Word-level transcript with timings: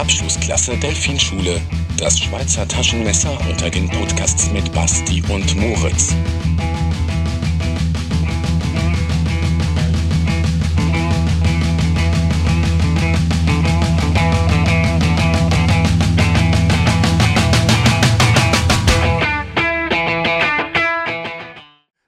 Abschlussklasse 0.00 0.78
Delfinschule. 0.78 1.60
Das 1.98 2.18
Schweizer 2.18 2.66
Taschenmesser 2.66 3.38
unter 3.46 3.68
den 3.68 3.86
Podcasts 3.90 4.50
mit 4.50 4.72
Basti 4.72 5.22
und 5.28 5.54
Moritz. 5.56 6.14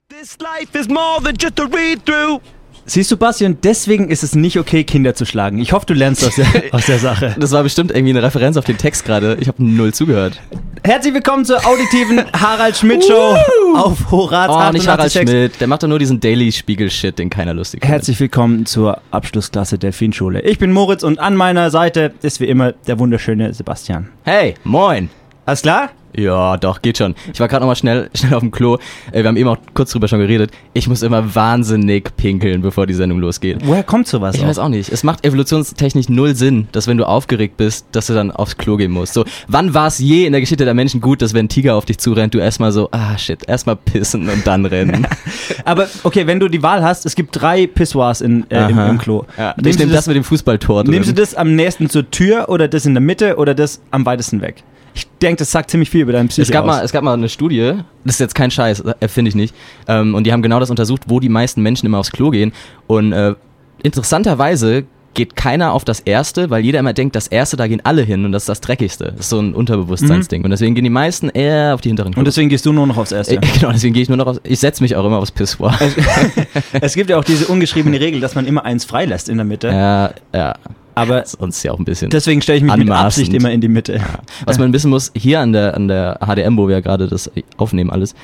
This 0.09 0.39
life 0.41 0.75
is 0.75 0.89
more 0.89 1.21
than 1.21 1.35
just 1.37 1.59
a 1.59 1.67
read-through. 1.67 2.41
Siehst 2.85 3.09
du, 3.11 3.17
Basti, 3.17 3.45
und 3.45 3.63
deswegen 3.63 4.09
ist 4.09 4.23
es 4.23 4.35
nicht 4.35 4.59
okay, 4.59 4.83
Kinder 4.83 5.15
zu 5.15 5.25
schlagen. 5.25 5.57
Ich 5.59 5.71
hoffe, 5.71 5.85
du 5.85 5.93
lernst 5.93 6.25
aus 6.25 6.35
der, 6.35 6.45
aus 6.71 6.85
der 6.85 6.99
Sache. 6.99 7.33
Das 7.39 7.51
war 7.51 7.63
bestimmt 7.63 7.91
irgendwie 7.91 8.09
eine 8.11 8.21
Referenz 8.21 8.57
auf 8.57 8.65
den 8.65 8.77
Text 8.77 9.05
gerade. 9.05 9.37
Ich 9.39 9.47
habe 9.47 9.63
null 9.63 9.93
zugehört. 9.93 10.41
Herzlich 10.83 11.13
willkommen 11.13 11.45
zur 11.45 11.65
auditiven 11.65 12.21
Harald 12.33 12.75
Schmidt 12.75 13.05
Show 13.05 13.37
auf 13.77 14.11
Horaz 14.11 14.49
Oh, 14.49 14.73
nicht 14.73 14.85
Harald 14.87 15.11
886. 15.15 15.21
Schmidt. 15.29 15.61
Der 15.61 15.67
macht 15.67 15.83
doch 15.83 15.87
nur 15.87 15.97
diesen 15.97 16.19
Daily 16.19 16.51
Spiegel-Shit, 16.51 17.19
den 17.19 17.29
keiner 17.29 17.53
lustig 17.53 17.79
findet. 17.79 17.93
Herzlich 17.95 18.19
willkommen 18.19 18.65
zur 18.65 18.99
Abschlussklasse 19.11 19.77
Delfinschule. 19.77 20.41
Ich 20.41 20.59
bin 20.59 20.73
Moritz 20.73 21.03
und 21.03 21.19
an 21.19 21.37
meiner 21.37 21.71
Seite 21.71 22.13
ist 22.21 22.41
wie 22.41 22.45
immer 22.47 22.73
der 22.73 22.99
wunderschöne 22.99 23.53
Sebastian. 23.53 24.09
Hey, 24.25 24.55
moin. 24.65 25.09
Alles 25.45 25.61
klar? 25.61 25.89
Ja, 26.15 26.57
doch, 26.57 26.83
geht 26.83 26.99
schon. 26.99 27.15
Ich 27.33 27.39
war 27.39 27.47
gerade 27.47 27.61
nochmal 27.61 27.75
schnell, 27.75 28.09
schnell 28.15 28.35
auf 28.35 28.41
dem 28.41 28.51
Klo. 28.51 28.77
Äh, 29.11 29.23
Wir 29.23 29.27
haben 29.27 29.35
eben 29.35 29.49
auch 29.49 29.57
kurz 29.73 29.91
drüber 29.91 30.07
schon 30.07 30.19
geredet. 30.19 30.51
Ich 30.73 30.87
muss 30.87 31.01
immer 31.01 31.33
wahnsinnig 31.33 32.15
pinkeln, 32.15 32.61
bevor 32.61 32.85
die 32.85 32.93
Sendung 32.93 33.17
losgeht. 33.19 33.57
Woher 33.65 33.81
kommt 33.83 34.07
sowas? 34.07 34.35
Ich 34.35 34.45
weiß 34.45 34.59
auch 34.59 34.69
nicht. 34.69 34.91
Es 34.91 35.03
macht 35.03 35.25
evolutionstechnisch 35.25 36.09
null 36.09 36.35
Sinn, 36.35 36.67
dass 36.71 36.85
wenn 36.87 36.97
du 36.97 37.07
aufgeregt 37.07 37.57
bist, 37.57 37.87
dass 37.93 38.07
du 38.07 38.13
dann 38.13 38.29
aufs 38.29 38.57
Klo 38.57 38.77
gehen 38.77 38.91
musst. 38.91 39.13
So, 39.15 39.25
wann 39.47 39.73
war 39.73 39.87
es 39.87 39.97
je 39.97 40.25
in 40.27 40.33
der 40.33 40.41
Geschichte 40.41 40.65
der 40.65 40.75
Menschen 40.75 41.01
gut, 41.01 41.21
dass 41.23 41.33
wenn 41.33 41.47
ein 41.47 41.49
Tiger 41.49 41.75
auf 41.75 41.85
dich 41.85 41.97
zurennt, 41.97 42.35
du 42.35 42.37
erstmal 42.37 42.71
so, 42.71 42.89
ah 42.91 43.17
shit, 43.17 43.39
erstmal 43.49 43.75
pissen 43.75 44.29
und 44.29 44.45
dann 44.45 44.65
rennen. 44.67 45.07
Aber 45.65 45.87
okay, 46.03 46.27
wenn 46.27 46.39
du 46.39 46.47
die 46.47 46.61
Wahl 46.61 46.83
hast, 46.83 47.07
es 47.07 47.15
gibt 47.15 47.41
drei 47.41 47.65
Pissoirs 47.65 48.21
in, 48.21 48.45
äh, 48.51 48.69
im, 48.69 48.77
im 48.77 48.97
Klo. 48.99 49.25
Ja, 49.35 49.55
ich 49.57 49.63
nimmst, 49.63 49.79
du 49.79 49.83
nehme 49.83 49.95
das 49.95 50.05
mit 50.05 50.15
dem 50.15 50.23
Fußballtor 50.23 50.83
drin. 50.83 50.93
nimmst 50.93 51.09
du 51.09 51.13
das 51.15 51.33
am 51.33 51.55
nächsten 51.55 51.89
zur 51.89 52.09
Tür 52.11 52.49
oder 52.49 52.67
das 52.67 52.85
in 52.85 52.93
der 52.93 53.01
Mitte 53.01 53.37
oder 53.37 53.55
das 53.55 53.81
am 53.89 54.05
weitesten 54.05 54.41
weg? 54.41 54.63
Ich 54.93 55.07
denke, 55.21 55.39
das 55.39 55.51
sagt 55.51 55.71
ziemlich 55.71 55.89
viel 55.89 56.01
über 56.01 56.11
deinen 56.11 56.27
Psyche 56.27 56.43
Es 56.43 56.51
gab, 56.51 56.65
aus. 56.65 56.67
mal, 56.67 56.83
es 56.83 56.91
gab 56.91 57.03
mal 57.03 57.13
eine 57.13 57.29
Studie, 57.29 57.73
das 58.03 58.15
ist 58.15 58.19
jetzt 58.19 58.35
kein 58.35 58.51
Scheiß, 58.51 58.83
erfinde 58.99 59.29
ich 59.29 59.35
nicht, 59.35 59.55
ähm, 59.87 60.13
und 60.15 60.25
die 60.25 60.33
haben 60.33 60.41
genau 60.41 60.59
das 60.59 60.69
untersucht, 60.69 61.03
wo 61.07 61.19
die 61.19 61.29
meisten 61.29 61.61
Menschen 61.61 61.85
immer 61.85 61.99
aufs 61.99 62.11
Klo 62.11 62.29
gehen. 62.29 62.53
Und 62.87 63.13
äh, 63.13 63.35
interessanterweise 63.81 64.85
geht 65.13 65.35
keiner 65.35 65.73
auf 65.73 65.85
das 65.85 65.99
Erste, 65.99 66.49
weil 66.49 66.63
jeder 66.63 66.79
immer 66.79 66.93
denkt, 66.93 67.15
das 67.15 67.27
Erste, 67.27 67.55
da 67.57 67.67
gehen 67.67 67.81
alle 67.83 68.01
hin 68.01 68.25
und 68.25 68.31
das 68.31 68.43
ist 68.43 68.49
das 68.49 68.61
Dreckigste. 68.61 69.05
Das 69.11 69.21
ist 69.21 69.29
so 69.29 69.39
ein 69.39 69.53
Unterbewusstseinsding. 69.53 70.43
Und 70.43 70.49
deswegen 70.49 70.75
gehen 70.75 70.83
die 70.83 70.89
meisten 70.89 71.29
eher 71.29 71.75
auf 71.75 71.81
die 71.81 71.89
hinteren 71.89 72.13
Klos. 72.13 72.19
und 72.19 72.25
deswegen 72.25 72.49
gehst 72.49 72.65
du 72.65 72.73
nur 72.73 72.87
noch 72.87 72.97
aufs 72.97 73.11
Erste. 73.11 73.35
äh, 73.35 73.39
genau, 73.59 73.71
deswegen 73.71 73.93
gehe 73.93 74.03
ich 74.03 74.09
nur 74.09 74.17
noch 74.17 74.27
auf, 74.27 74.41
ich 74.43 74.59
setze 74.59 74.81
mich 74.81 74.95
auch 74.95 75.05
immer 75.05 75.17
aufs 75.17 75.31
Pissoir. 75.31 75.77
es 76.81 76.95
gibt 76.95 77.09
ja 77.09 77.17
auch 77.17 77.23
diese 77.23 77.47
ungeschriebene 77.47 77.99
Regel, 77.99 78.21
dass 78.21 78.35
man 78.35 78.45
immer 78.45 78.65
eins 78.65 78.85
freilässt 78.85 79.29
in 79.29 79.37
der 79.37 79.45
Mitte. 79.45 79.67
ja, 79.67 80.13
ja, 80.33 80.55
Aber 80.95 81.25
sonst 81.25 81.63
ja 81.63 81.71
auch 81.71 81.79
ein 81.79 81.85
bisschen. 81.85 82.09
deswegen 82.09 82.41
stelle 82.41 82.57
ich 82.57 82.63
mich 82.63 82.71
mit 82.75 82.81
Anmaßend. 82.81 83.05
Absicht 83.05 83.33
immer 83.33 83.51
in 83.51 83.61
die 83.61 83.67
Mitte. 83.67 83.99
Was 84.45 84.59
man 84.59 84.73
wissen 84.73 84.89
muss, 84.89 85.11
hier 85.15 85.39
an 85.39 85.53
der, 85.53 85.75
an 85.75 85.87
der 85.87 86.19
HDM, 86.25 86.57
wo 86.57 86.67
wir 86.67 86.75
ja 86.75 86.81
gerade 86.81 87.07
das 87.07 87.31
aufnehmen 87.57 87.89
alles, 87.89 88.15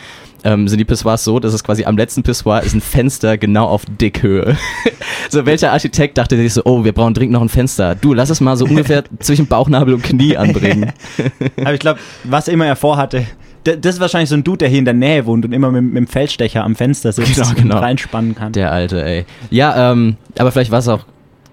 ähm, 0.43 0.67
sind 0.67 0.77
die 0.77 0.85
Pissoirs 0.85 1.23
so, 1.23 1.39
dass 1.39 1.53
es 1.53 1.63
quasi 1.63 1.85
am 1.85 1.97
letzten 1.97 2.23
Pissoir 2.23 2.61
ist 2.63 2.73
ein 2.73 2.81
Fenster 2.81 3.37
genau 3.37 3.65
auf 3.65 3.83
Dickhöhe. 3.85 4.55
so, 5.29 5.45
welcher 5.45 5.71
Architekt 5.71 6.17
dachte 6.17 6.37
sich 6.37 6.53
so, 6.53 6.61
oh, 6.65 6.83
wir 6.83 6.93
brauchen 6.93 7.13
dringend 7.13 7.33
noch 7.33 7.41
ein 7.41 7.49
Fenster. 7.49 7.95
Du, 7.95 8.13
lass 8.13 8.29
es 8.29 8.39
mal 8.41 8.55
so 8.55 8.65
ungefähr 8.65 9.03
zwischen 9.19 9.47
Bauchnabel 9.47 9.93
und 9.95 10.03
Knie 10.03 10.37
anbringen. 10.37 10.93
Aber 11.57 11.73
ich 11.73 11.79
glaube, 11.79 11.99
was 12.23 12.47
immer 12.47 12.65
er 12.65 12.75
vorhatte, 12.75 13.25
das 13.63 13.95
ist 13.95 13.99
wahrscheinlich 13.99 14.29
so 14.29 14.35
ein 14.35 14.43
Dude, 14.43 14.59
der 14.59 14.69
hier 14.69 14.79
in 14.79 14.85
der 14.85 14.93
Nähe 14.93 15.25
wohnt 15.25 15.43
und 15.43 15.51
immer 15.51 15.71
mit, 15.71 15.83
mit 15.83 15.97
dem 15.97 16.07
Feldstecher 16.07 16.63
am 16.63 16.75
Fenster 16.75 17.11
sitzt 17.11 17.35
Genau, 17.35 17.49
und 17.49 17.55
genau. 17.55 17.79
reinspannen 17.79 18.33
kann. 18.33 18.53
Der 18.53 18.71
Alte, 18.71 19.03
ey. 19.03 19.25
Ja, 19.49 19.91
ähm, 19.91 20.15
aber 20.37 20.51
vielleicht 20.51 20.71
war 20.71 20.79
es 20.79 20.87
auch 20.87 21.01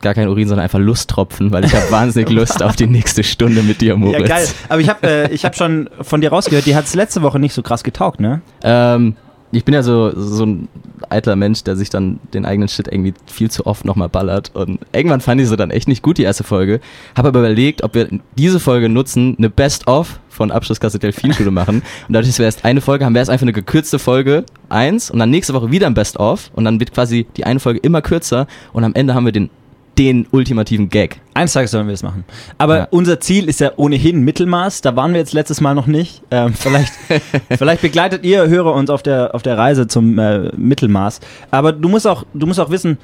gar 0.01 0.15
kein 0.15 0.29
Urin, 0.29 0.49
sondern 0.49 0.65
einfach 0.65 0.79
Lusttropfen, 0.79 1.53
weil 1.53 1.65
ich 1.65 1.75
habe 1.75 1.91
wahnsinnig 1.91 2.31
Lust 2.33 2.63
auf 2.63 2.77
die 2.77 2.87
nächste 2.87 3.25
Stunde 3.25 3.63
mit 3.63 3.81
dir, 3.81 3.97
Moritz. 3.97 4.21
ja, 4.21 4.27
geil. 4.27 4.49
Aber 4.69 4.81
ich 4.81 4.89
habe 4.89 5.07
äh, 5.07 5.33
ich 5.33 5.45
hab 5.45 5.57
schon 5.57 5.89
von 6.03 6.21
dir 6.21 6.31
rausgehört, 6.31 6.67
die 6.67 6.77
hat 6.77 6.85
es 6.85 6.95
letzte 6.95 7.23
Woche 7.23 7.39
nicht 7.39 7.55
so 7.55 7.63
krass 7.63 7.83
getaugt, 7.83 8.21
ne? 8.21 8.41
Ähm, 8.63 9.17
ich 9.53 9.65
bin 9.65 9.75
ja 9.75 9.83
so, 9.83 10.13
so 10.15 10.45
ein 10.45 10.69
eitler 11.09 11.37
Mensch, 11.37 11.63
der 11.65 11.77
sich 11.77 11.89
dann 11.89 12.19
den 12.35 12.45
eigenen 12.45 12.69
Shit 12.69 12.89
irgendwie 12.89 13.15
viel 13.27 13.51
zu 13.51 13.67
oft 13.67 13.85
nochmal 13.85 14.09
ballert. 14.09 14.51
Und 14.55 14.81
irgendwann 14.93 15.21
fand 15.21 15.41
ich 15.41 15.49
sie 15.49 15.57
dann 15.57 15.71
echt 15.71 15.89
nicht 15.89 16.03
gut, 16.03 16.19
die 16.19 16.25
erste 16.25 16.45
Folge. 16.45 16.81
Habe 17.17 17.29
aber 17.29 17.41
überlegt, 17.41 17.83
ob 17.83 17.95
wir 17.95 18.09
diese 18.37 18.61
Folge 18.61 18.89
nutzen, 18.89 19.37
eine 19.39 19.49
Best-of 19.49 20.21
von 20.29 20.51
Abschlusskasse 20.51 20.99
Delfinschule 20.99 21.51
machen. 21.51 21.77
Und 21.77 22.13
dadurch, 22.13 22.29
dass 22.29 22.39
wir 22.39 22.47
erst 22.47 22.65
eine 22.65 22.81
Folge 22.81 23.05
haben, 23.05 23.15
wäre 23.15 23.23
es 23.23 23.29
einfach 23.29 23.45
eine 23.45 23.53
gekürzte 23.53 23.99
Folge, 23.99 24.45
eins, 24.69 25.11
und 25.11 25.19
dann 25.19 25.31
nächste 25.31 25.55
Woche 25.55 25.71
wieder 25.71 25.87
ein 25.87 25.95
Best-of. 25.95 26.51
Und 26.55 26.65
dann 26.65 26.81
wird 26.81 26.93
quasi 26.93 27.27
die 27.37 27.45
eine 27.45 27.61
Folge 27.61 27.81
immer 27.81 28.03
kürzer. 28.03 28.47
Und 28.73 28.85
am 28.85 28.95
Ende 28.95 29.15
haben 29.15 29.25
wir 29.25 29.33
den, 29.33 29.49
den 29.99 30.27
ultimativen 30.31 30.89
Gag. 30.91 31.21
Eines 31.35 31.53
Tages 31.55 31.71
sollen 31.71 31.87
wir 31.87 31.93
das 31.93 32.03
machen. 32.03 32.25
Aber 32.59 32.77
Ja. 32.79 32.89
unser 32.91 33.19
Ziel 33.21 33.49
ist 33.49 33.61
ja 33.61 33.73
ohnehin 33.77 34.21
Mittelmaß. 34.23 34.83
Da 34.83 34.95
waren 34.97 35.13
wir 35.13 35.21
jetzt 35.21 35.33
letztes 35.33 35.61
Mal 35.61 35.75
noch 35.75 35.87
nicht. 35.87 36.23
Ähm, 36.31 36.53
vielleicht, 36.55 36.93
vielleicht 37.57 37.83
begleitet 37.83 38.25
ihr 38.25 38.47
Hörer 38.49 38.75
uns 38.75 38.91
auf 38.91 39.03
der, 39.03 39.35
auf 39.35 39.43
der 39.43 39.57
Reise 39.57 39.87
zum 39.87 40.19
äh, 40.19 40.51
Mittelmaß. 40.57 41.21
Aber 41.51 41.73
du 41.73 41.89
musst 41.89 42.07
auch, 42.07 42.25
du 42.35 42.47
musst 42.47 42.61
auch 42.61 42.71
wissen, 42.71 42.99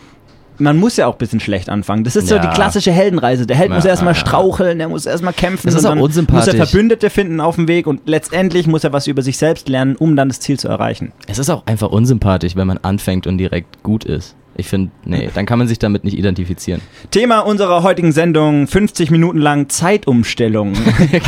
man 0.58 0.78
muss 0.78 0.98
ja 0.98 1.06
auch 1.06 1.14
ein 1.14 1.18
bisschen 1.18 1.40
schlecht 1.40 1.70
anfangen. 1.70 2.04
Das 2.04 2.14
ist 2.14 2.28
so 2.28 2.34
Ja. 2.36 2.42
die 2.42 2.48
klassische 2.54 2.92
Heldenreise. 2.92 3.46
Der 3.46 3.56
Held 3.56 3.70
Ja, 3.70 3.76
muss 3.76 3.84
erstmal 3.86 4.12
ja. 4.12 4.20
straucheln, 4.20 4.78
der 4.78 4.88
muss 4.88 5.06
erstmal 5.06 5.32
kämpfen. 5.32 5.66
Das 5.66 5.74
ist 5.74 5.84
auch 5.86 5.90
dann 5.90 5.98
Muss 5.98 6.08
unsympathisch. 6.08 6.54
er 6.54 6.66
Verbündete 6.66 7.08
finden 7.08 7.40
auf 7.40 7.56
dem 7.56 7.68
Weg 7.68 7.86
und 7.86 8.02
letztendlich 8.04 8.66
muss 8.66 8.84
er 8.84 8.92
was 8.92 9.06
über 9.06 9.22
sich 9.22 9.38
selbst 9.38 9.68
lernen, 9.70 9.96
um 9.96 10.14
dann 10.14 10.28
das 10.28 10.40
Ziel 10.40 10.58
zu 10.60 10.68
erreichen. 10.68 11.12
Es 11.26 11.38
ist 11.38 11.48
auch 11.48 11.64
einfach 11.66 11.88
unsympathisch, 11.88 12.54
wenn 12.54 12.66
man 12.66 12.76
anfängt 12.78 13.26
und 13.26 13.38
direkt 13.38 13.82
gut 13.82 14.04
ist. 14.04 14.36
Ich 14.56 14.68
finde, 14.68 14.90
nee, 15.04 15.30
dann 15.34 15.46
kann 15.46 15.58
man 15.58 15.68
sich 15.68 15.78
damit 15.78 16.04
nicht 16.04 16.16
identifizieren. 16.16 16.80
Thema 17.10 17.40
unserer 17.40 17.82
heutigen 17.82 18.12
Sendung: 18.12 18.66
50 18.66 19.10
Minuten 19.10 19.38
lang 19.38 19.68
Zeitumstellung. 19.68 20.74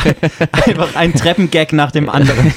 Einfach 0.52 0.94
ein 0.96 1.14
Treppengag 1.14 1.72
nach 1.72 1.90
dem 1.90 2.08
anderen. 2.08 2.52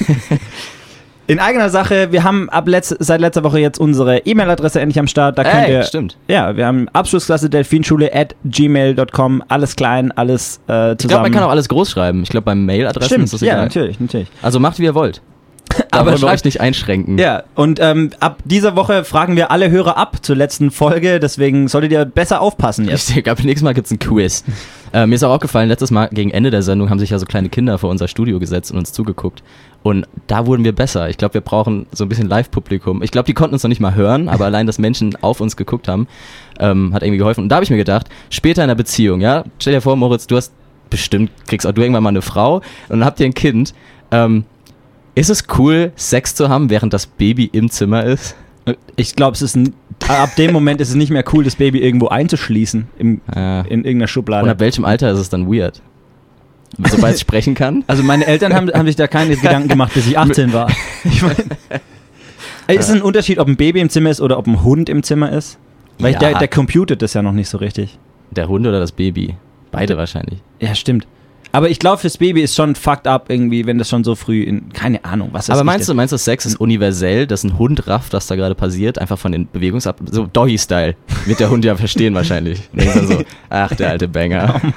In 1.28 1.40
eigener 1.40 1.68
Sache, 1.68 2.10
wir 2.10 2.24
haben 2.24 2.48
ab 2.48 2.66
letz 2.66 2.94
seit 2.98 3.20
letzter 3.20 3.44
Woche 3.44 3.58
jetzt 3.58 3.78
unsere 3.78 4.20
E-Mail-Adresse 4.20 4.80
endlich 4.80 4.98
am 4.98 5.06
Start. 5.06 5.36
Da 5.36 5.44
könnt 5.44 5.68
Ey, 5.68 5.74
ihr, 5.74 5.82
stimmt. 5.82 6.16
Ja, 6.26 6.56
wir 6.56 6.66
haben 6.66 6.88
Abschlussklasse 6.94 7.50
Delfinschule 7.50 8.14
at 8.14 8.34
gmail.com. 8.46 9.44
Alles 9.46 9.76
klein, 9.76 10.10
alles 10.12 10.56
äh, 10.56 10.56
zusammen. 10.66 10.96
Ich 10.98 11.06
glaube, 11.06 11.22
man 11.24 11.32
kann 11.32 11.42
auch 11.42 11.50
alles 11.50 11.68
groß 11.68 11.90
schreiben. 11.90 12.22
Ich 12.22 12.30
glaube, 12.30 12.46
bei 12.46 12.54
Mailadressen 12.54 13.08
Stimmt, 13.08 13.24
ist 13.24 13.34
das 13.34 13.40
ja, 13.42 13.52
egal. 13.52 13.64
natürlich, 13.64 14.00
natürlich. 14.00 14.28
Also 14.40 14.58
macht, 14.58 14.78
wie 14.78 14.84
ihr 14.84 14.94
wollt. 14.94 15.20
Aber 15.90 16.00
Aber 16.00 16.12
wollen 16.12 16.22
wir 16.22 16.28
euch 16.28 16.44
nicht 16.44 16.60
einschränken. 16.60 17.18
Ja, 17.18 17.44
und 17.54 17.80
ähm, 17.80 18.10
ab 18.20 18.40
dieser 18.44 18.76
Woche 18.76 19.04
fragen 19.04 19.36
wir 19.36 19.50
alle 19.50 19.70
Hörer 19.70 19.96
ab 19.96 20.24
zur 20.24 20.36
letzten 20.36 20.70
Folge. 20.70 21.20
Deswegen 21.20 21.68
solltet 21.68 21.92
ihr 21.92 22.04
besser 22.04 22.40
aufpassen 22.40 22.88
jetzt. 22.88 23.10
Ich 23.16 23.24
glaube, 23.24 23.42
nächstes 23.42 23.62
Mal 23.62 23.74
gibt 23.74 23.86
es 23.86 23.92
ein 23.92 23.98
Quiz. 23.98 24.44
äh, 24.92 25.06
mir 25.06 25.14
ist 25.14 25.24
auch 25.24 25.34
aufgefallen, 25.34 25.68
letztes 25.68 25.90
Mal 25.90 26.08
gegen 26.08 26.30
Ende 26.30 26.50
der 26.50 26.62
Sendung 26.62 26.90
haben 26.90 26.98
sich 26.98 27.10
ja 27.10 27.18
so 27.18 27.26
kleine 27.26 27.48
Kinder 27.48 27.78
vor 27.78 27.90
unser 27.90 28.08
Studio 28.08 28.38
gesetzt 28.38 28.70
und 28.72 28.78
uns 28.78 28.92
zugeguckt. 28.92 29.42
Und 29.82 30.06
da 30.26 30.46
wurden 30.46 30.64
wir 30.64 30.74
besser. 30.74 31.08
Ich 31.08 31.18
glaube, 31.18 31.34
wir 31.34 31.40
brauchen 31.40 31.86
so 31.92 32.04
ein 32.04 32.08
bisschen 32.08 32.28
Live-Publikum. 32.28 33.02
Ich 33.02 33.10
glaube, 33.10 33.26
die 33.26 33.34
konnten 33.34 33.54
uns 33.54 33.62
noch 33.62 33.68
nicht 33.68 33.80
mal 33.80 33.94
hören, 33.94 34.28
aber 34.28 34.44
allein, 34.46 34.66
dass 34.66 34.78
Menschen 34.78 35.16
auf 35.20 35.40
uns 35.40 35.56
geguckt 35.56 35.88
haben, 35.88 36.08
ähm, 36.58 36.92
hat 36.94 37.02
irgendwie 37.02 37.18
geholfen. 37.18 37.42
Und 37.42 37.48
da 37.48 37.56
habe 37.56 37.64
ich 37.64 37.70
mir 37.70 37.76
gedacht, 37.76 38.08
später 38.30 38.62
in 38.62 38.68
der 38.68 38.74
Beziehung, 38.74 39.20
ja, 39.20 39.44
stell 39.58 39.72
dir 39.74 39.80
vor, 39.80 39.96
Moritz, 39.96 40.26
du 40.26 40.36
hast 40.36 40.52
bestimmt, 40.90 41.30
kriegst 41.46 41.66
auch 41.66 41.72
du 41.72 41.82
irgendwann 41.82 42.02
mal 42.02 42.08
eine 42.10 42.22
Frau 42.22 42.56
und 42.56 42.64
dann 42.90 43.04
habt 43.04 43.20
ihr 43.20 43.26
ein 43.26 43.34
Kind. 43.34 43.74
Ähm, 44.10 44.44
ist 45.18 45.30
es 45.30 45.44
cool, 45.58 45.92
Sex 45.96 46.34
zu 46.34 46.48
haben, 46.48 46.70
während 46.70 46.92
das 46.92 47.06
Baby 47.06 47.48
im 47.52 47.70
Zimmer 47.70 48.04
ist? 48.04 48.36
Ich 48.96 49.16
glaube, 49.16 49.34
es 49.34 49.42
ist 49.42 49.56
n- 49.56 49.72
ab 50.08 50.36
dem 50.36 50.52
Moment 50.52 50.80
ist 50.80 50.90
es 50.90 50.94
nicht 50.94 51.10
mehr 51.10 51.24
cool, 51.32 51.42
das 51.44 51.56
Baby 51.56 51.78
irgendwo 51.78 52.08
einzuschließen 52.08 52.86
im, 52.98 53.20
Ja. 53.34 53.62
in 53.62 53.84
irgendeiner 53.84 54.08
Schublade. 54.08 54.44
Und 54.44 54.50
ab 54.50 54.60
welchem 54.60 54.84
Alter 54.84 55.10
ist 55.10 55.18
es 55.18 55.30
dann 55.30 55.50
weird? 55.50 55.80
Sobald 56.90 57.14
es 57.14 57.20
sprechen 57.22 57.54
kann? 57.54 57.82
Also 57.86 58.02
meine 58.02 58.26
Eltern 58.26 58.52
haben, 58.54 58.70
haben 58.70 58.86
sich 58.86 58.96
da 58.96 59.06
keine 59.06 59.36
Gedanken 59.36 59.68
gemacht, 59.68 59.92
bis 59.94 60.06
ich 60.06 60.18
18 60.18 60.52
war. 60.52 60.70
Ich 61.04 61.22
mein, 61.22 61.34
ist 62.68 62.88
es 62.88 62.90
ein 62.90 63.00
Unterschied, 63.02 63.38
ob 63.38 63.48
ein 63.48 63.56
Baby 63.56 63.80
im 63.80 63.88
Zimmer 63.88 64.10
ist 64.10 64.20
oder 64.20 64.36
ob 64.38 64.46
ein 64.46 64.62
Hund 64.62 64.88
im 64.90 65.02
Zimmer 65.02 65.32
ist? 65.32 65.58
Weil 65.98 66.12
Ja. 66.12 66.18
der, 66.18 66.38
der 66.38 66.48
computet 66.48 67.00
das 67.02 67.14
ja 67.14 67.22
noch 67.22 67.32
nicht 67.32 67.48
so 67.48 67.56
richtig. 67.58 67.98
Der 68.30 68.48
Hund 68.48 68.66
oder 68.66 68.78
das 68.78 68.92
Baby? 68.92 69.36
Beide 69.70 69.96
wahrscheinlich. 69.96 70.40
Ja, 70.60 70.74
stimmt. 70.74 71.06
Aber 71.52 71.70
ich 71.70 71.78
glaube, 71.78 71.98
fürs 71.98 72.18
Baby 72.18 72.42
ist 72.42 72.54
schon 72.54 72.74
fucked 72.74 73.06
up 73.06 73.30
irgendwie, 73.30 73.66
wenn 73.66 73.78
das 73.78 73.88
schon 73.88 74.04
so 74.04 74.14
früh 74.14 74.42
in, 74.42 74.72
keine 74.72 75.04
Ahnung, 75.04 75.30
was 75.32 75.48
Aber 75.50 75.60
ich 75.60 75.64
meinst 75.64 75.88
du, 75.88 75.94
meinst 75.94 76.12
du, 76.12 76.18
Sex 76.18 76.44
ist 76.46 76.60
universell, 76.60 77.26
dass 77.26 77.42
ein 77.44 77.58
Hund 77.58 77.86
rafft, 77.86 78.12
was 78.12 78.26
da 78.26 78.36
gerade 78.36 78.54
passiert, 78.54 78.98
einfach 78.98 79.18
von 79.18 79.32
den 79.32 79.48
Bewegungsab... 79.50 79.98
So 80.10 80.26
Doggy-Style. 80.26 80.94
Wird 81.24 81.40
der 81.40 81.50
Hund 81.50 81.64
ja 81.64 81.74
verstehen 81.76 82.14
wahrscheinlich. 82.14 82.68
Und 82.72 82.86
dann 82.94 83.06
so, 83.06 83.22
ach, 83.48 83.74
der 83.74 83.90
alte 83.90 84.08
Banger. 84.08 84.60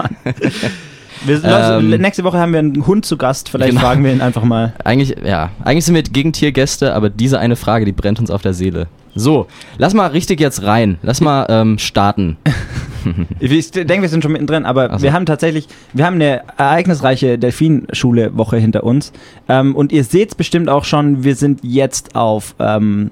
Wir, 1.23 1.35
Leute, 1.37 1.79
Ähm, 1.85 2.01
nächste 2.01 2.23
Woche 2.23 2.39
haben 2.39 2.51
wir 2.51 2.59
einen 2.59 2.87
Hund 2.87 3.05
zu 3.05 3.15
Gast, 3.15 3.49
vielleicht 3.49 3.71
Genau. 3.71 3.81
fragen 3.81 4.03
wir 4.03 4.11
ihn 4.11 4.21
einfach 4.21 4.43
mal. 4.43 4.73
Eigentlich, 4.83 5.15
ja, 5.23 5.51
eigentlich 5.63 5.85
sind 5.85 5.93
wir 5.93 6.01
gegen 6.01 6.33
Tiergäste, 6.33 6.95
aber 6.95 7.11
diese 7.11 7.37
eine 7.39 7.55
Frage, 7.55 7.85
die 7.85 7.91
brennt 7.91 8.19
uns 8.19 8.31
auf 8.31 8.41
der 8.41 8.55
Seele. 8.55 8.87
So, 9.15 9.47
lass 9.77 9.93
mal 9.93 10.07
richtig 10.07 10.39
jetzt 10.39 10.63
rein. 10.63 10.97
Lass 11.01 11.21
mal 11.21 11.45
ähm, 11.49 11.77
starten. 11.77 12.37
ich 13.39 13.71
denke, 13.71 14.01
wir 14.01 14.09
sind 14.09 14.23
schon 14.23 14.31
mittendrin, 14.31 14.65
aber 14.65 14.97
so. 14.97 15.03
wir 15.03 15.13
haben 15.13 15.25
tatsächlich, 15.25 15.67
wir 15.93 16.05
haben 16.05 16.15
eine 16.15 16.43
ereignisreiche 16.57 17.37
Delfinschule-Woche 17.37 18.57
hinter 18.57 18.83
uns. 18.83 19.11
Ähm, 19.49 19.75
und 19.75 19.91
ihr 19.91 20.03
seht 20.03 20.29
es 20.29 20.35
bestimmt 20.35 20.69
auch 20.69 20.85
schon, 20.85 21.23
wir 21.23 21.35
sind 21.35 21.59
jetzt 21.63 22.15
auf 22.15 22.55
ähm, 22.59 23.11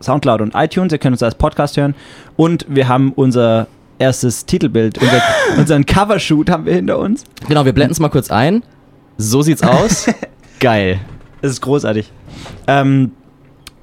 Soundcloud 0.00 0.40
und 0.40 0.54
iTunes, 0.54 0.92
ihr 0.92 0.98
könnt 0.98 1.14
uns 1.14 1.22
als 1.22 1.34
Podcast 1.34 1.76
hören. 1.76 1.94
Und 2.36 2.66
wir 2.68 2.88
haben 2.88 3.12
unser 3.12 3.68
erstes 3.98 4.46
Titelbild, 4.46 4.98
unser, 4.98 5.22
unseren 5.56 5.86
Covershoot 5.86 6.50
haben 6.50 6.66
wir 6.66 6.74
hinter 6.74 6.98
uns. 6.98 7.24
Genau, 7.48 7.64
wir 7.64 7.72
blenden 7.72 7.92
es 7.92 8.00
mal 8.00 8.08
kurz 8.08 8.30
ein. 8.30 8.62
So 9.18 9.42
sieht's 9.42 9.62
aus. 9.62 10.06
Geil. 10.60 11.00
Es 11.42 11.52
ist 11.52 11.60
großartig. 11.60 12.10
Ähm, 12.66 13.12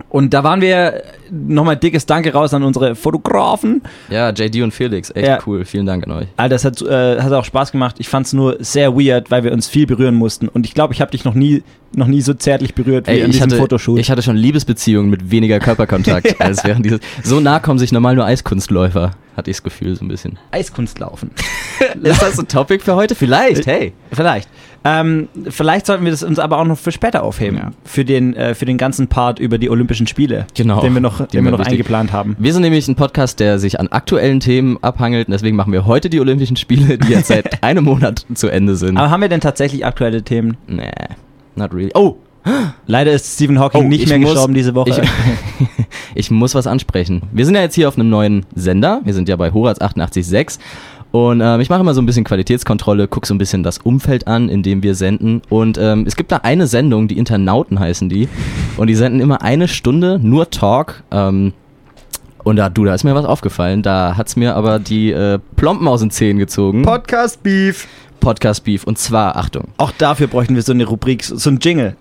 und 0.09 0.33
da 0.33 0.43
waren 0.43 0.61
wir 0.61 1.01
nochmal 1.31 1.75
dickes 1.77 2.05
Danke 2.05 2.31
raus 2.33 2.53
an 2.53 2.63
unsere 2.63 2.95
Fotografen. 2.95 3.81
Ja, 4.09 4.29
JD 4.29 4.61
und 4.63 4.73
Felix, 4.73 5.09
echt 5.11 5.27
Ja. 5.27 5.39
cool. 5.45 5.65
Vielen 5.65 5.85
Dank 5.85 6.05
an 6.05 6.11
euch. 6.11 6.27
Alter, 6.37 6.55
das 6.55 6.65
hat, 6.65 6.81
äh, 6.81 7.19
hat 7.21 7.33
auch 7.33 7.45
Spaß 7.45 7.71
gemacht. 7.71 7.95
Ich 7.99 8.07
fand 8.09 8.27
es 8.27 8.33
nur 8.33 8.57
sehr 8.59 8.95
weird, 8.95 9.31
weil 9.31 9.43
wir 9.43 9.51
uns 9.51 9.67
viel 9.67 9.87
berühren 9.87 10.15
mussten. 10.15 10.47
Und 10.47 10.65
ich 10.65 10.73
glaube, 10.73 10.93
ich 10.93 11.01
habe 11.01 11.11
dich 11.11 11.25
noch 11.25 11.33
nie, 11.33 11.63
noch 11.95 12.07
nie 12.07 12.21
so 12.21 12.33
zärtlich 12.33 12.75
berührt 12.75 13.07
wie 13.07 13.11
Ey, 13.11 13.21
in 13.21 13.31
diesem 13.31 13.43
hatte, 13.47 13.57
Fotoshoot. 13.57 13.99
ich 13.99 14.09
hatte 14.11 14.21
schon 14.21 14.37
Liebesbeziehungen 14.37 15.09
mit 15.09 15.31
weniger 15.31 15.59
Körperkontakt 15.59 16.35
als 16.39 16.63
während 16.63 16.85
dieses. 16.85 16.99
So 17.23 17.39
nah 17.39 17.59
kommen 17.59 17.79
sich 17.79 17.91
normal 17.91 18.15
nur 18.15 18.25
Eiskunstläufer, 18.25 19.11
hatte 19.35 19.51
ich 19.51 19.57
das 19.57 19.63
Gefühl, 19.63 19.95
so 19.95 20.05
ein 20.05 20.07
bisschen. 20.07 20.39
Eiskunstlaufen. 20.51 21.31
Ist 22.03 22.21
das 22.21 22.39
ein 22.39 22.47
Topic 22.47 22.83
für 22.83 22.95
heute? 22.95 23.15
Vielleicht, 23.15 23.67
hey. 23.67 23.93
Vielleicht. 24.11 24.49
Ähm, 24.87 25.29
vielleicht 25.49 25.87
sollten 25.87 26.05
wir 26.05 26.11
das 26.11 26.21
uns 26.21 26.37
aber 26.37 26.59
auch 26.59 26.65
noch 26.65 26.77
für 26.77 26.91
später 26.91 27.23
aufheben. 27.23 27.57
Ja. 27.57 27.71
Für, 27.83 28.05
den, 28.05 28.35
äh, 28.35 28.53
für 28.53 28.65
den 28.65 28.77
ganzen 28.77 29.07
Part 29.07 29.39
über 29.39 29.57
die 29.57 29.71
Olympischen 29.71 30.05
Spiele. 30.05 30.45
Genau. 30.53 30.79
Den 30.79 30.93
wir 30.93 31.01
noch, 31.01 31.25
den 31.27 31.43
wir 31.43 31.51
noch 31.51 31.57
wichtig. 31.57 31.73
eingeplant 31.73 32.13
haben. 32.13 32.35
Wir 32.37 32.53
sind 32.53 32.61
nämlich 32.61 32.87
ein 32.87 32.95
Podcast, 32.95 33.39
der 33.39 33.57
sich 33.57 33.79
an 33.79 33.87
aktuellen 33.87 34.39
Themen 34.39 34.77
abhangelt 34.83 35.27
und 35.27 35.31
deswegen 35.31 35.55
machen 35.55 35.73
wir 35.73 35.87
heute 35.87 36.11
die 36.11 36.19
Olympischen 36.19 36.55
Spiele, 36.55 36.99
die 36.99 37.13
jetzt 37.13 37.27
seit 37.27 37.63
einem 37.63 37.85
Monat 37.85 38.27
zu 38.35 38.47
Ende 38.47 38.75
sind. 38.75 38.97
Aber 38.97 39.09
haben 39.09 39.21
wir 39.21 39.29
denn 39.29 39.41
tatsächlich 39.41 39.85
aktuelle 39.85 40.21
Themen? 40.21 40.55
nee, 40.67 40.91
not 41.55 41.73
really. 41.73 41.91
Oh, 41.95 42.17
Leider 42.87 43.11
ist 43.13 43.33
Stephen 43.35 43.59
Hawking 43.59 43.85
Oh, 43.85 43.87
nicht 43.87 44.03
ich 44.03 44.09
mehr 44.09 44.19
muss- 44.19 44.31
gestorben 44.31 44.53
diese 44.53 44.75
Woche. 44.75 44.89
Ich, 45.01 45.67
ich 46.15 46.31
muss 46.31 46.53
was 46.55 46.67
ansprechen. 46.67 47.23
Wir 47.31 47.45
sind 47.45 47.55
ja 47.55 47.61
jetzt 47.61 47.75
hier 47.75 47.87
auf 47.87 47.97
einem 47.97 48.09
neuen 48.09 48.45
Sender. 48.55 49.01
Wir 49.03 49.13
sind 49.13 49.27
ja 49.29 49.35
bei 49.35 49.51
Horaz 49.51 49.79
88.6. 49.79 50.59
Und 51.11 51.39
ähm, 51.41 51.61
ich 51.61 51.69
mache 51.69 51.79
immer 51.79 51.93
so 51.93 52.01
ein 52.01 52.05
bisschen 52.05 52.25
Qualitätskontrolle, 52.25 53.07
gucke 53.07 53.25
so 53.25 53.33
ein 53.33 53.37
bisschen 53.37 53.63
das 53.63 53.77
Umfeld 53.77 54.27
an, 54.27 54.49
in 54.49 54.63
dem 54.63 54.83
wir 54.83 54.95
senden. 54.95 55.41
Und 55.49 55.77
ähm, 55.77 56.03
es 56.05 56.15
gibt 56.17 56.31
da 56.31 56.37
eine 56.43 56.67
Sendung, 56.67 57.07
die 57.07 57.17
Internauten 57.17 57.79
heißen 57.79 58.09
die. 58.09 58.27
Und 58.77 58.87
die 58.87 58.95
senden 58.95 59.21
immer 59.21 59.41
eine 59.41 59.67
Stunde, 59.69 60.19
nur 60.21 60.49
Talk. 60.49 61.03
Ähm, 61.11 61.53
und 62.43 62.57
da, 62.57 62.69
du, 62.69 62.83
da 62.85 62.93
ist 62.93 63.03
mir 63.05 63.15
was 63.15 63.25
aufgefallen. 63.25 63.81
Da 63.81 64.15
hat's 64.17 64.35
mir 64.35 64.55
aber 64.55 64.77
die 64.77 65.11
äh, 65.11 65.39
Plomben 65.55 65.87
aus 65.87 66.01
den 66.01 66.11
Zähnen 66.11 66.37
gezogen. 66.37 66.83
Podcast 66.83 67.41
Beef. 67.41 67.87
Podcast 68.25 68.63
Beef. 68.63 68.85
Und 68.85 68.97
zwar, 68.97 69.35
Achtung. 69.35 69.67
Auch 69.77 69.91
dafür 69.91 70.25
bräuchten 70.25 70.55
wir 70.55 70.63
so 70.63 70.71
eine 70.73 70.85
Rubrik, 70.85 71.23
so 71.23 71.47
ein 71.47 71.59
Jingle. 71.59 71.95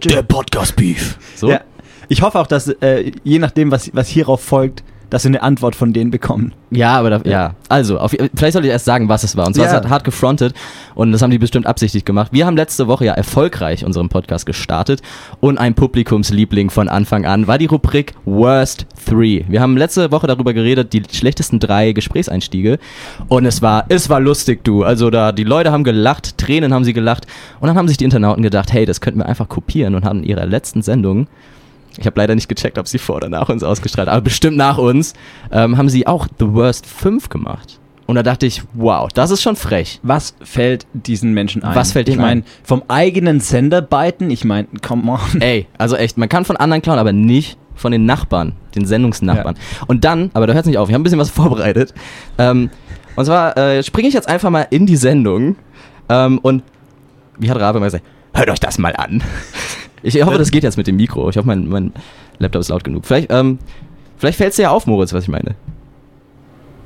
Jingle. 0.00 0.22
Podcast 0.22 0.76
Beef. 0.76 1.18
So? 1.34 1.50
Ja. 1.50 1.62
Ich 2.08 2.22
hoffe 2.22 2.38
auch, 2.38 2.46
dass 2.46 2.68
äh, 2.68 3.10
je 3.24 3.40
nachdem, 3.40 3.72
was, 3.72 3.90
was 3.92 4.06
hierauf 4.06 4.44
folgt, 4.44 4.84
dass 5.10 5.24
wir 5.24 5.28
eine 5.30 5.42
Antwort 5.42 5.74
von 5.76 5.92
denen 5.92 6.10
bekommen. 6.10 6.52
Ja, 6.70 6.98
aber 6.98 7.10
da, 7.10 7.20
ja. 7.24 7.54
Also, 7.68 7.98
auf, 7.98 8.12
vielleicht 8.12 8.52
sollte 8.52 8.66
ich 8.68 8.72
erst 8.72 8.84
sagen, 8.84 9.08
was 9.08 9.24
es 9.24 9.36
war. 9.36 9.46
Und 9.46 9.54
zwar 9.54 9.64
Ja. 9.66 9.70
es 9.72 9.76
hat 9.76 9.88
hart 9.90 10.04
gefrontet 10.04 10.54
und 10.94 11.12
das 11.12 11.20
haben 11.20 11.30
die 11.30 11.38
bestimmt 11.38 11.66
absichtlich 11.66 12.04
gemacht. 12.04 12.28
Wir 12.32 12.46
haben 12.46 12.56
letzte 12.56 12.86
Woche 12.86 13.04
ja 13.06 13.12
erfolgreich 13.14 13.84
unseren 13.84 14.08
Podcast 14.08 14.46
gestartet 14.46 15.02
und 15.40 15.58
ein 15.58 15.74
Publikumsliebling 15.74 16.70
von 16.70 16.88
Anfang 16.88 17.26
an 17.26 17.46
war 17.46 17.58
die 17.58 17.66
Rubrik 17.66 18.14
Worst 18.24 18.86
Three. 19.04 19.44
Wir 19.48 19.60
haben 19.60 19.76
letzte 19.76 20.10
Woche 20.12 20.26
darüber 20.26 20.54
geredet, 20.54 20.92
die 20.92 21.02
schlechtesten 21.10 21.58
drei 21.58 21.92
Gesprächseinstiege 21.92 22.78
und 23.28 23.44
es 23.46 23.62
war, 23.62 23.84
es 23.88 24.08
war 24.08 24.20
lustig, 24.20 24.64
du. 24.64 24.84
Also 24.84 25.10
da, 25.10 25.32
die 25.32 25.44
Leute 25.44 25.72
haben 25.72 25.84
gelacht, 25.84 26.38
Tränen 26.38 26.72
haben 26.72 26.84
sie 26.84 26.92
gelacht 26.92 27.26
und 27.60 27.66
dann 27.66 27.76
haben 27.76 27.88
sich 27.88 27.96
die 27.96 28.04
Internauten 28.04 28.42
gedacht, 28.42 28.72
hey, 28.72 28.86
das 28.86 29.00
könnten 29.00 29.18
wir 29.20 29.26
einfach 29.26 29.48
kopieren 29.48 29.94
und 29.94 30.04
haben 30.04 30.20
in 30.20 30.24
ihrer 30.24 30.46
letzten 30.46 30.82
Sendung 30.82 31.26
ich 32.00 32.06
habe 32.06 32.18
leider 32.20 32.34
nicht 32.34 32.48
gecheckt, 32.48 32.78
ob 32.78 32.88
sie 32.88 32.98
vor 32.98 33.16
oder 33.16 33.28
nach 33.28 33.48
uns 33.48 33.62
ausgestrahlt, 33.62 34.08
aber 34.08 34.20
bestimmt 34.22 34.56
nach 34.56 34.78
uns, 34.78 35.12
ähm, 35.52 35.76
haben 35.76 35.88
sie 35.88 36.06
auch 36.06 36.26
The 36.38 36.52
Worst 36.52 36.86
5 36.86 37.28
gemacht. 37.28 37.78
Und 38.06 38.16
da 38.16 38.24
dachte 38.24 38.44
ich, 38.46 38.62
wow, 38.72 39.08
das 39.12 39.30
ist 39.30 39.40
schon 39.40 39.54
frech. 39.54 40.00
Was 40.02 40.34
fällt 40.42 40.86
diesen 40.94 41.32
Menschen 41.32 41.62
ein? 41.62 41.76
Was 41.76 41.92
fällt 41.92 42.08
Ich 42.08 42.14
denen 42.16 42.26
meine, 42.26 42.40
ein? 42.40 42.44
vom 42.64 42.82
eigenen 42.88 43.38
Sender 43.38 43.82
biten, 43.82 44.30
ich 44.30 44.44
meine, 44.44 44.66
come 44.82 45.12
on. 45.12 45.40
Ey, 45.40 45.68
also 45.78 45.94
echt, 45.94 46.18
man 46.18 46.28
kann 46.28 46.44
von 46.44 46.56
anderen 46.56 46.82
klauen, 46.82 46.98
aber 46.98 47.12
nicht 47.12 47.56
von 47.76 47.92
den 47.92 48.06
Nachbarn, 48.06 48.54
den 48.74 48.84
Sendungsnachbarn. 48.84 49.56
Und 49.86 50.04
dann, 50.04 50.30
aber 50.34 50.46
da 50.48 50.54
hört 50.54 50.64
es 50.64 50.68
nicht 50.68 50.78
auf, 50.78 50.88
ich 50.88 50.94
habe 50.94 51.02
ein 51.02 51.04
bisschen 51.04 51.20
was 51.20 51.30
vorbereitet. 51.30 51.94
Ähm, 52.36 52.70
und 53.14 53.24
zwar 53.26 53.56
äh, 53.56 53.82
springe 53.84 54.08
ich 54.08 54.14
jetzt 54.14 54.28
einfach 54.28 54.50
mal 54.50 54.66
in 54.70 54.86
die 54.86 54.96
Sendung 54.96 55.56
ähm, 56.08 56.38
und 56.38 56.64
wie 57.38 57.48
hat 57.50 57.60
Rabe 57.60 57.78
mal 57.78 57.86
gesagt, 57.86 58.04
hört 58.34 58.50
euch 58.50 58.60
das 58.60 58.78
mal 58.78 58.94
an. 58.96 59.22
Ich 60.02 60.22
hoffe, 60.22 60.38
das 60.38 60.50
geht 60.50 60.62
jetzt 60.62 60.76
mit 60.76 60.86
dem 60.86 60.96
Mikro. 60.96 61.28
Ich 61.28 61.36
hoffe, 61.36 61.46
mein, 61.46 61.68
mein 61.68 61.92
Laptop 62.38 62.60
ist 62.60 62.68
laut 62.68 62.84
genug. 62.84 63.06
Vielleicht, 63.06 63.30
ähm, 63.30 63.58
vielleicht 64.16 64.38
fällt 64.38 64.50
es 64.50 64.56
dir 64.56 64.62
ja 64.62 64.70
auf, 64.70 64.86
Moritz, 64.86 65.12
was 65.12 65.24
ich 65.24 65.28
meine. 65.28 65.54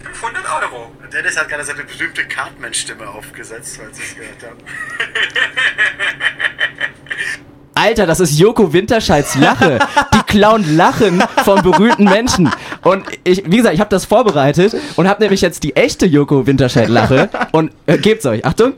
500 0.00 0.44
Euro. 0.62 0.86
Dennis 1.12 1.38
hat 1.38 1.48
gerade 1.48 1.62
seine 1.62 1.84
berühmte 1.84 2.24
Cartman-Stimme 2.24 3.08
aufgesetzt, 3.08 3.78
falls 3.80 3.96
Sie 3.96 4.02
es 4.02 4.14
gehört 4.16 4.42
haben. 4.42 4.58
Alter, 7.74 8.06
das 8.06 8.20
ist 8.20 8.38
Joko 8.38 8.72
Winterscheids 8.72 9.34
Lache. 9.36 9.78
Die 10.14 10.22
klauen 10.26 10.76
Lachen 10.76 11.22
von 11.44 11.62
berühmten 11.62 12.04
Menschen. 12.04 12.50
Und 12.82 13.04
ich, 13.24 13.42
wie 13.46 13.56
gesagt, 13.56 13.74
ich 13.74 13.80
habe 13.80 13.90
das 13.90 14.04
vorbereitet 14.04 14.76
und 14.96 15.08
habe 15.08 15.22
nämlich 15.22 15.40
jetzt 15.40 15.64
die 15.64 15.74
echte 15.74 16.06
Joko 16.06 16.46
Winterscheid 16.46 16.88
Lache 16.88 17.30
und 17.52 17.72
äh, 17.86 17.98
gebt's 17.98 18.26
euch. 18.26 18.44
Achtung. 18.44 18.74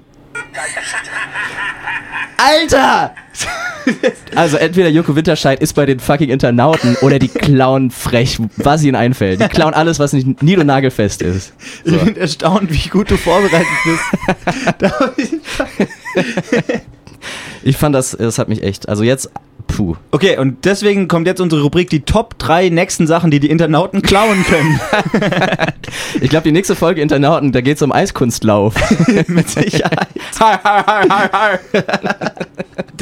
Alter! 2.36 3.14
Also 4.34 4.56
entweder 4.56 4.88
Joko 4.88 5.14
Winterscheid 5.14 5.60
ist 5.60 5.74
bei 5.74 5.86
den 5.86 6.00
fucking 6.00 6.28
Internauten 6.28 6.96
oder 7.02 7.18
die 7.18 7.28
klauen 7.28 7.90
frech, 7.90 8.38
was 8.56 8.82
ihnen 8.82 8.96
einfällt. 8.96 9.40
Die 9.40 9.48
klauen 9.48 9.74
alles, 9.74 9.98
was 9.98 10.12
nicht 10.12 10.42
nied- 10.42 10.58
und 10.58 10.66
nagelfest 10.66 11.22
ist. 11.22 11.52
Ich 11.84 11.96
bin 11.96 12.16
erstaunt, 12.16 12.72
wie 12.72 12.88
gut 12.88 13.10
du 13.10 13.16
vorbereitet 13.16 13.66
bist. 13.84 14.02
Ich 17.62 17.76
fand 17.76 17.94
das, 17.96 18.12
das 18.12 18.38
hat 18.38 18.48
mich 18.48 18.62
echt, 18.62 18.88
also 18.88 19.02
jetzt, 19.02 19.28
puh. 19.76 19.96
okay, 20.10 20.38
und 20.38 20.64
deswegen 20.64 21.08
kommt 21.08 21.26
jetzt 21.26 21.40
unsere 21.40 21.62
Rubrik, 21.62 21.90
die 21.90 22.00
Top 22.00 22.38
3 22.38 22.70
nächsten 22.70 23.06
Sachen, 23.06 23.30
die 23.30 23.40
die 23.40 23.50
Internauten 23.50 24.02
klauen 24.02 24.44
können. 24.44 24.80
Ich 26.20 26.30
glaube, 26.30 26.44
die 26.44 26.52
nächste 26.52 26.74
Folge 26.74 27.00
Internauten, 27.00 27.52
da 27.52 27.60
geht's 27.60 27.82
um 27.82 27.92
Eiskunstlauf. 27.92 28.74
Mit 29.28 29.48
Sicherheit. 29.48 30.08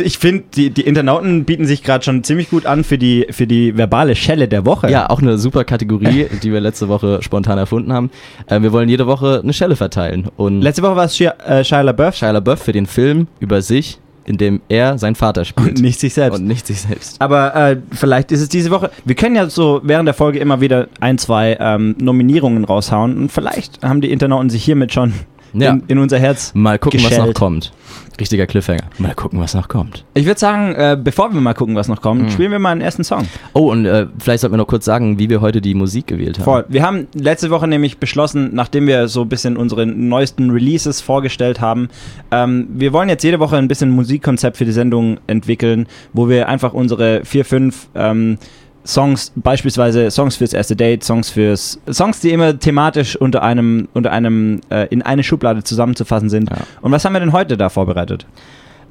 Ich 0.03 0.19
finde, 0.19 0.45
die, 0.55 0.71
die 0.71 0.83
Internauten 0.83 1.45
bieten 1.45 1.67
sich 1.67 1.85
gerade 1.85 2.05
schon 2.05 2.25
ziemlich 2.25 2.51
gut 2.51 2.67
an 2.67 2.83
für 2.83 2.99
die, 2.99 3.27
für 3.31 3.47
die 3.47 3.77
verbale 3.77 4.17
Schelle 4.17 4.49
der 4.49 4.67
Woche. 4.67 4.91
Ja, 4.91 5.09
auch 5.09 5.23
eine 5.23 5.39
super 5.39 5.63
Kategorie, 5.65 6.27
die 6.43 6.53
wir 6.53 6.61
letzte 6.61 6.89
Woche 6.89 7.23
spontan 7.23 7.59
erfunden 7.59 7.93
haben. 7.93 8.11
Äh, 8.47 8.61
wir 8.63 8.73
wollen 8.73 8.89
jede 8.89 9.07
Woche 9.07 9.41
eine 9.43 9.53
Schelle 9.53 9.77
verteilen. 9.77 10.29
Und 10.37 10.63
Letzte 10.63 10.83
Woche 10.83 10.97
war 10.97 11.05
es 11.05 11.17
Shia, 11.17 11.35
äh, 11.47 11.63
Shia 11.63 11.83
LaBeouf. 11.83 12.17
Shia 12.17 12.33
LaBeouf 12.33 12.61
für 12.61 12.73
den 12.73 12.87
Film 12.87 13.29
über 13.39 13.63
sich, 13.63 14.01
in 14.25 14.37
dem 14.37 14.61
er 14.69 14.99
seinen 14.99 15.15
Vater 15.15 15.45
spielt. 15.45 15.77
Und 15.77 15.81
nicht 15.81 16.01
sich 16.01 16.15
selbst. 16.15 16.39
Und 16.39 16.47
nicht 16.47 16.67
sich 16.67 16.81
selbst. 16.81 17.21
Aber 17.21 17.55
äh, 17.55 17.77
vielleicht 17.93 18.33
ist 18.33 18.41
es 18.41 18.49
diese 18.49 18.71
Woche. 18.71 18.91
Wir 19.05 19.15
können 19.15 19.37
ja 19.37 19.49
so 19.49 19.81
während 19.85 20.07
der 20.07 20.15
Folge 20.15 20.39
immer 20.39 20.61
wieder 20.61 20.89
ein, 21.01 21.19
zwei 21.19 21.57
ähm, 21.61 21.95
Nominierungen 21.99 22.65
raushauen. 22.65 23.17
Und 23.17 23.33
vielleicht 23.33 23.83
haben 23.83 24.01
die 24.01 24.11
Internauten 24.11 24.51
sich 24.51 24.65
hiermit 24.65 24.93
schon 24.93 25.15
Ja. 25.61 25.73
in, 25.73 25.83
in 25.89 25.99
unser 25.99 26.19
Herz. 26.19 26.53
Mal 26.55 26.79
gucken, 26.79 27.01
was 27.01 27.11
noch 27.11 27.19
geschellt. 27.19 27.37
kommt. 27.37 27.73
Richtiger 28.21 28.47
Cliffhanger. 28.47 28.85
Mal 28.99 29.15
gucken, 29.15 29.41
was 29.41 29.55
noch 29.55 29.67
kommt. 29.69 30.05
Ich 30.15 30.25
würde 30.27 30.39
sagen, 30.39 30.75
äh, 30.75 30.97
bevor 31.03 31.33
wir 31.35 31.41
mal 31.41 31.55
gucken, 31.55 31.75
was 31.75 31.89
noch 31.89 32.01
kommt, 32.01 32.23
Mhm. 32.23 32.31
spielen 32.31 32.53
wir 32.53 32.59
mal 32.61 32.71
einen 32.71 32.81
ersten 32.81 33.03
Song. 33.03 33.27
Oh, 33.55 33.73
und 33.73 33.87
äh, 33.87 34.07
vielleicht 34.19 34.41
sollten 34.43 34.55
wir 34.55 34.59
noch 34.59 34.69
kurz 34.69 34.85
sagen, 34.85 35.19
wie 35.19 35.29
wir 35.29 35.41
heute 35.41 35.61
die 35.61 35.75
Musik 35.75 36.07
gewählt 36.07 36.39
haben. 36.39 36.45
Voll. 36.45 36.65
Wir 36.69 36.83
haben 36.85 37.09
letzte 37.15 37.51
Woche 37.51 37.67
nämlich 37.67 37.99
beschlossen, 37.99 38.51
nachdem 38.53 38.87
wir 38.87 39.09
so 39.09 39.23
ein 39.23 39.29
bisschen 39.29 39.57
unsere 39.57 39.85
neuesten 39.87 40.51
Releases 40.51 41.01
vorgestellt 41.01 41.61
haben, 41.61 41.89
ähm, 42.31 42.69
wir 42.73 42.93
wollen 42.93 43.09
jetzt 43.09 43.25
jede 43.25 43.41
Woche 43.41 43.57
ein 43.57 43.67
bisschen 43.69 43.91
Musikkonzept 43.91 44.57
für 44.57 44.65
die 44.65 44.73
Sendung 44.73 45.19
entwickeln, 45.27 45.87
wo 46.13 46.29
wir 46.29 46.49
einfach 46.49 46.73
unsere 46.73 47.25
vier, 47.25 47.45
fünf 47.45 47.89
ähm, 47.97 48.39
Songs, 48.87 49.33
beispielsweise 49.35 50.11
Songs 50.11 50.37
fürs 50.37 50.53
erste 50.53 50.77
Date, 50.77 51.03
Songs 51.03 51.31
fürs 51.31 51.79
Songs, 51.91 52.21
die 52.21 52.31
immer 52.31 52.59
thematisch 52.59 53.17
unter 53.17 53.43
einem, 53.43 53.89
unter 53.95 54.13
einem, 54.13 54.61
äh, 54.71 54.87
in 54.89 55.01
eine 55.03 55.23
Schublade 55.23 55.65
zusammenzufassen 55.65 56.29
sind. 56.29 56.51
Ja. 56.51 56.59
Und 56.83 56.93
was 56.93 57.05
haben 57.05 57.15
wir 57.15 57.21
denn 57.21 57.33
heute 57.33 57.57
da 57.57 57.71
vorbereitet? 57.71 58.27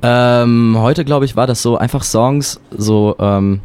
Ähm, 0.01 0.75
heute, 0.79 1.05
glaube 1.05 1.25
ich, 1.25 1.35
war 1.35 1.47
das 1.47 1.61
so 1.61 1.77
einfach 1.77 2.03
Songs, 2.03 2.59
so, 2.75 3.15
ähm, 3.19 3.61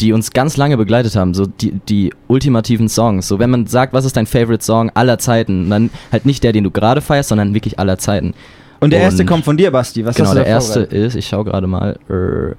die 0.00 0.12
uns 0.12 0.32
ganz 0.32 0.56
lange 0.56 0.76
begleitet 0.76 1.16
haben, 1.16 1.32
so 1.32 1.46
die, 1.46 1.72
die 1.88 2.12
ultimativen 2.26 2.88
Songs. 2.88 3.28
So, 3.28 3.38
wenn 3.38 3.48
man 3.48 3.66
sagt, 3.66 3.92
was 3.92 4.04
ist 4.04 4.16
dein 4.16 4.26
Favorite 4.26 4.62
Song 4.62 4.90
aller 4.94 5.18
Zeiten, 5.18 5.70
dann 5.70 5.90
halt 6.12 6.26
nicht 6.26 6.44
der, 6.44 6.52
den 6.52 6.64
du 6.64 6.70
gerade 6.70 7.00
feierst, 7.00 7.30
sondern 7.30 7.54
wirklich 7.54 7.78
aller 7.78 7.96
Zeiten. 7.96 8.34
Und 8.80 8.90
der 8.92 9.00
erste 9.00 9.22
Und- 9.22 9.26
kommt 9.28 9.44
von 9.44 9.56
dir, 9.56 9.70
Basti. 9.70 10.04
Was 10.04 10.16
Genau, 10.16 10.28
hast 10.28 10.34
du 10.36 10.40
der 10.40 10.46
erste 10.46 10.80
ist, 10.80 11.14
ich 11.16 11.26
schau 11.26 11.44
gerade 11.44 11.66
mal, 11.66 11.98
äh, 12.08 12.54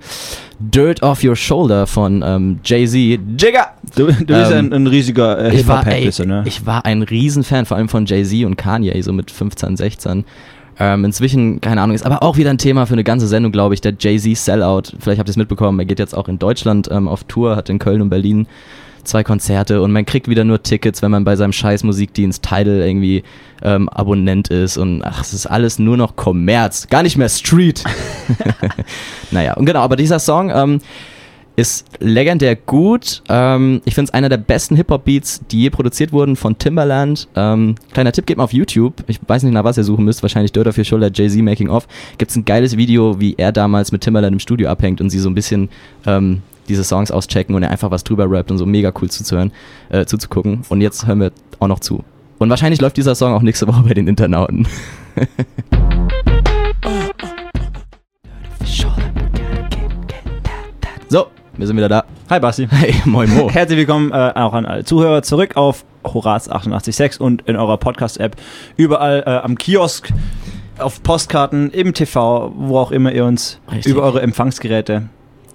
Dirt 0.60 1.04
Off 1.04 1.24
Your 1.24 1.36
Shoulder 1.36 1.86
von 1.86 2.24
ähm, 2.26 2.60
Jay-Z. 2.64 2.94
Jigga! 3.40 3.68
Du, 3.96 4.08
du 4.08 4.26
bist 4.26 4.52
Ähm, 4.52 4.68
ein, 4.68 4.74
ein 4.74 4.88
riesiger 4.88 5.38
äh, 5.40 5.56
Ich 5.56 5.68
war, 5.68 5.86
ey, 5.86 6.10
ne? 6.26 6.44
ich 6.46 6.66
war 6.66 6.86
ein 6.86 7.04
Riesenfan, 7.04 7.66
vor 7.66 7.78
allem 7.78 7.90
von 7.90 8.06
Jay-Z 8.06 8.46
und 8.46 8.56
Kanye, 8.58 9.00
so 9.04 9.14
mit 9.14 9.30
15, 9.30 9.78
16. 9.78 10.26
Ähm, 10.80 11.06
inzwischen, 11.06 11.60
keine 11.62 11.82
Ahnung, 11.82 11.96
ist 11.96 12.06
aber 12.06 12.22
auch 12.24 12.38
wieder 12.38 12.50
ein 12.52 12.58
Thema 12.60 12.86
für 12.86 12.94
eine 12.94 13.04
ganze 13.04 13.28
Sendung, 13.28 13.52
glaube 13.52 13.74
ich, 13.74 13.82
der 13.82 13.94
Jay-Z 14.00 14.36
Sellout. 14.38 14.84
Vielleicht 15.00 15.20
habt 15.20 15.30
ihr 15.30 15.32
es 15.32 15.38
mitbekommen, 15.38 15.80
er 15.80 15.86
geht 15.86 16.00
jetzt 16.00 16.16
auch 16.16 16.28
in 16.28 16.40
Deutschland 16.40 16.90
ähm, 16.92 17.08
auf 17.08 17.24
Tour, 17.24 17.56
hat 17.56 17.70
in 17.70 17.80
Köln 17.80 18.02
und 18.02 18.10
Berlin 18.10 18.48
zwei 19.08 19.24
Konzerte 19.24 19.82
und 19.82 19.92
man 19.92 20.06
kriegt 20.06 20.28
wieder 20.28 20.44
nur 20.44 20.62
Tickets, 20.62 21.02
wenn 21.02 21.12
man 21.12 21.24
bei 21.24 21.36
seinem 21.36 21.54
scheiß 21.54 21.84
Musikdienst 21.84 22.44
Tidal 22.44 22.82
irgendwie 22.82 23.24
ähm, 23.62 23.90
Abonnent 23.90 24.50
ist 24.50 24.78
und 24.78 25.04
ach, 25.04 25.22
es 25.22 25.34
ist 25.34 25.46
alles 25.48 25.80
nur 25.80 25.98
noch 25.98 26.16
Kommerz, 26.16 26.88
gar 26.90 27.04
nicht 27.04 27.18
mehr 27.18 27.30
Street. 27.30 27.84
naja, 29.32 29.54
und 29.54 29.66
genau, 29.66 29.80
aber 29.80 29.96
dieser 29.96 30.20
Song, 30.20 30.52
ähm, 30.54 30.80
ist 31.58 31.88
legendär 32.00 32.56
gut. 32.56 33.24
Ähm, 33.30 33.82
ich 33.84 33.96
finde 33.96 34.10
es 34.10 34.14
einer 34.14 34.30
der 34.30 34.38
besten 34.38 34.76
Hip-Hop-Beats, 34.76 35.42
die 35.50 35.62
je 35.62 35.70
produziert 35.72 36.12
wurden 36.14 36.36
von 36.36 36.60
Timbaland. 36.60 37.28
Ähm, 37.36 37.74
kleiner 37.94 38.12
Tipp, 38.12 38.28
geht 38.28 38.38
mal 38.38 38.44
auf 38.44 38.54
YouTube. 38.54 39.04
Ich 39.08 39.20
weiß 39.28 39.42
nicht, 39.42 39.54
nach 39.54 39.64
was 39.64 39.76
ihr 39.76 39.84
suchen 39.84 40.06
müsst. 40.06 40.22
Wahrscheinlich 40.22 40.52
Dirt 40.52 40.68
of 40.68 40.78
Your 40.78 40.86
Shoulder, 40.86 41.10
Jay-Z 41.12 41.42
Making 41.42 41.70
Off. 41.70 41.88
Gibt 42.20 42.30
es 42.30 42.38
ein 42.38 42.46
geiles 42.46 42.78
Video, 42.78 43.20
wie 43.20 43.34
er 43.40 43.52
damals 43.52 43.92
mit 43.92 44.02
Timbaland 44.02 44.34
im 44.34 44.40
Studio 44.40 44.70
abhängt 44.70 45.02
und 45.02 45.10
sie 45.10 45.18
so 45.18 45.30
ein 45.30 45.34
bisschen 45.34 45.70
ähm, 46.06 46.44
diese 46.68 46.84
Songs 46.84 47.12
auschecken 47.12 47.56
und 47.56 47.64
er 47.64 47.72
einfach 47.72 47.92
was 47.92 48.04
drüber 48.04 48.30
rappt 48.30 48.52
und 48.52 48.58
so 48.58 48.66
mega 48.66 48.92
cool 49.02 49.10
zuzuhören, 49.10 49.52
äh, 49.90 50.06
zuzugucken. 50.06 50.62
Und 50.70 50.82
jetzt 50.82 51.08
hören 51.08 51.22
wir 51.22 51.32
auch 51.60 51.68
noch 51.68 51.80
zu. 51.80 52.04
Und 52.40 52.50
wahrscheinlich 52.50 52.82
läuft 52.82 52.98
dieser 52.98 53.16
Song 53.16 53.34
auch 53.34 53.42
nächste 53.42 53.68
Woche 53.68 53.82
bei 53.84 53.94
den 53.94 54.08
Internauten. 54.08 54.68
so, 61.10 61.28
wir 61.56 61.68
sind 61.68 61.78
wieder 61.78 61.90
da. 61.90 62.04
Hi, 62.30 62.40
Basti. 62.40 62.68
Hey, 62.70 62.94
moin 63.06 63.34
Mo. 63.34 63.50
Herzlich 63.50 63.80
willkommen 63.80 64.12
äh, 64.12 64.34
auch 64.36 64.54
an 64.54 64.68
alle 64.68 64.84
Zuhörer 64.84 65.24
zurück 65.24 65.58
auf 65.58 65.84
Horaz 66.04 66.48
886 66.48 67.20
und 67.20 67.42
in 67.48 67.56
eurer 67.56 67.78
Podcast-App. 67.78 68.36
Überall 68.76 69.24
äh, 69.26 69.30
am 69.30 69.58
Kiosk, 69.58 70.10
auf 70.78 71.02
Postkarten, 71.02 71.72
im 71.72 71.96
TV, 71.96 72.54
wo 72.56 72.78
auch 72.78 72.92
immer 72.92 73.12
ihr 73.12 73.26
uns 73.26 73.60
Richtig. 73.72 73.94
über 73.94 74.04
eure 74.04 74.22
Empfangsgeräte 74.22 75.10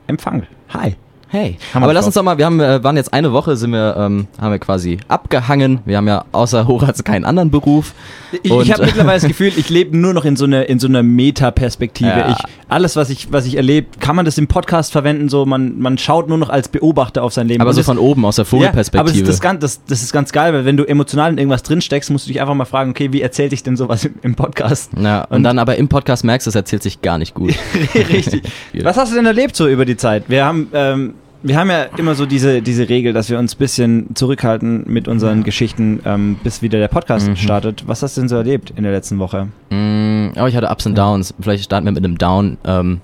empfangt. 0.06 0.47
Hi. 0.73 0.97
Hey, 1.32 1.56
wir 1.72 1.82
aber 1.82 1.94
lass 1.94 2.04
uns 2.04 2.14
doch 2.14 2.22
mal, 2.22 2.36
wir 2.36 2.44
haben, 2.44 2.60
äh, 2.60 2.84
waren 2.84 2.94
jetzt 2.98 3.14
eine 3.14 3.32
Woche, 3.32 3.56
sind 3.56 3.70
wir, 3.70 3.96
ähm, 3.98 4.26
haben 4.38 4.50
wir 4.52 4.58
quasi 4.58 4.98
abgehangen. 5.08 5.80
Wir 5.86 5.96
haben 5.96 6.06
ja 6.06 6.26
außer 6.32 6.68
Horaz 6.68 7.04
keinen 7.04 7.24
anderen 7.24 7.50
Beruf. 7.50 7.94
Ich, 8.42 8.50
ich 8.52 8.70
habe 8.70 8.84
mittlerweile 8.84 9.18
das 9.18 9.26
Gefühl, 9.28 9.50
ich 9.56 9.70
lebe 9.70 9.96
nur 9.96 10.12
noch 10.12 10.26
in 10.26 10.36
so 10.36 10.44
einer 10.44 10.68
in 10.68 10.78
so 10.78 10.88
einer 10.88 11.02
Meta-Perspektive. 11.02 12.10
Ja. 12.10 12.30
Ich 12.32 12.36
alles, 12.68 12.96
was 12.96 13.08
ich 13.08 13.32
was 13.32 13.46
ich 13.46 13.56
erlebe, 13.56 13.86
kann 13.98 14.14
man 14.14 14.26
das 14.26 14.36
im 14.36 14.46
Podcast 14.46 14.92
verwenden. 14.92 15.30
So 15.30 15.46
man 15.46 15.78
man 15.78 15.96
schaut 15.96 16.28
nur 16.28 16.36
noch 16.36 16.50
als 16.50 16.68
Beobachter 16.68 17.22
auf 17.22 17.32
sein 17.32 17.48
Leben. 17.48 17.62
Aber 17.62 17.70
Und 17.70 17.76
so 17.76 17.80
das- 17.80 17.86
von 17.86 17.96
oben, 17.96 18.26
aus 18.26 18.36
der 18.36 18.44
Ja, 18.44 18.50
aber 18.50 18.58
das, 18.76 18.88
Vogelperspektive. 18.90 19.26
das, 19.26 19.40
ganz- 19.40 19.60
das, 19.60 19.84
das 19.86 20.02
ist 20.02 20.12
ganz 20.12 20.32
geil, 20.32 20.52
weil 20.52 20.66
wenn 20.66 20.76
du 20.76 20.84
emotional 20.84 21.30
in 21.32 21.38
irgendwas 21.38 21.62
drinsteckst, 21.62 22.10
musst 22.10 22.26
du 22.26 22.28
dich 22.28 22.42
einfach 22.42 22.54
mal 22.54 22.66
fragen, 22.66 22.90
okay, 22.90 23.10
wie 23.14 23.22
erzählte 23.22 23.54
ich 23.54 23.62
denn 23.62 23.76
sowas 23.78 24.04
im, 24.04 24.16
im 24.20 24.34
Podcast? 24.34 24.90
ja, 25.00 25.22
und, 25.24 25.36
Und- 25.38 25.42
dann 25.44 25.58
aber 25.58 25.76
im 25.76 25.88
Podcast 25.88 26.24
merkst 26.24 26.46
du, 26.46 26.50
es 26.50 26.54
erzählt 26.56 26.82
sich 26.82 27.00
gar 27.00 27.16
nicht 27.16 27.32
gut. 27.32 27.54
Richtig. 27.94 28.42
Was 28.82 28.98
hast 28.98 29.12
du 29.12 29.16
denn 29.16 29.24
erlebt 29.24 29.56
so 29.56 29.66
über 29.66 29.86
die 29.86 29.96
Zeit? 29.96 30.24
Wir 30.28 30.44
haben, 30.44 30.68
ähm, 30.74 31.14
wir 31.42 31.56
haben 31.58 31.70
ja 31.70 31.84
immer 31.96 32.14
so 32.14 32.26
diese, 32.26 32.62
diese 32.62 32.88
Regel, 32.88 33.12
dass 33.12 33.28
wir 33.30 33.38
uns 33.38 33.54
ein 33.54 33.58
bisschen 33.58 34.14
zurückhalten 34.14 34.84
mit 34.87 35.08
unseren 35.08 35.42
Geschichten, 35.42 36.00
ähm, 36.04 36.37
bis 36.42 36.62
wieder 36.62 36.78
der 36.78 36.88
Podcast 36.88 37.28
Mhm. 37.28 37.37
startet. 37.37 37.84
Was 37.87 38.02
hast 38.02 38.16
du 38.16 38.22
denn 38.22 38.28
so 38.28 38.37
erlebt 38.37 38.72
in 38.76 38.82
der 38.84 38.92
letzten 38.92 39.18
Woche? 39.18 39.49
mm, 39.70 40.30
aber 40.37 40.49
ich 40.49 40.56
hatte 40.56 40.68
Ups 40.68 40.87
und 40.87 40.96
Downs. 40.96 41.34
Vielleicht 41.40 41.64
starten 41.64 41.87
wir 41.87 41.92
mit 41.92 42.04
einem 42.04 42.18
Down. 42.18 42.58
Ähm, 42.64 43.00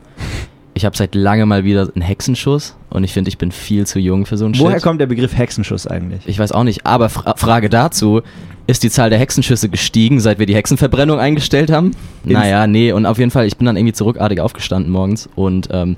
ich 0.75 0.85
habe 0.85 0.97
seit 0.97 1.15
lange 1.17 1.45
mal 1.47 1.65
wieder 1.65 1.89
einen 1.93 2.03
Hexenschuss 2.03 2.77
und 2.91 3.03
ich 3.03 3.13
finde, 3.13 3.29
ich 3.29 3.39
bin 3.39 3.51
viel 3.51 3.85
zu 3.87 3.99
jung 3.99 4.27
für 4.27 4.37
so 4.37 4.45
einen 4.45 4.57
Woher 4.59 4.75
Shit. 4.77 4.83
kommt 4.85 5.01
der 5.01 5.07
Begriff 5.07 5.37
Hexenschuss 5.37 5.89
eigentlich? 5.89 6.21
Ich 6.27 6.39
weiß 6.39 6.53
auch 6.53 6.63
nicht, 6.63 6.87
aber 6.87 7.09
Fra 7.09 7.35
Frage 7.37 7.69
dazu, 7.69 8.23
ist 8.69 8.85
die 8.85 8.91
Zahl 8.91 9.11
der 9.11 9.19
Hexenschüsse 9.19 9.69
gestiegen, 9.71 10.21
seit 10.21 10.39
wir 10.39 10.47
die 10.47 10.55
Hexenverbrennung 10.55 11.19
eingestellt 11.19 11.73
haben? 11.73 11.93
Ins- 12.25 12.33
naja, 12.35 12.69
nee, 12.69 12.93
und 12.93 13.07
auf 13.07 13.19
jeden 13.19 13.33
Fall, 13.33 13.47
ich 13.47 13.57
bin 13.57 13.67
dann 13.67 13.77
irgendwie 13.77 13.95
zurückartig 13.95 14.41
aufgestanden 14.41 14.93
morgens 14.93 15.29
und 15.35 15.69
ähm, 15.73 15.97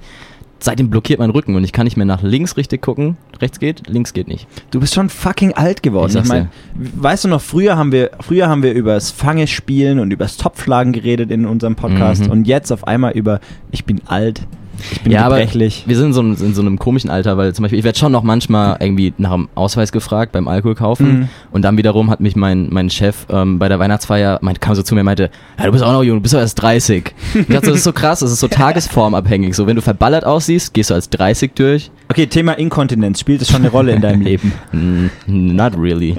seitdem 0.62 0.90
blockiert 0.90 1.18
mein 1.18 1.30
Rücken 1.30 1.54
und 1.56 1.64
ich 1.64 1.72
kann 1.72 1.84
nicht 1.84 1.96
mehr 1.96 2.06
nach 2.06 2.22
links 2.22 2.56
richtig 2.56 2.82
gucken. 2.82 3.16
Rechts 3.40 3.58
geht, 3.58 3.88
links 3.88 4.12
geht 4.12 4.28
nicht. 4.28 4.46
Du 4.70 4.80
bist 4.80 4.94
schon 4.94 5.08
fucking 5.08 5.54
alt 5.54 5.82
geworden. 5.82 6.12
Ich 6.16 6.22
Ich, 6.22 6.28
meine, 6.28 6.48
weißt 6.74 7.24
du 7.24 7.28
noch, 7.28 7.40
früher 7.40 7.76
haben 7.76 7.92
wir, 7.92 8.10
früher 8.20 8.48
haben 8.48 8.62
wir 8.62 8.72
über 8.74 8.94
das 8.94 9.10
Fangespielen 9.10 9.98
und 9.98 10.10
über 10.12 10.24
das 10.24 10.36
Topflagen 10.36 10.92
geredet 10.92 11.30
in 11.30 11.46
unserem 11.46 11.76
Podcast 11.76 12.26
Mhm. 12.26 12.30
und 12.30 12.46
jetzt 12.46 12.70
auf 12.72 12.86
einmal 12.86 13.12
über 13.12 13.40
ich 13.70 13.84
bin 13.84 14.00
alt, 14.06 14.42
ich 14.92 15.00
bin 15.02 15.12
Ja, 15.12 15.24
aber 15.26 15.38
gebrechlich. 15.38 15.84
Wir 15.86 15.96
sind 15.96 16.06
in 16.06 16.12
so, 16.12 16.20
einem, 16.20 16.36
in 16.40 16.54
so 16.54 16.60
einem 16.62 16.78
komischen 16.78 17.10
Alter, 17.10 17.36
weil 17.36 17.52
zum 17.54 17.62
Beispiel, 17.62 17.78
ich 17.78 17.84
werde 17.84 17.98
schon 17.98 18.12
noch 18.12 18.22
manchmal 18.22 18.76
irgendwie 18.80 19.12
nach 19.18 19.32
dem 19.32 19.48
Ausweis 19.54 19.92
gefragt 19.92 20.32
beim 20.32 20.48
Alkohol 20.48 20.74
kaufen. 20.74 21.20
Mhm. 21.20 21.28
Und 21.52 21.62
dann 21.62 21.76
wiederum 21.76 22.10
hat 22.10 22.20
mich 22.20 22.36
mein, 22.36 22.68
mein 22.70 22.90
Chef 22.90 23.26
ähm, 23.30 23.58
bei 23.58 23.68
der 23.68 23.78
Weihnachtsfeier, 23.78 24.38
meint, 24.42 24.60
kam 24.60 24.74
so 24.74 24.82
zu 24.82 24.94
mir 24.94 25.00
und 25.00 25.06
meinte, 25.06 25.30
ja, 25.58 25.66
du 25.66 25.72
bist 25.72 25.84
auch 25.84 25.92
noch 25.92 26.02
jung, 26.02 26.16
du 26.18 26.22
bist 26.22 26.34
doch 26.34 26.38
erst 26.40 26.60
30. 26.62 27.14
Ich 27.34 27.46
dachte, 27.46 27.66
das 27.68 27.76
ist 27.78 27.84
so 27.84 27.92
krass, 27.92 28.20
das 28.20 28.32
ist 28.32 28.40
so 28.40 28.48
tagesformabhängig. 28.90 29.54
So, 29.54 29.66
wenn 29.66 29.76
du 29.76 29.82
verballert 29.82 30.24
aussiehst, 30.24 30.74
gehst 30.74 30.90
du 30.90 30.94
als 30.94 31.10
30 31.10 31.52
durch. 31.54 31.90
Okay, 32.08 32.26
Thema 32.26 32.52
Inkontinenz, 32.54 33.20
spielt 33.20 33.42
es 33.42 33.48
schon 33.48 33.60
eine 33.62 33.70
Rolle 33.70 33.92
in 33.92 34.00
deinem 34.02 34.20
Leben? 34.22 34.52
Not 35.26 35.76
really. 35.78 36.16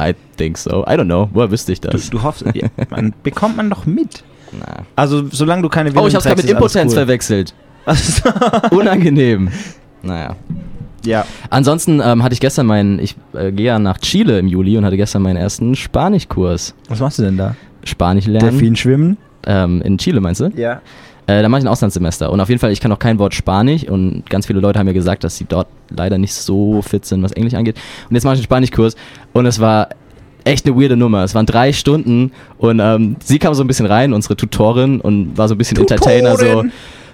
I 0.00 0.12
think 0.36 0.58
so. 0.58 0.82
I 0.86 0.90
don't 0.96 1.04
know. 1.04 1.28
Woher 1.32 1.50
wüsste 1.50 1.72
ich 1.72 1.80
Du, 1.80 1.88
das? 1.88 2.10
du 2.10 2.22
hoffst, 2.22 2.44
ja, 2.54 2.68
man 2.90 3.12
bekommt 3.22 3.56
man 3.56 3.70
doch 3.70 3.86
mit. 3.86 4.24
Na. 4.52 4.82
Also 4.96 5.24
solange 5.30 5.62
du 5.62 5.68
keine 5.68 5.90
Oh, 5.94 6.06
ich 6.06 6.14
hab's 6.14 6.24
gerade 6.24 6.40
mit 6.42 6.50
Impotenz 6.50 6.92
cool. 6.92 6.98
verwechselt. 6.98 7.54
Unangenehm. 8.70 9.50
Naja. 10.02 10.36
ja. 11.04 11.24
Ansonsten 11.50 12.00
ähm, 12.04 12.22
hatte 12.22 12.34
ich 12.34 12.40
gestern 12.40 12.66
meinen, 12.66 12.98
ich 12.98 13.16
äh, 13.32 13.52
gehe 13.52 13.66
ja 13.66 13.78
nach 13.78 13.98
Chile 13.98 14.38
im 14.38 14.48
Juli 14.48 14.76
und 14.76 14.84
hatte 14.84 14.96
gestern 14.96 15.22
meinen 15.22 15.36
ersten 15.36 15.74
Spanischkurs. 15.74 16.74
Was 16.88 17.00
machst 17.00 17.18
du 17.18 17.22
denn 17.22 17.36
da? 17.36 17.56
Spanisch 17.84 18.26
lernen. 18.26 18.50
Delfin 18.50 18.76
schwimmen? 18.76 19.16
Ähm, 19.46 19.82
in 19.82 19.98
Chile 19.98 20.20
meinst 20.20 20.40
du? 20.40 20.50
Ja. 20.56 20.80
Äh, 21.26 21.40
da 21.42 21.48
mache 21.48 21.60
ich 21.60 21.64
ein 21.64 21.68
Auslandssemester. 21.68 22.30
Und 22.30 22.40
auf 22.40 22.48
jeden 22.48 22.58
Fall, 22.58 22.70
ich 22.70 22.80
kann 22.80 22.92
auch 22.92 22.98
kein 22.98 23.18
Wort 23.18 23.34
Spanisch 23.34 23.84
und 23.84 24.28
ganz 24.28 24.46
viele 24.46 24.60
Leute 24.60 24.78
haben 24.78 24.86
mir 24.86 24.94
gesagt, 24.94 25.24
dass 25.24 25.36
sie 25.36 25.46
dort 25.46 25.68
leider 25.90 26.18
nicht 26.18 26.34
so 26.34 26.82
fit 26.82 27.04
sind, 27.06 27.22
was 27.22 27.32
Englisch 27.32 27.54
angeht. 27.54 27.76
Und 28.08 28.14
jetzt 28.14 28.24
mache 28.24 28.34
ich 28.34 28.40
einen 28.40 28.44
Spanischkurs 28.44 28.94
und 29.32 29.46
es 29.46 29.58
war 29.58 29.88
echt 30.44 30.66
eine 30.66 30.78
weirde 30.78 30.96
Nummer. 30.96 31.24
Es 31.24 31.34
waren 31.34 31.46
drei 31.46 31.72
Stunden 31.72 32.32
und 32.58 32.78
ähm, 32.78 33.16
sie 33.24 33.38
kam 33.38 33.54
so 33.54 33.64
ein 33.64 33.66
bisschen 33.66 33.86
rein, 33.86 34.12
unsere 34.12 34.36
Tutorin, 34.36 35.00
und 35.00 35.36
war 35.38 35.48
so 35.48 35.54
ein 35.54 35.58
bisschen 35.58 35.78
Entertainer, 35.78 36.36
so. 36.36 36.64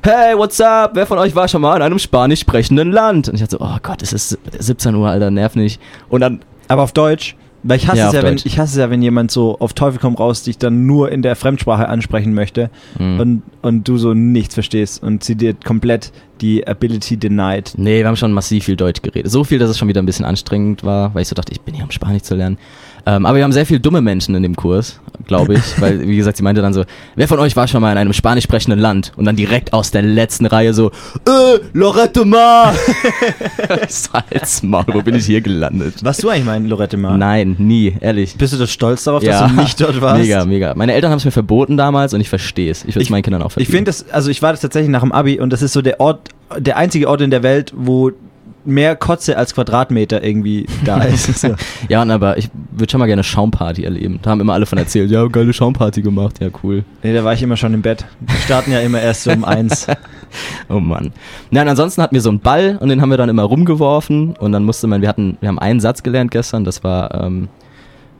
Hey, 0.03 0.35
what's 0.37 0.61
up? 0.61 0.93
Wer 0.95 1.07
von 1.07 1.19
euch 1.19 1.35
war 1.35 1.47
schon 1.47 1.61
mal 1.61 1.77
in 1.77 1.83
einem 1.83 1.99
spanisch 1.99 2.41
sprechenden 2.41 2.91
Land? 2.91 3.29
Und 3.29 3.35
ich 3.35 3.41
dachte 3.43 3.59
so, 3.59 3.65
oh 3.65 3.77
Gott, 3.83 4.03
es 4.03 4.13
ist 4.15 4.39
17 4.59 4.95
Uhr, 4.95 5.09
Alter, 5.09 5.31
nerv 5.31 5.57
nicht. 5.57 5.81
Und 6.09 6.21
dann 6.21 6.41
Aber 6.69 6.83
auf 6.83 6.93
Deutsch? 6.93 7.37
Weil 7.63 7.77
ich 7.77 7.87
hasse, 7.89 7.99
Ja, 7.99 8.07
es 8.09 8.15
ja, 8.15 8.23
wenn, 8.23 8.37
Deutsch. 8.37 8.47
ich 8.47 8.59
hasse 8.59 8.73
es 8.73 8.79
ja, 8.79 8.89
wenn 8.89 9.03
jemand 9.03 9.31
so 9.31 9.59
auf 9.59 9.75
Teufel 9.75 10.01
komm 10.01 10.15
raus 10.15 10.43
dich 10.43 10.57
dann 10.57 10.87
nur 10.87 11.13
in 11.13 11.21
der 11.21 11.37
Fremdsprache 11.37 11.87
ansprechen 11.87 12.33
möchte 12.33 12.71
Mhm. 12.99 13.21
und, 13.21 13.43
und 13.61 13.87
du 13.89 13.99
so 13.99 14.15
nichts 14.15 14.55
verstehst 14.55 15.03
und 15.03 15.23
sie 15.23 15.35
dir 15.35 15.53
komplett 15.53 16.11
die 16.41 16.67
Ability 16.67 17.19
denied. 17.19 17.75
Nee, 17.77 17.99
wir 17.99 18.07
haben 18.09 18.17
schon 18.17 18.33
massiv 18.33 18.65
viel 18.65 18.77
Deutsch 18.77 19.03
geredet. 19.03 19.31
So 19.31 19.45
viel, 19.45 19.59
dass 19.59 19.69
es 19.69 19.77
schon 19.77 19.89
wieder 19.89 20.01
ein 20.01 20.07
bisschen 20.07 20.25
anstrengend 20.25 20.83
war, 20.85 21.15
weil 21.15 21.21
ich 21.21 21.29
so 21.29 21.35
dachte, 21.35 21.53
ich 21.53 21.61
bin 21.61 21.75
hier, 21.75 21.85
um 21.85 21.91
Spanisch 21.91 22.23
zu 22.23 22.35
lernen. 22.35 22.57
Ähm, 23.07 23.27
aber 23.27 23.37
wir 23.39 23.45
haben 23.45 23.53
sehr 23.53 23.67
viele 23.67 23.81
dumme 23.81 24.01
Menschen 24.01 24.35
in 24.35 24.43
dem 24.43 24.57
Kurs, 24.57 25.01
glaube 25.27 25.55
ich. 25.55 25.81
weil, 25.81 26.07
wie 26.07 26.17
gesagt, 26.17 26.37
sie 26.37 26.43
meinte 26.43 26.61
dann 26.63 26.73
so, 26.75 26.85
wer 27.17 27.29
von 27.29 27.39
euch 27.39 27.57
war 27.57 27.67
schon 27.69 27.81
mal 27.81 27.93
in 27.93 27.99
einem 27.99 28.13
spanisch 28.13 28.45
sprechenden 28.45 28.79
Land? 28.79 29.13
Und 29.17 29.25
dann 29.25 29.37
direkt 29.37 29.73
aus 29.73 29.91
der 29.91 30.03
letzten 30.03 30.47
Reihe 30.47 30.75
so, 30.75 30.91
äh, 31.27 31.59
Lorette 31.73 32.25
Mar! 32.25 32.75
Salz, 33.89 34.63
Maul, 34.63 34.85
wo 34.93 35.03
bin 35.03 35.15
ich 35.15 35.27
hier 35.27 35.41
gelandet? 35.41 36.03
Warst 36.05 36.23
du 36.23 36.29
eigentlich 36.29 36.45
mal 36.45 36.57
in 36.57 36.67
Lorette 36.67 36.97
Mar? 36.97 37.17
Nein, 37.17 37.57
nie, 37.59 37.95
ehrlich. 38.01 38.37
Bist 38.37 38.53
du 38.53 38.59
da 38.59 38.67
stolz 38.67 39.05
darauf, 39.05 39.23
dass 39.23 39.51
du 39.51 39.61
nicht 39.61 39.81
dort 39.81 40.01
warst? 40.01 40.21
Mega, 40.21 40.45
mega. 40.45 40.75
Meine 40.75 40.93
Eltern 40.95 41.11
haben 41.11 41.19
es 41.19 41.25
mir 41.25 41.31
verboten 41.31 41.77
damals 41.77 42.15
und 42.15 42.21
ich 42.21 42.29
verstehe 42.29 42.71
es. 42.71 42.85
Ich 42.85 42.95
will 42.95 43.03
es 43.03 43.07
Ich- 43.07 43.11
meinen 43.11 43.23
Kindern 43.23 43.43
auch 43.43 43.47
Ich 43.49 43.53
verbieten. 43.55 43.73
finde 43.73 43.85
das, 43.91 44.09
also 44.11 44.31
ich 44.31 44.43
war 44.43 44.53
das 44.53 44.61
tatsächlich 44.61 44.91
nach 44.91 45.03
dem 45.03 45.13
Abi 45.13 45.41
und 45.41 45.51
das 45.53 45.63
ist 45.63 45.73
so 45.73 45.83
der 45.83 46.01
Ort, 46.01 46.29
der 46.59 46.77
einzige 46.77 47.09
Ort 47.09 47.21
in 47.21 47.31
der 47.31 47.43
Welt, 47.43 47.73
wo 47.77 48.11
mehr 48.65 48.95
Kotze 48.97 49.37
als 49.37 49.55
Quadratmeter 49.55 50.23
irgendwie 50.23 50.67
da 50.85 50.99
ist. 51.05 51.41
So. 51.41 51.55
Ja, 51.89 52.03
aber 52.03 52.37
ich 52.39 52.49
würde 52.73 52.91
schon 52.91 52.99
mal 52.99 53.07
gerne 53.07 53.23
Schaumparty 53.25 53.85
erleben. 53.85 54.19
Da 54.23 54.31
haben 54.31 54.41
immer 54.41 54.53
alle 54.55 54.67
von 54.67 54.79
erzählt, 54.79 55.11
ja, 55.11 55.27
geile 55.27 55.53
Schaumparty 55.53 56.03
gemacht, 56.03 56.41
ja, 56.41 56.49
cool. 56.63 56.85
Nee, 57.03 57.15
da 57.15 57.25
war 57.25 57.33
ich 57.33 57.43
immer 57.43 57.57
schon 57.57 57.73
im 57.75 57.83
Bett. 57.83 58.05
Wir 58.21 58.37
starten 58.45 58.73
ja 58.73 58.81
immer 58.81 59.01
erst 59.01 59.25
so 59.25 59.31
um 59.33 59.45
eins. 59.45 59.87
Oh 60.69 60.79
Mann. 60.79 61.11
Nein, 61.51 61.67
ansonsten 61.69 62.01
hatten 62.03 62.15
wir 62.15 62.21
so 62.23 62.29
einen 62.29 62.39
Ball 62.39 62.77
und 62.81 62.89
den 62.89 63.03
haben 63.03 63.11
wir 63.11 63.17
dann 63.17 63.29
immer 63.29 63.43
rumgeworfen 63.43 64.37
und 64.39 64.53
dann 64.53 64.63
musste 64.65 64.87
man, 64.87 65.03
wir 65.03 65.09
hatten, 65.09 65.37
wir 65.41 65.49
haben 65.49 65.59
einen 65.59 65.81
Satz 65.81 66.05
gelernt 66.05 66.31
gestern, 66.31 66.63
das 66.65 66.85
war, 66.85 67.13
ähm, 67.25 67.49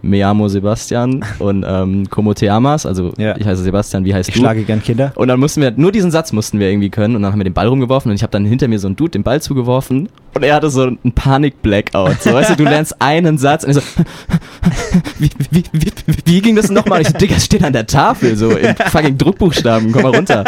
Me 0.03 0.25
amo 0.27 0.49
Sebastian 0.49 1.23
und 1.41 1.63
ähm, 1.69 2.09
Como 2.11 2.33
te 2.35 2.51
amas, 2.51 2.85
also 2.87 3.13
Ja. 3.19 3.37
ich 3.37 3.47
heiße 3.47 3.63
Sebastian, 3.63 4.05
wie 4.07 4.15
heißt 4.15 4.31
Ich 4.31 4.35
du? 4.35 4.41
schlage 4.41 4.65
gern 4.65 4.83
Kinder. 4.83 5.13
Und 5.15 5.29
dann 5.29 5.39
mussten 5.39 5.61
wir, 5.61 5.71
nur 5.77 5.93
diesen 5.93 6.11
Satz 6.11 6.33
mussten 6.33 6.59
wir 6.59 6.71
irgendwie 6.71 6.89
können 6.91 7.15
und 7.17 7.23
dann 7.23 7.31
haben 7.33 7.39
wir 7.39 7.45
den 7.45 7.53
Ball 7.53 7.67
rumgeworfen 7.69 8.11
und 8.11 8.17
ich 8.17 8.23
habe 8.23 8.31
dann 8.33 8.45
hinter 8.47 8.67
mir 8.67 8.79
so 8.81 8.89
einen 8.89 8.97
Dude 8.97 9.11
den 9.11 9.23
Ball 9.23 9.41
zugeworfen 9.43 10.09
und 10.35 10.43
er 10.43 10.55
hatte 10.55 10.71
so 10.71 10.83
einen 10.83 11.13
Panik-Blackout. 11.15 12.23
So, 12.23 12.33
weißt 12.33 12.51
du, 12.51 12.57
du 12.57 12.65
lernst 12.65 13.01
einen 13.01 13.39
Satz 13.39 13.65
und 13.65 13.71
ich 13.71 13.77
so, 13.77 13.83
wie, 15.19 15.31
wie, 15.51 15.65
wie, 15.73 15.93
wie 16.25 16.41
ging 16.41 16.57
das 16.57 16.71
nochmal? 16.71 17.03
Ich 17.03 17.09
so, 17.09 17.19
Digga, 17.19 17.39
steht 17.39 17.65
an 17.65 17.73
der 17.73 17.87
Tafel, 17.87 18.37
so 18.37 18.51
in 18.51 18.75
fucking 18.77 19.19
Druckbuchstaben, 19.19 19.93
komm 19.93 20.03
mal 20.03 20.15
runter. 20.15 20.45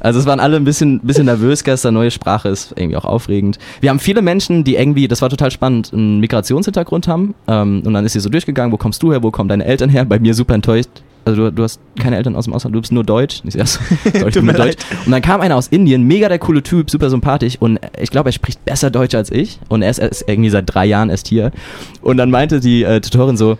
Also 0.00 0.20
es 0.20 0.26
waren 0.26 0.40
alle 0.40 0.56
ein 0.56 0.64
bisschen, 0.64 1.00
bisschen 1.00 1.26
nervös 1.26 1.64
gestern, 1.64 1.94
neue 1.94 2.10
Sprache 2.10 2.48
ist 2.48 2.72
irgendwie 2.76 2.96
auch 2.96 3.04
aufregend. 3.04 3.58
Wir 3.80 3.90
haben 3.90 3.98
viele 3.98 4.22
Menschen, 4.22 4.64
die 4.64 4.76
irgendwie, 4.76 5.08
das 5.08 5.22
war 5.22 5.30
total 5.30 5.50
spannend, 5.50 5.92
einen 5.92 6.20
Migrationshintergrund 6.20 7.08
haben 7.08 7.34
ähm, 7.48 7.82
und 7.84 7.94
dann 7.94 8.04
ist 8.04 8.12
sie 8.12 8.20
so 8.20 8.28
durchgegangen, 8.28 8.72
wo 8.72 8.76
kommst 8.76 9.02
du 9.02 9.12
her, 9.12 9.22
wo 9.22 9.30
kommen 9.30 9.48
deine 9.48 9.64
Eltern 9.64 9.90
her? 9.90 10.04
Bei 10.04 10.18
mir 10.18 10.34
super 10.34 10.54
enttäuscht. 10.54 10.90
Also 11.28 11.42
du, 11.42 11.52
du 11.52 11.62
hast 11.62 11.78
keine 12.00 12.16
Eltern 12.16 12.34
aus 12.36 12.44
dem 12.44 12.54
Ausland, 12.54 12.74
du 12.74 12.80
bist 12.80 12.90
nur 12.90 13.04
Deutsch. 13.04 13.42
Ja, 13.44 13.66
so, 13.66 13.80
sorry, 14.04 14.28
ich 14.28 14.34
bin 14.34 14.44
nur 14.46 14.54
Deutsch. 14.54 14.76
Und 15.04 15.12
dann 15.12 15.20
kam 15.20 15.42
einer 15.42 15.56
aus 15.56 15.68
Indien, 15.68 16.04
mega 16.04 16.28
der 16.28 16.38
coole 16.38 16.62
Typ, 16.62 16.88
super 16.88 17.10
sympathisch 17.10 17.56
und 17.60 17.78
ich 18.00 18.10
glaube, 18.10 18.30
er 18.30 18.32
spricht 18.32 18.64
besser 18.64 18.90
Deutsch 18.90 19.14
als 19.14 19.30
ich 19.30 19.58
und 19.68 19.82
er 19.82 19.90
ist, 19.90 19.98
er 19.98 20.10
ist 20.10 20.24
irgendwie 20.26 20.48
seit 20.48 20.64
drei 20.72 20.86
Jahren 20.86 21.10
erst 21.10 21.28
hier. 21.28 21.52
Und 22.00 22.16
dann 22.16 22.30
meinte 22.30 22.60
die 22.60 22.82
äh, 22.82 23.00
Tutorin 23.02 23.36
so, 23.36 23.58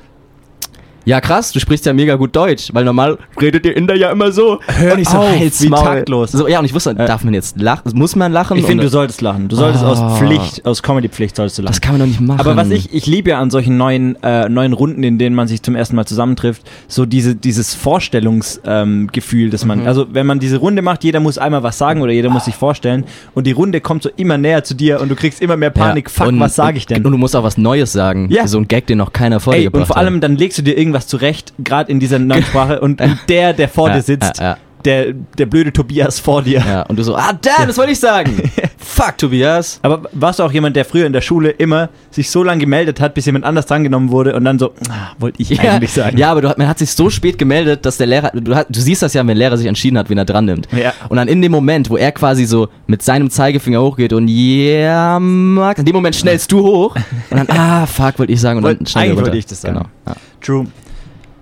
ja 1.09 1.21
krass, 1.21 1.53
du 1.53 1.59
sprichst 1.61 1.87
ja 1.87 1.93
mega 1.93 2.15
gut 2.17 2.37
Deutsch, 2.37 2.69
weil 2.73 2.85
normal 2.85 3.19
redet 3.41 3.65
ihr 3.67 3.77
Inder 3.77 3.95
ja 3.97 4.11
immer 4.11 4.31
so. 4.33 4.61
Hör 4.67 4.93
und 4.95 5.01
ich 5.01 5.09
so, 5.09 5.19
auf, 5.19 5.33
wie 5.41 5.71
taktlos. 5.71 6.33
So, 6.33 6.47
ja, 6.49 6.59
und 6.59 6.65
ich 6.65 6.75
wusste, 6.75 6.95
darf 6.95 7.25
man 7.25 7.35
jetzt 7.35 7.61
lachen, 7.61 7.91
muss 7.95 8.15
man 8.15 8.31
lachen? 8.33 8.57
Ich 8.59 8.67
finde, 8.67 8.85
du 8.85 8.91
solltest 8.91 9.21
lachen. 9.23 9.49
Du 9.49 9.57
solltest 9.57 9.85
Oh. 9.85 9.89
aus 9.89 10.19
Pflicht, 10.19 10.65
aus 10.67 10.83
Comedy-Pflicht 10.83 11.35
solltest 11.37 11.59
du 11.59 11.63
lachen. 11.63 11.73
das 11.73 11.81
kann 11.81 11.93
man 11.93 12.01
doch 12.03 12.07
nicht 12.07 12.21
machen. 12.21 12.41
Aber 12.41 12.57
was 12.57 12.71
ich, 12.71 12.93
ich 12.93 13.07
liebe 13.07 13.31
ja 13.31 13.41
an 13.41 13.51
solchen 13.51 13.77
neuen, 13.77 14.23
äh, 14.23 14.49
neuen 14.49 14.73
Runden, 14.73 15.03
in 15.03 15.19
denen 15.19 15.35
man 15.35 15.49
sich 15.49 15.63
zum 15.63 15.75
ersten 15.75 15.97
Mal 15.97 16.05
zusammentrifft, 16.07 16.63
so 16.89 17.07
diese, 17.07 17.35
dieses 17.35 17.75
Vorstellungsgefühl, 17.75 19.45
ähm, 19.47 19.51
dass 19.51 19.63
Mhm. 19.65 19.69
man, 19.69 19.87
also 19.87 20.07
wenn 20.13 20.27
man 20.27 20.39
diese 20.39 20.59
Runde 20.59 20.83
macht, 20.83 21.05
jeder 21.05 21.21
muss 21.21 21.39
einmal 21.39 21.63
was 21.63 21.79
sagen 21.79 22.03
oder 22.03 22.13
jeder 22.13 22.31
muss 22.31 22.45
sich 22.45 22.55
vorstellen 22.55 23.05
und 23.35 23.47
die 23.47 23.53
Runde 23.53 23.81
kommt 23.81 24.03
so 24.03 24.11
immer 24.17 24.39
näher 24.39 24.65
zu 24.65 24.75
dir 24.75 25.01
und 25.01 25.09
du 25.09 25.15
kriegst 25.17 25.41
immer 25.41 25.57
mehr 25.57 25.71
Panik. 25.71 26.07
Ja, 26.09 26.13
Fuck, 26.25 26.29
und- 26.29 26.41
was 26.41 26.55
sage 26.57 26.77
ich 26.79 26.87
denn? 26.87 27.05
Und 27.05 27.13
du 27.13 27.19
musst 27.19 27.35
auch 27.37 27.43
was 27.45 27.57
Neues 27.59 27.93
sagen. 27.93 28.29
Ja. 28.31 28.47
So 28.47 28.59
ein 28.59 28.69
Gag, 28.69 28.87
den 28.87 28.99
noch 28.99 29.13
keiner 29.13 29.41
vor 29.41 29.53
dir 29.55 29.61
Ey, 29.61 29.69
und 29.69 29.87
vor 29.87 29.97
allem 29.97 30.21
dann 30.21 30.37
legst 30.37 30.59
du 30.59 30.63
dir 30.63 30.77
irgendwas 30.77 30.98
zurecht, 31.07 31.53
gerade 31.59 31.91
in 31.91 32.01
dieser 32.01 32.19
neuen 32.19 32.43
Sprache 32.45 32.81
und, 32.81 33.01
und 33.01 33.19
der, 33.29 33.53
der 33.53 33.69
vor 33.69 33.91
dir 33.91 34.03
sitzt. 34.03 34.43
Der, 34.85 35.13
der 35.13 35.47
blöde 35.47 35.73
Tobias 35.73 36.21
vor 36.21 36.41
dir. 36.43 36.63
Ja, 36.67 36.83
und 36.83 36.97
du 36.97 37.03
so, 37.03 37.17
ah, 37.17 37.33
damn, 37.33 37.67
das 37.67 37.77
wollte 37.79 37.91
ich 37.91 37.99
sagen. 37.99 38.49
Fuck, 38.79 39.19
Tobias. 39.19 39.81
Aber 39.83 40.03
warst 40.13 40.39
du 40.39 40.45
auch 40.45 40.53
jemand, 40.53 40.77
der 40.77 40.85
früher 40.85 41.05
in 41.05 41.13
der 41.13 41.21
Schule 41.21 41.51
immer 41.51 41.89
sich 42.13 42.31
so 42.31 42.45
lange 42.45 42.61
gemeldet 42.61 43.01
hat, 43.01 43.13
bis 43.13 43.27
jemand 43.27 43.45
anders 43.45 43.67
drangenommen 43.67 44.11
wurde 44.11 44.37
und 44.37 44.45
dann 44.45 44.57
so, 44.61 44.71
ah, 44.89 45.11
wollte 45.19 45.43
ich 45.43 45.51
Ja, 45.51 45.73
eigentlich 45.73 45.93
sagen. 45.93 46.17
ja, 46.17 46.31
aber 46.31 46.43
du, 46.43 46.55
man 46.57 46.69
hat 46.69 46.79
sich 46.79 46.93
so 46.93 47.11
spät 47.11 47.39
gemeldet, 47.39 47.85
dass 47.87 47.97
der 47.97 48.07
Lehrer, 48.07 48.31
du, 48.33 48.41
du 48.41 48.81
siehst 48.81 49.03
das 49.03 49.15
ja, 49.15 49.21
wenn 49.23 49.27
der 49.27 49.35
Lehrer 49.37 49.57
sich 49.59 49.67
entschieden 49.67 49.99
hat, 49.99 50.09
wen 50.11 50.17
er 50.19 50.25
dran 50.25 50.45
nimmt. 50.45 50.69
Ja. 50.73 50.93
Und 51.09 51.17
dann 51.17 51.27
in 51.27 51.43
dem 51.43 51.51
Moment, 51.53 51.91
wo 51.91 51.97
er 51.97 52.13
quasi 52.13 52.45
so 52.45 52.69
mit 52.87 53.03
seinem 53.03 53.31
Zeigefinger 53.31 53.83
hochgeht 53.83 54.13
und 54.13 54.29
ja, 54.29 55.19
Max, 55.19 55.81
in 55.81 55.87
dem 55.87 55.97
Moment 55.97 56.15
schnellst 56.15 56.53
du 56.53 56.61
hoch 56.63 56.95
und 57.31 57.37
dann, 57.37 57.49
ah, 57.51 57.85
fuck, 57.85 58.17
wollte 58.21 58.33
ich 58.33 58.41
sagen 58.41 58.59
und 58.59 58.63
dann 58.65 58.79
Wollt- 58.79 58.89
schnell 58.89 59.03
eigentlich 59.07 59.17
runter. 59.17 59.27
wollte 59.27 59.39
ich 59.39 59.47
das 59.47 59.61
sagen. 59.61 59.75
Genau. 59.75 59.87
Ja. 60.07 60.15
True. 60.41 60.67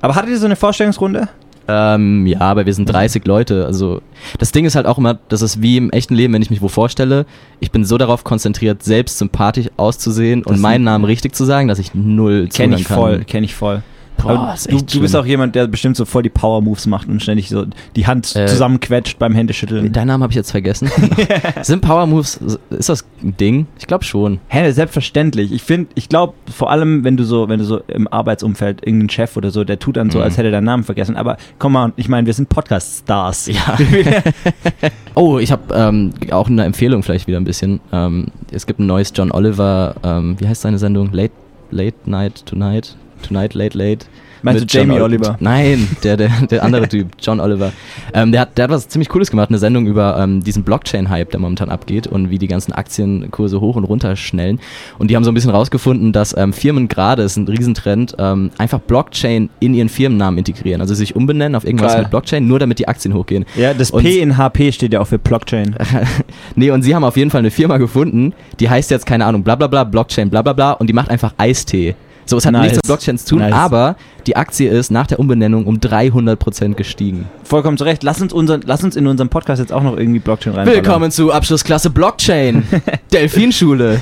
Aber 0.00 0.15
hattet 0.15 0.31
ihr 0.31 0.38
so 0.38 0.47
eine 0.47 0.57
Vorstellungsrunde? 0.57 1.29
Ähm, 1.69 2.26
ja, 2.29 2.41
aber 2.41 2.65
wir 2.65 2.73
sind 2.75 2.87
30 2.87 3.26
Leute. 3.26 3.67
Also 3.67 4.00
das 4.38 4.53
Ding 4.53 4.65
ist 4.67 4.76
halt 4.76 4.87
auch 4.87 4.99
immer, 4.99 5.19
das 5.29 5.43
ist 5.43 5.62
wie 5.62 5.76
im 5.79 5.91
echten 5.91 6.15
Leben, 6.15 6.33
wenn 6.33 6.43
ich 6.43 6.50
mich 6.50 6.62
wo 6.62 6.69
vorstelle. 6.69 7.26
Ich 7.59 7.73
bin 7.73 7.85
so 7.85 7.99
darauf 7.99 8.23
konzentriert, 8.23 8.85
selbst 8.85 9.19
sympathisch 9.19 9.67
auszusehen 9.76 10.45
und 10.45 10.53
Das- 10.55 10.61
meinen 10.61 10.85
Namen 10.85 11.05
richtig 11.05 11.35
zu 11.35 11.45
sagen, 11.45 11.67
dass 11.67 11.81
ich 11.81 11.93
null 11.93 12.43
Kenn 12.43 12.50
zuhören 12.71 12.73
ich 12.81 12.85
kann. 12.87 12.97
voll, 12.97 13.25
kenn 13.25 13.43
ich 13.43 13.55
voll. 13.57 13.83
Boah, 14.23 14.54
du, 14.68 14.80
du 14.82 15.00
bist 15.00 15.14
auch 15.14 15.26
jemand, 15.26 15.54
der 15.54 15.66
bestimmt 15.66 15.96
so 15.96 16.04
voll 16.04 16.23
die 16.23 16.28
Power-Moves 16.30 16.87
macht 16.87 17.08
und 17.08 17.23
ständig 17.23 17.49
so 17.49 17.64
die 17.94 18.06
Hand 18.06 18.35
Äh, 18.35 18.46
zusammenquetscht 18.46 19.18
beim 19.18 19.35
Händeschütteln. 19.35 19.92
Deinen 19.92 20.08
Namen 20.08 20.23
habe 20.23 20.32
ich 20.32 20.37
jetzt 20.37 20.50
vergessen. 20.50 20.90
Sind 21.62 21.80
Power 21.82 22.06
Moves, 22.06 22.40
ist 22.70 22.88
das 22.88 23.04
ein 23.23 23.37
Ding? 23.37 23.66
Ich 23.78 23.87
glaube 23.87 24.04
schon. 24.04 24.40
Hä, 24.49 24.70
selbstverständlich. 24.73 25.52
Ich 25.52 25.62
finde, 25.62 25.90
ich 25.94 26.08
glaube, 26.08 26.35
vor 26.50 26.70
allem, 26.70 27.04
wenn 27.04 27.16
du 27.16 27.25
so, 27.25 27.49
wenn 27.49 27.58
du 27.58 27.64
so 27.64 27.80
im 27.88 28.08
Arbeitsumfeld 28.08 28.82
irgendeinen 28.87 29.11
Chef 29.11 29.37
oder 29.37 29.50
so, 29.50 29.64
der 29.64 29.78
tut 29.78 29.96
dann 29.96 30.11
so, 30.11 30.18
Mhm. 30.18 30.25
als 30.25 30.37
hätte 30.38 30.49
er 30.49 30.52
deinen 30.52 30.64
Namen 30.64 30.85
vergessen. 30.85 31.16
Aber 31.16 31.37
komm 31.58 31.73
mal, 31.73 31.92
ich 31.96 32.08
meine, 32.08 32.26
wir 32.26 32.35
sind 32.35 32.49
Podcast-Stars. 32.49 33.46
Ja. 33.49 33.76
oh, 35.14 35.38
ich 35.38 35.52
habe 35.52 35.75
ähm, 35.75 36.12
auch 36.30 36.49
eine 36.49 36.64
Empfehlung 36.64 37.02
vielleicht 37.02 37.26
wieder 37.26 37.38
ein 37.38 37.44
bisschen. 37.44 37.80
Ähm, 37.92 38.26
es 38.50 38.66
gibt 38.66 38.80
ein 38.80 38.87
neues 38.87 39.12
John 39.14 39.30
Oliver, 39.30 39.94
ähm, 40.02 40.37
wie 40.38 40.49
heißt 40.49 40.62
seine 40.62 40.78
Sendung? 40.78 41.12
Late, 41.12 41.32
Late 41.70 41.96
Night 42.06 42.44
Tonight? 42.46 42.96
Tonight 43.23 43.54
Late 43.54 43.76
Late? 43.76 44.06
Meinst 44.42 44.62
du 44.62 44.78
Jamie 44.78 44.92
John 44.92 44.99
Ol- 45.00 45.04
Oliver? 45.06 45.37
Nein, 45.40 45.88
der, 46.04 46.16
der, 46.16 46.28
der 46.49 46.62
andere 46.62 46.87
Typ, 46.90 47.08
John 47.20 47.40
Oliver. 47.40 47.73
Ähm, 48.12 48.30
der, 48.32 48.42
hat, 48.42 48.56
der 48.58 48.64
hat 48.64 48.70
was 48.70 48.87
ziemlich 48.87 49.08
Cooles 49.08 49.30
gemacht, 49.30 49.49
eine 49.49 49.58
Sendung 49.58 49.87
über 49.87 50.18
ähm, 50.20 50.44
diesen 50.44 50.62
Blockchain-Hype, 50.62 51.30
der 51.30 51.40
momentan 51.40 51.68
abgeht 51.70 52.06
und 52.06 52.30
wie 52.30 52.38
die 52.38 52.47
ganzen 52.47 52.73
Aktienkurse 52.73 53.60
hoch 53.60 53.75
und 53.76 53.84
runter 53.84 54.14
schnellen. 54.14 54.60
Und 54.99 55.10
die 55.10 55.17
haben 55.17 55.25
so 55.25 55.30
ein 55.30 55.34
bisschen 55.34 55.50
rausgefunden, 55.50 56.12
dass 56.12 56.36
ähm, 56.36 56.52
Firmen 56.52 56.86
gerade, 56.86 57.23
ist 57.23 57.36
ein 57.38 57.49
Riesentrend, 57.49 58.14
ähm, 58.19 58.50
einfach 58.58 58.78
Blockchain 58.78 59.49
in 59.58 59.75
ihren 59.75 59.88
Firmennamen 59.88 60.38
integrieren. 60.38 60.80
Also 60.82 60.95
sich 60.95 61.17
umbenennen 61.17 61.56
auf 61.56 61.64
irgendwas 61.64 61.95
Geil. 61.95 62.02
mit 62.02 62.10
Blockchain, 62.10 62.47
nur 62.47 62.58
damit 62.58 62.78
die 62.78 62.86
Aktien 62.86 63.14
hochgehen. 63.14 63.47
Ja, 63.56 63.73
das 63.75 63.91
Und- 63.91 64.02
P 64.04 64.21
in 64.21 64.36
HP 64.36 64.71
steht 64.71 64.93
ja 64.93 65.00
auch 65.00 65.06
für 65.08 65.19
Blockchain. 65.19 65.75
nee, 66.54 66.71
und 66.71 66.82
sie 66.82 66.95
haben 66.95 67.04
auf 67.04 67.17
jeden 67.17 67.30
Fall 67.30 67.41
eine 67.41 67.50
Firma 67.50 67.78
gefunden, 67.78 68.32
die 68.60 68.69
heißt 68.71 68.91
jetzt, 68.91 69.06
keine 69.06 69.25
Ahnung, 69.25 69.43
bla 69.43 69.56
bla 69.56 69.67
bla, 69.67 69.82
Blockchain, 69.84 70.28
bla 70.30 70.43
bla 70.43 70.52
bla, 70.52 70.73
und 70.73 70.88
die 70.88 70.93
macht 70.93 71.08
einfach 71.10 71.32
Eistee. 71.38 71.97
So, 72.28 72.36
es 72.39 72.45
hat 72.45 72.52
Nice. 72.52 72.62
nichts 72.62 72.76
mit 72.78 72.86
Blockchain 72.86 73.19
zu 73.19 73.26
tun, 73.26 73.39
Nice. 73.39 73.52
aber 73.54 73.95
die 74.26 74.34
Aktie 74.34 74.69
ist 74.69 74.91
nach 74.91 75.06
der 75.06 75.21
Umbenennung 75.21 75.65
um 75.65 75.76
300% 75.78 76.75
gestiegen. 76.75 77.26
Vollkommen 77.45 77.78
zu 77.78 77.84
Recht. 77.84 78.02
Lass 78.02 78.21
uns, 78.21 78.32
unseren, 78.32 78.62
lass 78.67 78.82
uns 78.82 78.97
in 78.97 79.06
unserem 79.06 79.28
Podcast 79.28 79.60
jetzt 79.60 79.73
auch 79.73 79.84
noch 79.84 79.97
irgendwie 79.97 80.19
Blockchain 80.19 80.52
rein. 80.54 80.67
Willkommen 80.67 81.12
zu 81.12 81.32
Abschlussklasse 81.32 81.89
Blockchain, 81.91 82.65
Delfinschule. 83.12 84.00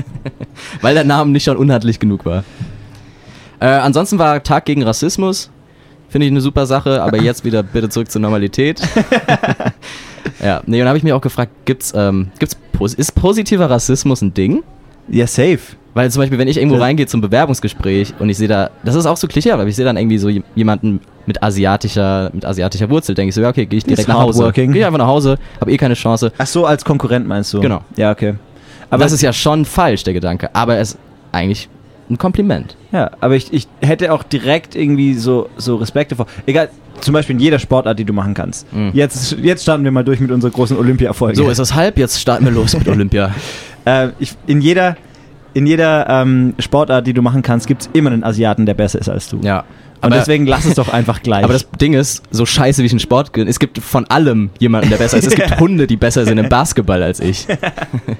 Weil 0.80 0.94
der 0.94 1.04
Name 1.04 1.30
nicht 1.30 1.44
schon 1.44 1.58
unhandlich 1.58 2.00
genug 2.00 2.24
war. 2.24 2.42
Äh, 3.60 3.66
ansonsten 3.66 4.18
war 4.18 4.42
Tag 4.42 4.64
gegen 4.64 4.82
Rassismus. 4.82 5.50
Finde 6.08 6.26
ich 6.26 6.30
eine 6.32 6.40
super 6.40 6.64
Sache, 6.64 7.02
aber 7.02 7.20
jetzt 7.20 7.44
wieder 7.44 7.62
bitte 7.62 7.90
zurück 7.90 8.10
zur 8.10 8.22
Normalität. 8.22 8.80
ja, 10.42 10.62
nee, 10.64 10.80
und 10.80 10.88
habe 10.88 10.96
ich 10.96 11.04
mich 11.04 11.12
auch 11.12 11.20
gefragt, 11.20 11.52
gibt's, 11.66 11.92
ähm, 11.94 12.28
gibt's, 12.38 12.56
ist 12.96 13.14
positiver 13.14 13.68
Rassismus 13.68 14.22
ein 14.22 14.32
Ding? 14.32 14.62
Ja, 15.08 15.26
safe. 15.26 15.58
Weil 15.96 16.10
zum 16.10 16.20
Beispiel, 16.20 16.38
wenn 16.38 16.46
ich 16.46 16.58
irgendwo 16.58 16.76
reingehe 16.76 17.06
zum 17.06 17.22
Bewerbungsgespräch 17.22 18.12
und 18.18 18.28
ich 18.28 18.36
sehe 18.36 18.48
da, 18.48 18.68
das 18.84 18.94
ist 18.94 19.06
auch 19.06 19.16
so 19.16 19.26
Klischee, 19.26 19.52
aber 19.52 19.66
ich 19.66 19.76
sehe 19.76 19.84
dann 19.86 19.96
irgendwie 19.96 20.18
so 20.18 20.28
jemanden 20.54 21.00
mit 21.24 21.42
asiatischer, 21.42 22.28
mit 22.34 22.44
asiatischer 22.44 22.90
Wurzel, 22.90 23.14
denke 23.14 23.30
ich 23.30 23.34
so, 23.34 23.40
ja, 23.40 23.48
okay, 23.48 23.64
gehe 23.64 23.78
ich 23.78 23.84
direkt 23.84 24.06
nach 24.06 24.18
Hause. 24.18 24.52
Gehe 24.52 24.86
einfach 24.86 24.98
nach 24.98 25.06
Hause, 25.06 25.38
habe 25.58 25.72
eh 25.72 25.78
keine 25.78 25.94
Chance. 25.94 26.32
Ach 26.36 26.46
so, 26.46 26.66
als 26.66 26.84
Konkurrent 26.84 27.26
meinst 27.26 27.54
du? 27.54 27.60
Genau. 27.60 27.80
Ja, 27.96 28.10
okay. 28.10 28.34
Aber 28.90 29.04
das 29.04 29.12
ist 29.12 29.22
ja 29.22 29.32
schon 29.32 29.64
falsch, 29.64 30.04
der 30.04 30.12
Gedanke. 30.12 30.54
Aber 30.54 30.76
es 30.76 30.90
ist 30.90 30.98
eigentlich 31.32 31.70
ein 32.10 32.18
Kompliment. 32.18 32.76
Ja, 32.92 33.12
aber 33.20 33.36
ich, 33.36 33.50
ich 33.54 33.66
hätte 33.80 34.12
auch 34.12 34.22
direkt 34.22 34.76
irgendwie 34.76 35.14
so, 35.14 35.48
so 35.56 35.76
Respekt 35.76 36.12
davor. 36.12 36.26
Egal, 36.44 36.68
zum 37.00 37.14
Beispiel 37.14 37.36
in 37.36 37.40
jeder 37.40 37.58
Sportart, 37.58 37.98
die 37.98 38.04
du 38.04 38.12
machen 38.12 38.34
kannst. 38.34 38.70
Mhm. 38.70 38.90
Jetzt, 38.92 39.34
jetzt 39.40 39.62
starten 39.62 39.82
wir 39.82 39.92
mal 39.92 40.04
durch 40.04 40.20
mit 40.20 40.30
unserer 40.30 40.50
großen 40.50 40.76
Olympia-Folge. 40.76 41.36
So 41.36 41.48
ist 41.48 41.58
es 41.58 41.74
halb, 41.74 41.96
jetzt 41.96 42.20
starten 42.20 42.44
wir 42.44 42.52
los 42.52 42.76
mit 42.76 42.86
Olympia. 42.90 43.34
Äh, 43.86 44.08
ich, 44.18 44.34
in 44.46 44.60
jeder, 44.60 44.96
in 45.56 45.66
jeder 45.66 46.06
ähm, 46.10 46.52
Sportart, 46.58 47.06
die 47.06 47.14
du 47.14 47.22
machen 47.22 47.40
kannst, 47.40 47.66
gibt 47.66 47.80
es 47.82 47.90
immer 47.94 48.10
einen 48.10 48.24
Asiaten, 48.24 48.66
der 48.66 48.74
besser 48.74 48.98
ist 48.98 49.08
als 49.08 49.30
du. 49.30 49.40
Ja. 49.42 49.60
Und 50.02 50.12
Aber, 50.12 50.16
deswegen 50.16 50.44
lass 50.44 50.66
es 50.66 50.74
doch 50.74 50.90
einfach 50.90 51.22
gleich. 51.22 51.42
aber 51.42 51.54
das 51.54 51.66
Ding 51.80 51.94
ist, 51.94 52.22
so 52.30 52.44
scheiße 52.44 52.82
wie 52.82 52.86
ich 52.86 52.92
in 52.92 52.98
Sport 52.98 53.32
bin, 53.32 53.48
es 53.48 53.58
gibt 53.58 53.78
von 53.78 54.04
allem 54.10 54.50
jemanden, 54.58 54.90
der 54.90 54.98
besser 54.98 55.16
ist. 55.16 55.26
Es 55.26 55.34
gibt 55.34 55.58
Hunde, 55.60 55.86
die 55.86 55.96
besser 55.96 56.26
sind 56.26 56.36
im 56.36 56.50
Basketball 56.50 57.02
als 57.02 57.20
ich. 57.20 57.46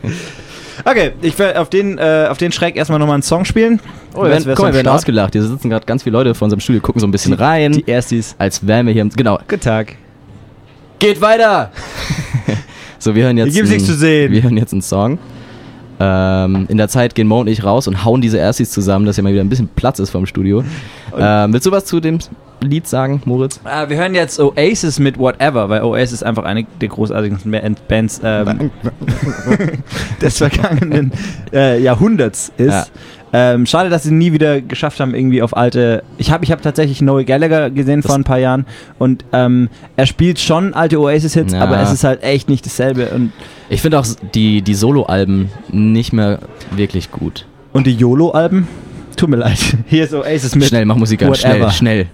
okay, 0.86 1.12
ich 1.20 1.38
werde 1.38 1.60
auf 1.60 1.68
den, 1.68 1.98
äh, 1.98 2.28
auf 2.30 2.38
den 2.38 2.52
Schreck 2.52 2.74
erstmal 2.76 2.98
nochmal 2.98 3.14
einen 3.16 3.22
Song 3.22 3.44
spielen. 3.44 3.80
Oh, 4.14 4.22
wir 4.22 4.30
werden, 4.30 4.44
guck 4.46 4.60
mal, 4.60 4.68
wir 4.68 4.74
werden 4.76 4.88
ausgelacht. 4.88 5.34
Hier 5.34 5.42
sitzen 5.42 5.68
gerade 5.68 5.84
ganz 5.84 6.04
viele 6.04 6.14
Leute 6.16 6.34
vor 6.34 6.46
unserem 6.46 6.60
Studio, 6.60 6.80
gucken 6.80 7.00
so 7.00 7.06
ein 7.06 7.10
bisschen 7.10 7.34
rein, 7.34 7.72
Die 7.72 7.86
Erstis. 7.86 8.34
als 8.38 8.66
wären 8.66 8.86
wir 8.86 8.94
hier. 8.94 9.02
im- 9.02 9.10
Genau. 9.10 9.38
Guten 9.46 9.60
Tag. 9.60 9.96
Geht 10.98 11.20
weiter! 11.20 11.70
so, 12.98 13.14
wir 13.14 13.24
hören 13.24 13.36
jetzt. 13.36 13.52
Hier 13.52 13.56
gibt's 13.64 13.70
nichts 13.70 13.86
zu 13.86 13.94
sehen. 13.94 14.32
Wir 14.32 14.42
hören 14.42 14.56
jetzt 14.56 14.72
einen 14.72 14.80
Song. 14.80 15.18
Ähm, 15.98 16.66
in 16.68 16.76
der 16.76 16.88
Zeit 16.88 17.14
gehen 17.14 17.26
Mo 17.26 17.40
und 17.40 17.46
ich 17.48 17.64
raus 17.64 17.88
und 17.88 18.04
hauen 18.04 18.20
diese 18.20 18.38
Erstis 18.38 18.70
zusammen, 18.70 19.06
dass 19.06 19.16
hier 19.16 19.24
mal 19.24 19.32
wieder 19.32 19.42
ein 19.42 19.48
bisschen 19.48 19.68
Platz 19.68 19.98
ist 19.98 20.10
vom 20.10 20.26
Studio. 20.26 20.62
Ähm, 21.16 21.52
willst 21.52 21.66
du 21.66 21.70
was 21.70 21.86
zu 21.86 22.00
dem 22.00 22.18
Lied 22.60 22.86
sagen, 22.86 23.22
Moritz? 23.24 23.60
Äh, 23.64 23.88
wir 23.88 23.96
hören 23.96 24.14
jetzt 24.14 24.38
Oasis 24.40 24.98
mit 24.98 25.18
Whatever, 25.18 25.68
weil 25.68 25.82
Oasis 25.82 26.22
einfach 26.22 26.44
eine 26.44 26.64
der 26.80 26.88
großartigsten 26.88 27.50
Band- 27.50 27.88
Bands 27.88 28.20
ähm, 28.24 28.70
des 30.20 30.38
vergangenen 30.38 31.12
äh, 31.52 31.80
Jahrhunderts 31.80 32.52
ist. 32.56 32.72
Ja. 32.72 32.86
Ähm, 33.38 33.66
schade, 33.66 33.90
dass 33.90 34.04
sie 34.04 34.14
nie 34.14 34.32
wieder 34.32 34.62
geschafft 34.62 34.98
haben, 34.98 35.14
irgendwie 35.14 35.42
auf 35.42 35.54
alte. 35.54 36.02
Ich 36.16 36.30
habe 36.30 36.42
ich 36.44 36.52
hab 36.52 36.62
tatsächlich 36.62 37.02
Noel 37.02 37.24
Gallagher 37.26 37.68
gesehen 37.70 38.00
Das- 38.00 38.06
vor 38.06 38.14
ein 38.16 38.24
paar 38.24 38.38
Jahren 38.38 38.64
und 38.98 39.24
ähm, 39.34 39.68
er 39.96 40.06
spielt 40.06 40.38
schon 40.38 40.72
alte 40.72 40.98
Oasis-Hits, 40.98 41.52
Ja. 41.52 41.60
aber 41.60 41.78
es 41.80 41.92
ist 41.92 42.02
halt 42.04 42.22
echt 42.22 42.48
nicht 42.48 42.64
dasselbe. 42.64 43.08
Und, 43.08 43.32
Ich 43.68 43.82
finde 43.82 43.98
auch 43.98 44.06
die, 44.34 44.62
die 44.62 44.74
Solo-Alben 44.74 45.50
nicht 45.70 46.14
mehr 46.14 46.38
wirklich 46.74 47.10
gut. 47.10 47.44
und 47.74 47.86
die 47.86 47.92
YOLO-Alben? 47.94 48.68
Tut 49.16 49.28
mir 49.28 49.36
leid. 49.36 49.58
Hier 49.86 50.04
ist 50.04 50.14
Oasis 50.14 50.54
mit. 50.54 50.64
Schnell, 50.68 50.86
mach 50.86 50.96
Musik 50.96 51.22
an. 51.22 51.34
Schnell, 51.34 51.70
schnell. 51.72 52.06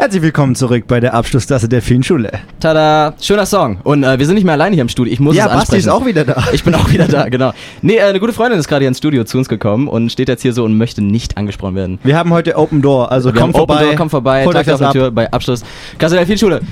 Herzlich 0.00 0.22
willkommen 0.22 0.54
zurück 0.54 0.84
bei 0.88 0.98
der 0.98 1.12
Abschlussklasse 1.12 1.68
der 1.68 1.82
vielen 1.82 2.02
Schule. 2.02 2.32
Tada, 2.58 3.12
schöner 3.20 3.44
Song. 3.44 3.80
Und 3.82 4.02
äh, 4.02 4.18
wir 4.18 4.24
sind 4.24 4.36
nicht 4.36 4.44
mehr 4.44 4.54
alleine 4.54 4.74
hier 4.74 4.80
im 4.80 4.88
Studio. 4.88 5.12
Ich 5.12 5.20
muss 5.20 5.36
Ja, 5.36 5.44
es 5.44 5.50
Basti 5.50 5.60
ansprechen. 5.76 5.80
ist 5.80 5.88
auch 5.88 6.06
wieder 6.06 6.24
da. 6.24 6.42
Ich 6.54 6.64
bin 6.64 6.74
auch 6.74 6.90
wieder 6.90 7.06
da, 7.06 7.28
genau. 7.28 7.52
Nee, 7.82 7.96
äh, 7.96 8.04
eine 8.04 8.18
gute 8.18 8.32
Freundin 8.32 8.58
ist 8.58 8.66
gerade 8.66 8.80
hier 8.80 8.88
ins 8.88 8.96
Studio 8.96 9.24
zu 9.24 9.36
uns 9.36 9.50
gekommen 9.50 9.88
und 9.88 10.10
steht 10.10 10.30
jetzt 10.30 10.40
hier 10.40 10.54
so 10.54 10.64
und 10.64 10.78
möchte 10.78 11.02
nicht 11.02 11.36
angesprochen 11.36 11.74
werden. 11.74 11.98
Wir 12.02 12.16
haben 12.16 12.32
heute 12.32 12.56
Open 12.56 12.80
Door, 12.80 13.12
also 13.12 13.28
Wir 13.28 13.42
komm 13.42 13.42
haben 13.42 13.50
Open 13.50 13.58
vorbei. 13.58 13.84
Door, 13.84 13.94
komm 13.96 14.08
vorbei, 14.08 14.44
holt 14.46 14.56
auf 14.56 14.80
ab. 14.80 14.92
Tür 14.92 15.10
bei 15.10 15.30
Abschluss. 15.30 15.62
Kassel 15.98 16.16
der 16.16 16.26
Vielschule. 16.26 16.62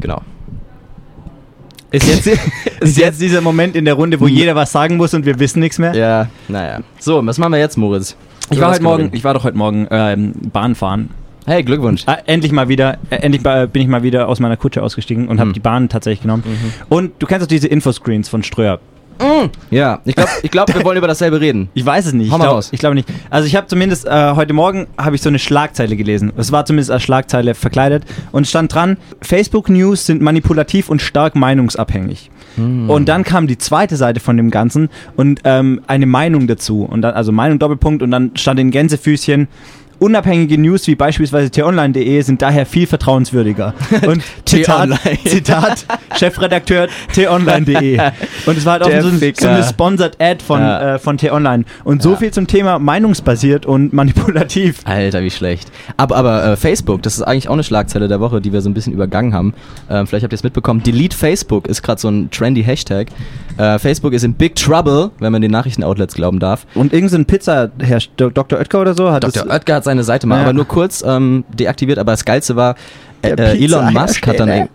Genau. 0.00 0.22
Ist 1.90 2.08
jetzt, 2.08 2.26
ist 2.80 2.96
jetzt 2.96 3.20
dieser 3.20 3.42
Moment 3.42 3.76
in 3.76 3.84
der 3.84 3.92
Runde, 3.92 4.18
wo 4.18 4.26
jeder 4.26 4.54
was 4.54 4.72
sagen 4.72 4.96
muss 4.96 5.12
und 5.12 5.26
wir 5.26 5.38
wissen 5.38 5.60
nichts 5.60 5.78
mehr? 5.78 5.94
Ja, 5.94 6.28
naja. 6.48 6.80
So, 6.98 7.20
was 7.26 7.36
machen 7.36 7.52
wir 7.52 7.58
jetzt, 7.58 7.76
Moritz? 7.76 8.16
Ich 8.48 8.58
war 8.58 8.70
heute 8.72 8.82
Morgen, 8.82 9.10
ich 9.12 9.22
war 9.22 9.34
doch 9.34 9.44
heute 9.44 9.58
Morgen 9.58 9.86
ähm, 9.90 10.32
Bahn 10.50 10.74
fahren. 10.74 11.10
Hey, 11.46 11.62
Glückwunsch. 11.62 12.04
Ah, 12.06 12.18
endlich 12.26 12.52
mal 12.52 12.68
wieder, 12.68 12.98
äh, 13.10 13.16
endlich 13.16 13.44
äh, 13.44 13.66
bin 13.70 13.82
ich 13.82 13.88
mal 13.88 14.02
wieder 14.02 14.28
aus 14.28 14.40
meiner 14.40 14.56
Kutsche 14.56 14.82
ausgestiegen 14.82 15.28
und 15.28 15.40
habe 15.40 15.50
Mhm. 15.50 15.54
die 15.54 15.60
Bahn 15.60 15.88
tatsächlich 15.90 16.22
genommen. 16.22 16.42
Und 16.88 17.12
du 17.18 17.26
kennst 17.26 17.42
doch 17.42 17.48
diese 17.48 17.68
Infoscreens 17.68 18.28
von 18.28 18.42
Ströer. 18.42 18.80
Ja, 19.70 20.00
ich 20.04 20.16
glaube, 20.16 20.30
ich 20.42 20.50
glaub, 20.50 20.74
wir 20.74 20.84
wollen 20.84 20.98
über 20.98 21.06
dasselbe 21.06 21.40
reden. 21.40 21.68
Ich 21.74 21.86
weiß 21.86 22.06
es 22.06 22.12
nicht. 22.14 22.30
Hau 22.32 22.36
ich 22.36 22.38
mal 22.42 22.48
glaube 22.48 22.76
glaub 22.78 22.94
nicht. 22.94 23.08
Also 23.30 23.46
ich 23.46 23.54
habe 23.54 23.66
zumindest 23.68 24.06
äh, 24.06 24.32
heute 24.34 24.52
Morgen 24.54 24.86
habe 24.98 25.14
ich 25.14 25.22
so 25.22 25.28
eine 25.28 25.38
Schlagzeile 25.38 25.94
gelesen. 25.96 26.32
Es 26.36 26.50
war 26.50 26.64
zumindest 26.64 26.90
als 26.90 27.04
Schlagzeile 27.04 27.54
verkleidet 27.54 28.04
und 28.32 28.46
stand 28.48 28.74
dran: 28.74 28.96
Facebook 29.20 29.68
News 29.68 30.06
sind 30.06 30.20
manipulativ 30.20 30.88
und 30.88 31.00
stark 31.00 31.36
meinungsabhängig. 31.36 32.30
Hm. 32.56 32.90
Und 32.90 33.08
dann 33.08 33.22
kam 33.22 33.46
die 33.46 33.58
zweite 33.58 33.96
Seite 33.96 34.18
von 34.18 34.36
dem 34.36 34.50
Ganzen 34.50 34.88
und 35.16 35.40
ähm, 35.44 35.80
eine 35.86 36.06
Meinung 36.06 36.46
dazu 36.48 36.82
und 36.82 37.02
dann 37.02 37.14
also 37.14 37.30
Meinung 37.30 37.58
Doppelpunkt 37.60 38.02
und 38.02 38.10
dann 38.10 38.32
stand 38.36 38.58
in 38.58 38.70
Gänsefüßchen. 38.72 39.46
Unabhängige 39.98 40.58
News 40.58 40.86
wie 40.86 40.94
beispielsweise 40.94 41.50
t-online.de 41.50 42.20
sind 42.22 42.42
daher 42.42 42.66
viel 42.66 42.86
vertrauenswürdiger. 42.86 43.74
Und 44.06 44.22
Zitat, 44.44 44.76
T-Online. 44.90 45.18
Zitat 45.26 45.86
Chefredakteur 46.16 46.88
t-online.de. 47.14 47.98
Und 48.46 48.58
es 48.58 48.64
war 48.64 48.74
halt 48.74 48.82
auch 48.84 49.00
so, 49.02 49.08
ein, 49.08 49.34
so 49.38 49.48
eine 49.48 49.64
Sponsored 49.64 50.20
Ad 50.20 50.42
von, 50.44 50.60
Ja. 50.60 50.94
äh, 50.94 50.98
von 50.98 51.16
T-Online. 51.18 51.64
Und 51.84 52.02
so 52.02 52.10
Ja. 52.12 52.16
viel 52.16 52.30
zum 52.32 52.46
Thema 52.46 52.78
meinungsbasiert 52.78 53.66
und 53.66 53.92
manipulativ. 53.92 54.80
Alter, 54.84 55.22
wie 55.22 55.30
schlecht. 55.30 55.70
Aber, 55.96 56.16
aber 56.16 56.44
äh, 56.44 56.56
Facebook, 56.56 57.02
das 57.02 57.14
ist 57.16 57.22
eigentlich 57.22 57.48
auch 57.48 57.54
eine 57.54 57.64
Schlagzeile 57.64 58.08
der 58.08 58.20
Woche, 58.20 58.40
die 58.40 58.52
wir 58.52 58.60
so 58.60 58.68
ein 58.70 58.74
bisschen 58.74 58.92
übergangen 58.92 59.32
haben. 59.34 59.54
Ähm, 59.90 60.06
vielleicht 60.06 60.24
habt 60.24 60.32
ihr 60.32 60.36
es 60.36 60.42
mitbekommen. 60.44 60.82
Delete 60.82 61.16
Facebook 61.16 61.66
ist 61.68 61.82
gerade 61.82 62.00
so 62.00 62.08
ein 62.08 62.30
trendy 62.30 62.62
Hashtag. 62.62 63.08
Äh, 63.56 63.78
Facebook 63.78 64.12
ist 64.12 64.24
in 64.24 64.34
Big 64.34 64.56
Trouble, 64.56 65.10
wenn 65.20 65.30
man 65.32 65.40
den 65.42 65.50
Nachrichtenoutlets 65.52 66.14
glauben 66.14 66.40
darf. 66.40 66.66
Und 66.74 66.92
irgendein 66.92 67.24
Pizzahersteller, 67.24 68.30
Dr. 68.30 68.58
Oetker 68.58 68.80
oder 68.80 68.94
so, 68.94 69.10
hat 69.12 69.22
Dr. 69.24 69.46
Oetker 69.48 69.76
hat 69.76 69.83
seine 69.84 70.04
Seite 70.04 70.26
mal, 70.26 70.36
Ja. 70.36 70.42
aber 70.42 70.52
nur 70.52 70.66
kurz 70.66 71.02
ähm, 71.06 71.44
deaktiviert. 71.52 71.98
Aber 71.98 72.12
das 72.12 72.24
Geilste 72.24 72.56
war, 72.56 72.74
äh, 73.22 73.30
äh, 73.30 73.64
Elon 73.64 73.92
Musk 73.92 74.26
hat 74.26 74.40
dann... 74.40 74.68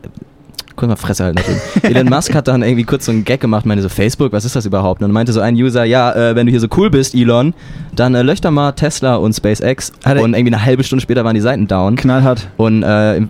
Kurz 0.80 0.90
mal 0.90 0.96
Fresse 0.96 1.26
halten 1.26 1.40
natürlich. 1.40 1.62
Elon 1.98 2.08
Musk 2.10 2.34
hat 2.34 2.48
dann 2.48 2.62
irgendwie 2.64 2.86
kurz 2.86 3.06
so 3.06 3.12
einen 3.12 3.26
Gag 3.26 3.42
gemacht, 3.42 3.66
meinte 3.66 3.82
so, 3.84 3.90
Facebook, 3.90 4.32
was 4.32 4.46
ist 4.46 4.56
das 4.56 4.66
überhaupt? 4.66 5.02
Und 5.02 5.10
dann 5.10 5.12
meinte 5.14 5.34
so 5.34 5.42
ein 5.42 5.56
User, 5.56 5.84
ja, 5.84 6.14
äh, 6.14 6.36
wenn 6.36 6.46
du 6.46 6.52
hier 6.52 6.62
so 6.62 6.68
cool 6.78 6.90
bist, 6.90 7.14
Elon, 7.14 7.54
dann 7.96 8.16
äh, 8.16 8.22
löch 8.22 8.40
doch 8.40 8.52
mal 8.52 8.72
Tesla 8.72 9.16
und 9.18 9.34
SpaceX. 9.34 9.92
Hat 10.06 10.16
er- 10.18 10.24
Und 10.24 10.36
irgendwie 10.36 10.54
eine 10.54 10.64
halbe 10.66 10.84
Stunde 10.86 11.02
später 11.02 11.26
waren 11.26 11.36
die 11.36 11.42
Seiten 11.42 11.68
down. 11.68 11.98
knallhart. 11.98 12.48
Und 12.56 12.84
äh, 12.84 13.22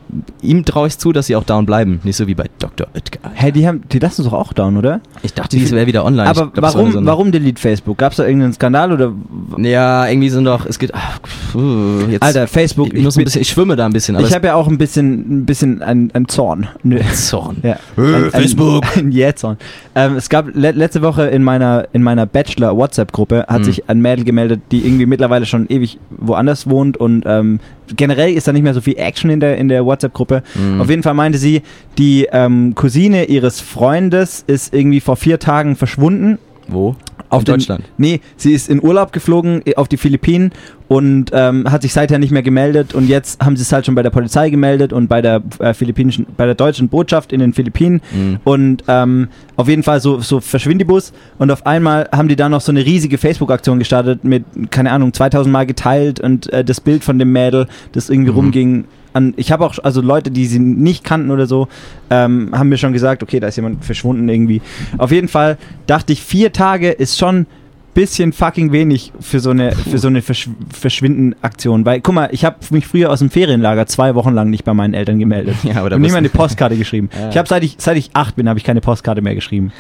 ihm 0.44 0.64
traue 0.64 0.88
ich 0.90 0.98
zu, 1.00 1.12
dass 1.12 1.26
sie 1.26 1.36
auch 1.36 1.44
down 1.44 1.66
bleiben. 1.66 2.00
Nicht 2.04 2.18
so 2.18 2.28
wie 2.28 2.36
bei 2.36 2.46
Dr. 2.60 2.86
Oetker. 2.94 3.32
Hey, 3.34 3.52
die 3.52 3.68
haben, 3.68 3.82
die 3.92 3.98
lassen 3.98 4.22
es 4.22 4.28
doch 4.28 4.34
auch 4.38 4.54
down, 4.54 4.78
oder? 4.78 5.02
Ich 5.24 5.34
dachte, 5.34 5.58
dies 5.58 5.72
wäre 5.72 5.88
wieder 5.88 6.06
online. 6.06 6.30
Aber 6.30 6.46
Ich 6.46 6.54
glaub, 6.54 6.76
warum, 6.76 6.92
so 6.92 7.04
warum 7.06 7.32
Delete 7.32 7.60
Facebook? 7.60 7.98
Gab 7.98 8.12
es 8.12 8.18
da 8.18 8.26
irgendeinen 8.26 8.54
Skandal 8.54 8.92
oder? 8.92 9.12
Ja, 9.58 10.06
irgendwie 10.08 10.30
sind 10.30 10.46
doch, 10.46 10.66
es 10.68 10.78
geht, 10.78 10.94
ach, 10.94 11.20
puh, 11.52 12.02
jetzt, 12.12 12.22
Alter, 12.22 12.46
Facebook, 12.48 12.94
ich, 12.94 13.02
muss 13.04 13.16
ein 13.16 13.20
bin- 13.20 13.26
bisschen, 13.26 13.42
ich 13.42 13.50
schwimme 13.50 13.76
da 13.76 13.86
ein 13.88 13.94
bisschen. 13.94 14.20
Ich 14.20 14.36
habe 14.36 14.46
ja 14.48 14.54
auch 14.54 14.68
ein 14.68 14.78
bisschen, 14.78 15.40
ein 15.42 15.46
bisschen 15.46 15.82
ein, 15.82 16.12
ein 16.14 16.28
Zorn. 16.28 16.68
Nö. 16.84 16.98
es- 17.00 17.30
Zorn. 17.44 17.58
Ja. 17.64 17.78
Äh, 18.02 18.30
Facebook. 18.32 18.86
Ein, 18.96 19.08
ein 19.08 19.12
Jähzorn. 19.12 19.58
Ähm, 19.96 20.16
es 20.16 20.30
gab 20.30 20.48
le 20.54 20.72
letzte 20.72 21.02
Woche 21.02 21.24
in 21.28 21.44
meiner, 21.44 21.88
in 21.94 22.04
meiner 22.04 22.26
Bachelor-WhatsApp-Gruppe 22.26 23.46
hat 23.48 23.60
Mhm. 23.62 23.64
sich 23.64 23.90
ein 23.90 24.02
Mädel 24.02 24.24
gemeldet, 24.24 24.62
die 24.72 24.86
irgendwie 24.86 25.06
mittlerweile 25.08 25.46
schon 25.46 25.68
ewig 25.68 25.98
woanders 26.12 26.70
wohnt 26.70 26.96
und 26.98 27.24
ähm, 27.26 27.60
generell 27.98 28.32
ist 28.34 28.48
da 28.48 28.54
nicht 28.54 28.62
mehr 28.64 28.74
so 28.74 28.82
viel 28.82 28.98
Action 28.98 29.30
in 29.30 29.40
der, 29.40 29.58
in 29.58 29.68
der 29.68 29.84
WhatsApp-Gruppe. 29.86 30.44
Mhm. 30.56 30.80
Auf 30.82 30.90
jeden 30.90 31.04
Fall 31.04 31.16
meinte 31.16 31.38
sie, 31.38 31.64
die 31.98 32.28
ähm, 32.32 32.76
Cousine 32.76 33.26
ihres 33.26 33.60
Freundes 33.62 34.44
ist 34.46 34.74
irgendwie 34.74 35.00
vor 35.02 35.16
vier 35.16 35.40
Tagen 35.40 35.76
verschwunden. 35.76 36.38
Wo? 36.68 36.96
Auf 37.30 37.42
in 37.42 37.46
den- 37.46 37.54
Deutschland. 37.56 37.84
Nee, 37.98 38.22
sie 38.38 38.54
ist 38.54 38.70
in 38.70 38.84
Urlaub 38.84 39.12
geflogen 39.14 39.62
äh, 39.66 39.76
auf 39.76 39.88
die 39.88 39.98
Philippinen 39.98 40.52
und 40.88 41.30
ähm, 41.34 41.72
hat 41.72 41.84
sich 41.84 41.94
seither 41.94 42.18
nicht 42.18 42.32
mehr 42.32 42.42
gemeldet 42.42 42.96
und 42.96 43.08
jetzt 43.08 43.44
haben 43.44 43.56
sie 43.56 43.62
es 43.62 43.72
halt 43.72 43.86
schon 43.86 43.94
bei 43.96 44.02
der 44.02 44.10
Polizei 44.10 44.50
gemeldet 44.50 44.92
und 44.94 45.08
bei 45.08 45.22
der 45.22 45.44
äh, 45.60 45.74
philippinischen, 45.76 46.26
bei 46.36 46.46
der 46.46 46.56
deutschen 46.56 46.90
Botschaft 46.90 47.32
in 47.32 47.40
den 47.40 47.54
Philippinen 47.54 48.02
Mhm. 48.12 48.40
und 48.44 48.84
ähm, 48.88 49.28
auf 49.56 49.68
jeden 49.70 49.84
Fall 49.84 50.00
so, 50.02 50.20
so 50.22 50.40
Verschwindibus 50.40 51.14
und 51.38 51.52
auf 51.52 51.66
einmal 51.68 52.10
haben 52.12 52.28
die 52.28 52.36
da 52.36 52.50
noch 52.50 52.62
so 52.62 52.72
eine 52.72 52.84
riesige 52.86 53.18
Facebook-Aktion 53.20 53.78
gestartet 53.80 54.24
mit, 54.24 54.44
keine 54.72 54.92
Ahnung, 54.92 55.14
2000 55.14 55.52
Mal 55.54 55.66
geteilt 55.68 56.20
und 56.20 56.52
äh, 56.52 56.64
das 56.64 56.82
Bild 56.82 57.04
von 57.04 57.20
dem 57.20 57.32
Mädel, 57.32 57.68
das 57.92 58.10
irgendwie 58.10 58.32
Mhm. 58.32 58.38
rumging. 58.38 58.86
An, 59.14 59.34
ich 59.38 59.52
habe 59.52 59.66
auch, 59.66 59.78
also 59.80 60.02
Leute, 60.02 60.32
die 60.32 60.46
sie 60.46 60.60
nicht 60.60 61.04
kannten 61.04 61.32
oder 61.32 61.48
so, 61.48 61.68
ähm, 62.10 62.50
haben 62.54 62.70
mir 62.70 62.78
schon 62.78 62.94
gesagt, 62.94 63.24
okay, 63.24 63.40
da 63.40 63.48
ist 63.48 63.56
jemand 63.56 63.84
verschwunden 63.84 64.28
irgendwie. 64.30 64.62
Auf 64.98 65.12
jeden 65.12 65.28
Fall 65.28 65.58
dachte 65.88 66.14
ich, 66.14 66.22
vier 66.22 66.52
Tage 66.52 66.90
ist 66.92 67.18
schon 67.18 67.48
bisschen 67.94 68.32
fucking 68.34 68.72
wenig 68.72 69.12
für 69.20 69.40
so 69.40 69.50
eine, 69.50 69.74
für 69.74 69.98
so 69.98 70.08
eine 70.08 70.22
Verschw 70.22 70.52
Verschwinden-Aktion. 70.72 71.86
Weil, 71.86 72.02
guck 72.02 72.16
mal, 72.16 72.30
ich 72.32 72.46
habe 72.46 72.58
mich 72.70 72.88
früher 72.88 73.10
aus 73.10 73.20
dem 73.20 73.30
Ferienlager 73.30 73.88
zwei 73.88 74.16
Wochen 74.16 74.34
lang 74.34 74.50
nicht 74.50 74.64
bei 74.64 74.74
meinen 74.74 74.94
Eltern 74.94 75.20
gemeldet. 75.20 75.56
Ja, 75.64 75.82
aber 75.82 75.90
da 75.90 75.98
und 75.98 76.02
nicht 76.02 76.12
mal 76.12 76.20
eine 76.20 76.30
Postkarte 76.30 76.78
geschrieben. 76.78 77.10
Ja. 77.20 77.30
Ich 77.30 77.38
habe 77.38 77.48
seit 77.48 77.64
ich, 77.64 77.76
seit 77.78 77.98
ich 77.98 78.12
acht 78.14 78.38
bin, 78.38 78.48
habe 78.48 78.58
ich 78.58 78.64
keine 78.64 78.80
Postkarte 78.82 79.22
mehr 79.22 79.36
geschrieben. 79.36 79.74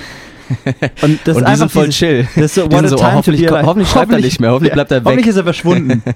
Und 1.02 1.20
das 1.26 1.38
Und 1.38 1.44
ist 1.44 1.50
einfach 1.50 1.72
voll 1.72 1.86
dieses- 1.86 1.98
chill. 1.98 2.28
Das 2.36 2.46
ist 2.46 2.56
so, 2.56 2.72
what 2.72 2.88
so, 2.90 2.98
oh, 2.98 3.04
hoffentlich 3.14 3.44
be 3.44 3.48
ko- 3.50 3.56
alive. 3.56 3.68
hoffentlich 3.68 3.90
schreibt 3.90 4.12
er 4.12 4.20
nicht 4.20 4.40
mehr, 4.40 4.52
hoffentlich 4.52 4.74
bleibt 4.74 4.92
er 4.92 4.98
weg. 4.98 5.06
Hoffentlich 5.06 5.28
ist 5.28 5.36
er 5.38 5.44
verschwunden. 5.44 6.04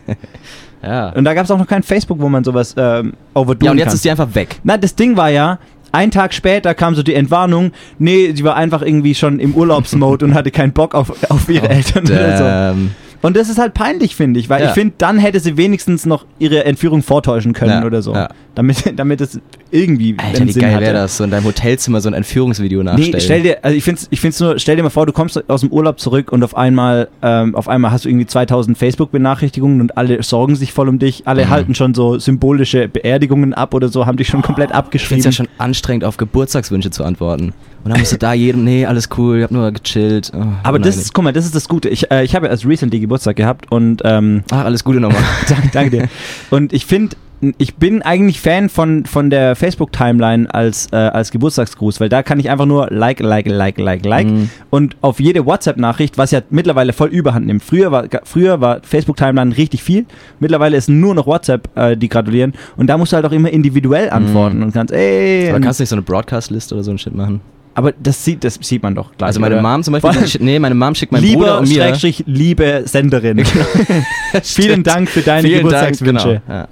Ja. 0.85 1.11
Und 1.11 1.23
da 1.23 1.33
gab 1.33 1.45
es 1.45 1.51
auch 1.51 1.57
noch 1.57 1.67
kein 1.67 1.81
Facebook, 1.81 2.19
wo 2.19 2.27
man 2.27 2.43
sowas 2.43 2.75
ähm, 2.77 3.13
overduen 3.33 3.65
ja, 3.67 3.71
und 3.71 3.77
jetzt 3.77 3.87
kann. 3.87 3.95
ist 3.95 4.03
die 4.03 4.11
einfach 4.11 4.35
weg. 4.35 4.59
Na, 4.65 4.75
das 4.75 4.95
Ding 4.95 5.15
war 5.15 5.29
ja, 5.29 5.57
ein 5.93 6.11
Tag 6.11 6.33
später 6.33 6.73
kam 6.73 6.93
so 6.93 7.03
die 7.03 7.13
Entwarnung, 7.13 7.71
nee, 7.99 8.33
sie 8.35 8.43
war 8.43 8.57
einfach 8.57 8.81
irgendwie 8.81 9.15
schon 9.15 9.39
im 9.39 9.55
Urlaubsmode 9.55 10.25
und 10.25 10.33
hatte 10.33 10.51
keinen 10.51 10.73
Bock 10.73 10.93
auf, 10.93 11.13
auf 11.31 11.47
ihre 11.47 11.69
Eltern 11.69 12.03
oder 12.03 12.73
so. 12.75 12.81
Und 13.25 13.37
das 13.37 13.47
ist 13.47 13.59
halt 13.59 13.73
peinlich, 13.73 14.17
finde 14.17 14.41
ich, 14.41 14.49
weil 14.49 14.61
Ja. 14.61 14.67
ich 14.67 14.73
finde, 14.73 14.95
dann 14.97 15.17
hätte 15.19 15.39
sie 15.39 15.55
wenigstens 15.55 16.05
noch 16.05 16.25
ihre 16.37 16.65
Entführung 16.65 17.01
vortäuschen 17.01 17.53
können 17.53 17.79
Ja, 17.81 17.85
oder 17.85 18.01
so. 18.01 18.13
ja. 18.13 18.27
Damit, 18.53 18.91
damit 18.99 19.21
es 19.21 19.39
irgendwie 19.73 20.15
Alter, 20.17 20.45
wie 20.47 20.53
geil 20.53 20.79
wäre 20.79 20.93
das, 20.93 21.17
so 21.17 21.23
in 21.23 21.31
deinem 21.31 21.45
Hotelzimmer 21.45 21.99
so 21.99 22.07
ein 22.07 22.13
Entführungsvideo 22.13 22.83
nachstellen. 22.83 23.11
Nee, 23.13 23.19
stell 23.19 23.41
dir, 23.41 23.57
also 23.63 23.75
ich 23.75 23.83
finde 23.83 24.01
ich 24.09 24.21
find's 24.21 24.39
nur, 24.39 24.59
stell 24.59 24.75
dir 24.75 24.83
mal 24.83 24.89
vor, 24.89 25.05
du 25.05 25.11
kommst 25.13 25.49
aus 25.49 25.61
dem 25.61 25.71
Urlaub 25.71 25.99
zurück 25.99 26.31
und 26.31 26.43
auf 26.43 26.55
einmal, 26.55 27.07
ähm, 27.21 27.55
auf 27.55 27.67
einmal 27.67 27.91
hast 27.91 28.05
du 28.05 28.09
irgendwie 28.09 28.27
2000 28.27 28.77
Facebook-Benachrichtigungen 28.77 29.81
und 29.81 29.97
alle 29.97 30.21
sorgen 30.23 30.55
sich 30.55 30.71
voll 30.73 30.89
um 30.89 30.99
dich, 30.99 31.23
alle 31.27 31.45
Mhm. 31.45 31.49
halten 31.49 31.75
schon 31.75 31.93
so 31.93 32.19
symbolische 32.19 32.87
Beerdigungen 32.87 33.53
ab 33.53 33.73
oder 33.73 33.89
so, 33.89 34.05
haben 34.05 34.17
dich 34.17 34.27
schon 34.27 34.41
komplett 34.43 34.69
Ich 34.69 34.75
finde 34.75 34.85
abgeschrieben. 34.85 35.19
es 35.19 35.25
ja 35.25 35.31
schon 35.31 35.47
anstrengend, 35.57 36.03
auf 36.05 36.17
Geburtstagswünsche 36.17 36.91
zu 36.91 37.03
antworten. 37.03 37.53
Und 37.83 37.89
dann 37.91 37.99
musst 37.99 38.13
du 38.13 38.17
da 38.17 38.33
jedem, 38.33 38.63
nee, 38.63 38.85
alles 38.85 39.09
cool, 39.17 39.37
ich 39.39 39.43
hab 39.43 39.51
nur 39.51 39.71
gechillt. 39.71 40.31
Oh, 40.33 40.41
Aber 40.63 40.79
das 40.79 40.95
ist, 40.95 41.13
guck 41.13 41.23
mal, 41.25 41.33
das 41.33 41.43
ist 41.45 41.53
das 41.55 41.67
Gute. 41.67 41.89
Ich, 41.89 42.09
äh, 42.11 42.23
ich 42.23 42.33
habe 42.35 42.45
ja 42.45 42.51
erst 42.51 42.65
recently 42.65 42.99
Geburtstag 43.01 43.35
gehabt 43.35 43.69
und 43.71 44.01
ähm, 44.05 44.43
Ach, 44.51 44.63
alles 44.63 44.83
Gute 44.85 44.99
nochmal. 45.01 45.21
danke, 45.49 45.69
danke 45.73 45.89
dir. 45.97 46.09
Und 46.49 46.71
ich 46.71 46.85
finde, 46.85 47.15
ich 47.57 47.75
bin 47.75 48.01
eigentlich 48.01 48.39
Fan 48.39 48.69
von, 48.69 49.05
von 49.05 49.29
der 49.29 49.55
Facebook-Timeline 49.55 50.53
als, 50.53 50.87
äh, 50.91 50.95
als 50.95 51.31
Geburtstagsgruß, 51.31 51.99
weil 51.99 52.09
da 52.09 52.23
kann 52.23 52.39
ich 52.39 52.49
einfach 52.49 52.65
nur 52.65 52.87
like, 52.89 53.19
like, 53.19 53.47
like, 53.47 53.77
like, 53.79 54.05
like. 54.05 54.27
Mhm. 54.27 54.49
Und 54.69 54.95
auf 55.01 55.19
jede 55.19 55.45
WhatsApp-Nachricht, 55.45 56.17
was 56.17 56.31
ja 56.31 56.41
mittlerweile 56.49 56.93
voll 56.93 57.09
überhand 57.09 57.45
nimmt. 57.47 57.63
Früher 57.63 57.91
war, 57.91 58.05
früher 58.23 58.61
war 58.61 58.79
Facebook-Timeline 58.83 59.57
richtig 59.57 59.83
viel. 59.83 60.05
Mittlerweile 60.39 60.77
ist 60.77 60.89
nur 60.89 61.15
noch 61.15 61.27
WhatsApp, 61.27 61.69
äh, 61.75 61.97
die 61.97 62.09
gratulieren. 62.09 62.53
Und 62.77 62.87
da 62.87 62.97
musst 62.97 63.11
du 63.11 63.15
halt 63.17 63.25
auch 63.25 63.31
immer 63.31 63.49
individuell 63.51 64.09
antworten 64.09 64.63
und 64.63 64.73
kannst, 64.73 64.93
ey. 64.93 65.49
Aber 65.49 65.59
kannst 65.59 65.79
du 65.79 65.83
nicht 65.83 65.89
so 65.89 65.95
eine 65.95 66.03
Broadcast-Liste 66.03 66.75
oder 66.75 66.83
so 66.83 66.91
ein 66.91 66.97
Shit 66.97 67.15
machen? 67.15 67.41
aber 67.75 67.91
das 67.91 68.23
sieht, 68.23 68.43
das 68.43 68.59
sieht 68.61 68.83
man 68.83 68.93
doch 68.93 69.11
gleich. 69.17 69.29
Also 69.29 69.39
meine 69.39 69.55
oder? 69.55 69.63
Mom 69.63 69.81
zum 69.81 69.93
Beispiel, 69.93 70.11
schi- 70.25 70.43
nee, 70.43 70.59
meine 70.59 70.75
Mom 70.75 70.93
schickt 70.93 71.11
Bruder 71.11 71.23
Lieber, 71.25 71.57
und 71.57 71.67
mir. 71.67 71.81
Schrägstrich, 71.81 72.23
liebe 72.27 72.83
Senderin. 72.85 73.43
Vielen 73.45 74.43
Stimmt. 74.43 74.85
Dank 74.87 75.09
für 75.09 75.21
deine 75.21 75.47
Vielen 75.47 75.63
Geburtstagswünsche. 75.63 76.27
Dank, 76.27 76.41
genau. 76.45 76.59
Ja. 76.59 76.67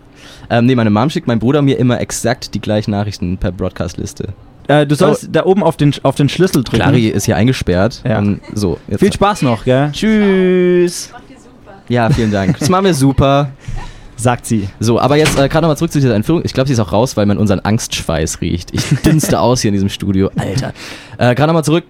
Ähm, 0.51 0.65
nee, 0.65 0.75
meine 0.75 0.89
Mom 0.89 1.09
schickt 1.09 1.27
meinem 1.27 1.39
Bruder 1.39 1.61
mir 1.61 1.79
immer 1.79 2.01
exakt 2.01 2.53
die 2.53 2.59
gleichen 2.59 2.91
Nachrichten 2.91 3.37
per 3.37 3.53
Broadcast-Liste. 3.53 4.33
Äh, 4.67 4.85
du 4.85 4.95
sollst 4.95 5.29
da 5.31 5.45
oben 5.45 5.63
auf 5.63 5.77
den, 5.77 5.93
auf 6.03 6.15
den 6.15 6.27
Schlüssel 6.27 6.63
drücken. 6.63 6.83
Clary 6.83 7.07
ist 7.07 7.25
hier 7.25 7.37
eingesperrt. 7.37 8.01
Ja. 8.05 8.19
Und 8.19 8.41
so, 8.53 8.77
jetzt 8.89 8.99
Viel 8.99 9.13
Spaß 9.13 9.43
noch, 9.43 9.63
gell? 9.63 9.89
Tschüss. 9.93 11.09
Ja, 11.87 12.09
vielen 12.09 12.31
Dank. 12.31 12.59
Das 12.59 12.67
machen 12.69 12.83
wir 12.83 12.93
super. 12.93 13.51
sagt 14.17 14.45
sie. 14.45 14.67
So, 14.79 14.99
aber 14.99 15.15
jetzt 15.15 15.39
äh, 15.39 15.47
gerade 15.47 15.63
nochmal 15.63 15.77
zurück 15.77 15.93
zu 15.93 15.99
dieser 15.99 16.15
Entführung. 16.15 16.41
Ich 16.43 16.53
glaube, 16.53 16.67
sie 16.67 16.73
ist 16.73 16.79
auch 16.79 16.91
raus, 16.91 17.15
weil 17.15 17.25
man 17.25 17.37
unseren 17.37 17.61
Angstschweiß 17.61 18.41
riecht. 18.41 18.73
Ich 18.73 18.83
dünste 19.05 19.39
aus 19.39 19.61
hier 19.61 19.69
in 19.69 19.73
diesem 19.73 19.89
Studio. 19.89 20.31
Alter. 20.35 20.73
Äh, 21.17 21.33
gerade 21.33 21.47
nochmal 21.47 21.63
zurück 21.63 21.85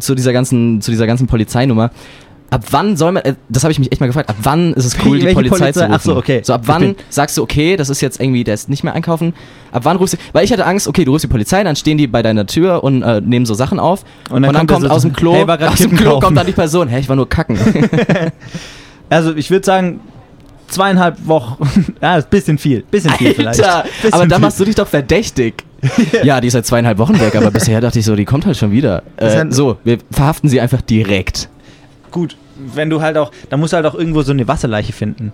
zu 0.00 0.16
dieser 0.16 0.32
ganzen, 0.32 0.80
zu 0.80 0.90
dieser 0.90 1.06
ganzen 1.06 1.26
Polizeinummer. 1.28 1.90
Ab 2.50 2.64
wann 2.70 2.96
soll 2.96 3.12
man, 3.12 3.22
äh, 3.22 3.34
das 3.48 3.62
habe 3.62 3.70
ich 3.70 3.78
mich 3.78 3.92
echt 3.92 4.00
mal 4.00 4.08
gefragt, 4.08 4.28
ab 4.28 4.36
wann 4.42 4.72
ist 4.74 4.84
es 4.84 4.96
cool, 5.04 5.20
die 5.20 5.32
Polizei, 5.32 5.58
Polizei? 5.58 5.72
zu 5.72 5.80
rufen? 5.82 5.92
Ach 5.94 6.00
so, 6.00 6.16
okay. 6.16 6.40
So, 6.42 6.52
ab 6.52 6.62
wann 6.66 6.96
sagst 7.08 7.38
du, 7.38 7.42
okay, 7.42 7.76
das 7.76 7.88
ist 7.90 8.00
jetzt 8.00 8.20
irgendwie, 8.20 8.42
der 8.42 8.54
ist 8.54 8.68
nicht 8.68 8.82
mehr 8.82 8.92
einkaufen. 8.92 9.34
Ab 9.70 9.84
wann 9.84 9.96
rufst 9.98 10.14
du, 10.14 10.18
weil 10.32 10.44
ich 10.44 10.52
hatte 10.52 10.66
Angst, 10.66 10.88
okay, 10.88 11.04
du 11.04 11.12
rufst 11.12 11.22
die 11.22 11.28
Polizei, 11.28 11.62
dann 11.62 11.76
stehen 11.76 11.96
die 11.96 12.08
bei 12.08 12.22
deiner 12.22 12.46
Tür 12.46 12.82
und 12.82 13.02
äh, 13.02 13.20
nehmen 13.20 13.46
so 13.46 13.54
Sachen 13.54 13.78
auf. 13.78 14.04
Und 14.30 14.42
dann 14.42 14.52
kommt 14.54 14.68
kommt 14.70 14.82
der 14.82 14.90
so, 14.90 14.96
aus 14.96 15.02
dem 15.02 15.12
Klo, 15.12 15.34
hey, 15.34 15.44
aus 15.66 15.78
dem 15.78 15.96
Klo 15.96 16.10
kaufen. 16.10 16.22
kommt 16.22 16.36
dann 16.38 16.46
die 16.46 16.52
Person, 16.52 16.88
hä, 16.88 16.98
ich 16.98 17.08
war 17.08 17.16
nur 17.16 17.28
kacken. 17.28 17.56
Also 19.10 19.34
ich 19.34 19.50
würde 19.50 19.66
sagen, 19.66 20.00
zweieinhalb 20.68 21.26
Wochen. 21.26 21.94
ja, 22.00 22.16
ist 22.16 22.26
ein 22.26 22.30
bisschen 22.30 22.58
viel. 22.58 22.82
Bisschen 22.90 23.10
viel 23.12 23.34
vielleicht. 23.34 23.58
Bisschen 24.02 24.12
aber 24.14 24.26
da 24.26 24.38
machst 24.38 24.58
du 24.60 24.64
dich 24.64 24.76
doch 24.76 24.86
verdächtig. 24.86 25.64
ja, 26.22 26.40
die 26.40 26.46
ist 26.48 26.52
seit 26.52 26.66
zweieinhalb 26.66 26.98
Wochen 26.98 27.18
weg, 27.20 27.34
aber 27.34 27.50
bisher 27.50 27.80
dachte 27.80 27.98
ich 27.98 28.04
so, 28.04 28.14
die 28.14 28.24
kommt 28.24 28.46
halt 28.46 28.56
schon 28.56 28.70
wieder. 28.70 29.02
Äh, 29.16 29.40
ein- 29.40 29.52
so, 29.52 29.78
wir 29.84 29.98
verhaften 30.10 30.48
sie 30.48 30.60
einfach 30.60 30.80
direkt. 30.80 31.48
Gut, 32.10 32.36
wenn 32.56 32.90
du 32.90 33.00
halt 33.00 33.16
auch, 33.16 33.30
da 33.48 33.56
musst 33.56 33.72
du 33.72 33.76
halt 33.76 33.86
auch 33.86 33.94
irgendwo 33.94 34.22
so 34.22 34.32
eine 34.32 34.46
Wasserleiche 34.48 34.92
finden. 34.92 35.32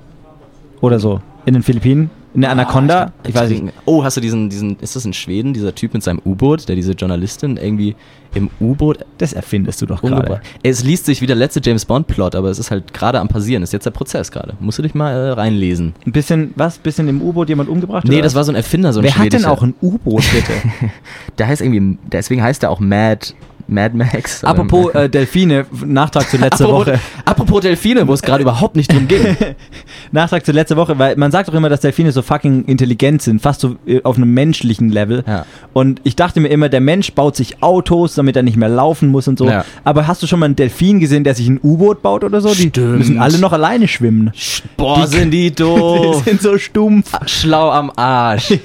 Oder 0.80 0.98
so. 0.98 1.20
In 1.46 1.54
den 1.54 1.62
Philippinen. 1.62 2.10
In 2.34 2.42
der 2.42 2.50
Anaconda. 2.50 3.12
ich 3.26 3.34
weiß 3.34 3.48
nicht. 3.48 3.72
Oh, 3.86 4.04
hast 4.04 4.18
du 4.18 4.20
diesen, 4.20 4.50
diesen, 4.50 4.78
ist 4.80 4.94
das 4.94 5.06
in 5.06 5.14
Schweden, 5.14 5.54
dieser 5.54 5.74
Typ 5.74 5.94
mit 5.94 6.02
seinem 6.02 6.20
U-Boot, 6.22 6.68
der 6.68 6.76
diese 6.76 6.92
Journalistin 6.92 7.56
irgendwie 7.56 7.96
im 8.34 8.50
U-Boot 8.60 8.98
Das 9.16 9.32
erfindest 9.32 9.80
du 9.80 9.86
doch 9.86 10.02
gerade. 10.02 10.42
Es 10.62 10.84
liest 10.84 11.06
sich 11.06 11.22
wie 11.22 11.26
der 11.26 11.36
letzte 11.36 11.62
James 11.64 11.86
Bond-Plot, 11.86 12.34
aber 12.34 12.50
es 12.50 12.58
ist 12.58 12.70
halt 12.70 12.92
gerade 12.92 13.20
am 13.20 13.28
passieren. 13.28 13.62
Ist 13.62 13.72
jetzt 13.72 13.86
der 13.86 13.90
Prozess 13.90 14.30
gerade. 14.30 14.52
Musst 14.60 14.76
du 14.76 14.82
dich 14.82 14.94
mal 14.94 15.10
äh, 15.12 15.30
reinlesen. 15.30 15.94
Ein 16.04 16.12
bisschen, 16.12 16.52
was? 16.56 16.76
Bisschen 16.76 17.08
im 17.08 17.22
U-Boot 17.22 17.48
jemand 17.48 17.70
umgebracht? 17.70 18.06
Nee, 18.06 18.20
das 18.20 18.34
war 18.34 18.44
so 18.44 18.52
ein 18.52 18.56
Erfinder, 18.56 18.92
so 18.92 19.00
ein 19.00 19.04
Wer 19.04 19.16
hat 19.16 19.32
denn 19.32 19.46
auch 19.46 19.62
ein 19.62 19.74
U-Boot, 19.80 20.24
bitte? 20.30 20.52
Der 21.38 21.46
heißt 21.46 21.62
irgendwie, 21.62 21.96
deswegen 22.12 22.42
heißt 22.42 22.62
er 22.64 22.70
auch 22.70 22.80
Mad, 22.80 23.28
Mad 23.68 23.96
Max. 23.96 24.44
Apropos 24.44 24.94
äh, 24.94 25.08
Delfine, 25.08 25.66
Nachtrag 25.84 26.28
zu 26.30 26.36
letzter 26.36 26.64
apropos, 26.66 26.86
Woche. 26.86 27.00
apropos 27.24 27.60
Delfine, 27.62 28.06
wo 28.06 28.12
es 28.12 28.22
gerade 28.22 28.42
überhaupt 28.42 28.76
nicht 28.76 28.92
drum 28.92 29.08
ging. 29.08 29.36
Nachtrag 30.12 30.46
zu 30.46 30.52
letzter 30.52 30.76
Woche, 30.76 30.98
weil 30.98 31.16
man 31.16 31.30
sagt 31.32 31.48
doch 31.48 31.54
immer, 31.54 31.68
dass 31.68 31.80
Delfine 31.80 32.12
so 32.12 32.22
fucking 32.22 32.64
intelligent 32.66 33.22
sind, 33.22 33.42
fast 33.42 33.60
so 33.60 33.76
äh, 33.86 34.02
auf 34.04 34.16
einem 34.16 34.32
menschlichen 34.32 34.90
Level. 34.90 35.24
Ja. 35.26 35.46
Und 35.72 36.00
ich 36.04 36.14
dachte 36.16 36.40
mir 36.40 36.48
immer, 36.48 36.68
der 36.68 36.80
Mensch 36.80 37.12
baut 37.12 37.34
sich 37.36 37.62
Autos, 37.62 38.14
damit 38.14 38.36
er 38.36 38.42
nicht 38.42 38.56
mehr 38.56 38.68
laufen 38.68 39.08
muss 39.08 39.26
und 39.28 39.38
so. 39.38 39.48
Ja. 39.48 39.64
Aber 39.84 40.06
hast 40.06 40.22
du 40.22 40.26
schon 40.26 40.38
mal 40.38 40.46
einen 40.46 40.56
Delfin 40.56 41.00
gesehen, 41.00 41.24
der 41.24 41.34
sich 41.34 41.48
ein 41.48 41.58
U-Boot 41.62 42.02
baut 42.02 42.22
oder 42.24 42.40
so? 42.40 42.50
Die 42.54 42.68
Stimmt. 42.68 42.98
müssen 42.98 43.18
alle 43.18 43.38
noch 43.38 43.52
alleine 43.52 43.88
schwimmen. 43.88 44.32
Boah, 44.76 45.06
sind 45.06 45.32
die 45.32 45.50
doof. 45.54 46.22
Die 46.24 46.30
sind 46.30 46.42
so 46.42 46.56
stumpf. 46.58 47.10
Schlau 47.26 47.70
am 47.70 47.90
Arsch. 47.96 48.54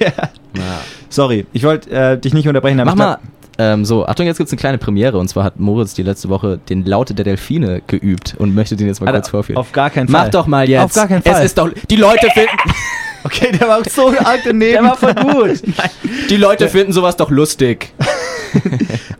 Ja. 0.54 0.80
Sorry, 1.08 1.46
ich 1.54 1.64
wollte 1.64 1.90
äh, 1.90 2.18
dich 2.18 2.34
nicht 2.34 2.46
unterbrechen. 2.46 2.78
aber 2.78 2.90
Mach 2.90 2.92
ich 2.92 2.98
mal. 2.98 3.18
Ähm, 3.58 3.84
so, 3.84 4.06
Achtung, 4.06 4.26
jetzt 4.26 4.38
gibt's 4.38 4.52
eine 4.52 4.58
kleine 4.58 4.78
Premiere. 4.78 5.18
Und 5.18 5.28
zwar 5.28 5.44
hat 5.44 5.60
Moritz 5.60 5.94
die 5.94 6.02
letzte 6.02 6.28
Woche 6.28 6.58
den 6.68 6.84
Laute 6.86 7.14
der 7.14 7.24
Delfine 7.24 7.82
geübt 7.86 8.34
und 8.38 8.54
möchte 8.54 8.76
den 8.76 8.86
jetzt 8.86 9.00
mal 9.00 9.08
Alter, 9.08 9.20
kurz 9.20 9.28
vorführen. 9.28 9.58
Auf 9.58 9.72
gar 9.72 9.90
keinen 9.90 10.08
Fall. 10.08 10.24
Mach 10.24 10.30
doch 10.30 10.46
mal 10.46 10.68
jetzt. 10.68 10.82
Auf 10.84 10.94
gar 10.94 11.08
keinen 11.08 11.22
Fall. 11.22 11.34
Es 11.34 11.44
ist 11.46 11.58
doch. 11.58 11.68
Die 11.90 11.96
Leute 11.96 12.28
finden. 12.34 12.50
okay, 13.24 13.52
der 13.52 13.68
war 13.68 13.80
so 13.88 14.08
arg 14.24 14.40
daneben. 14.44 14.72
Der 14.72 14.82
war 14.84 14.96
voll 14.96 15.14
gut. 15.14 15.62
Die 16.30 16.36
Leute 16.36 16.68
finden 16.68 16.92
sowas 16.92 17.16
doch 17.16 17.30
lustig. 17.30 17.92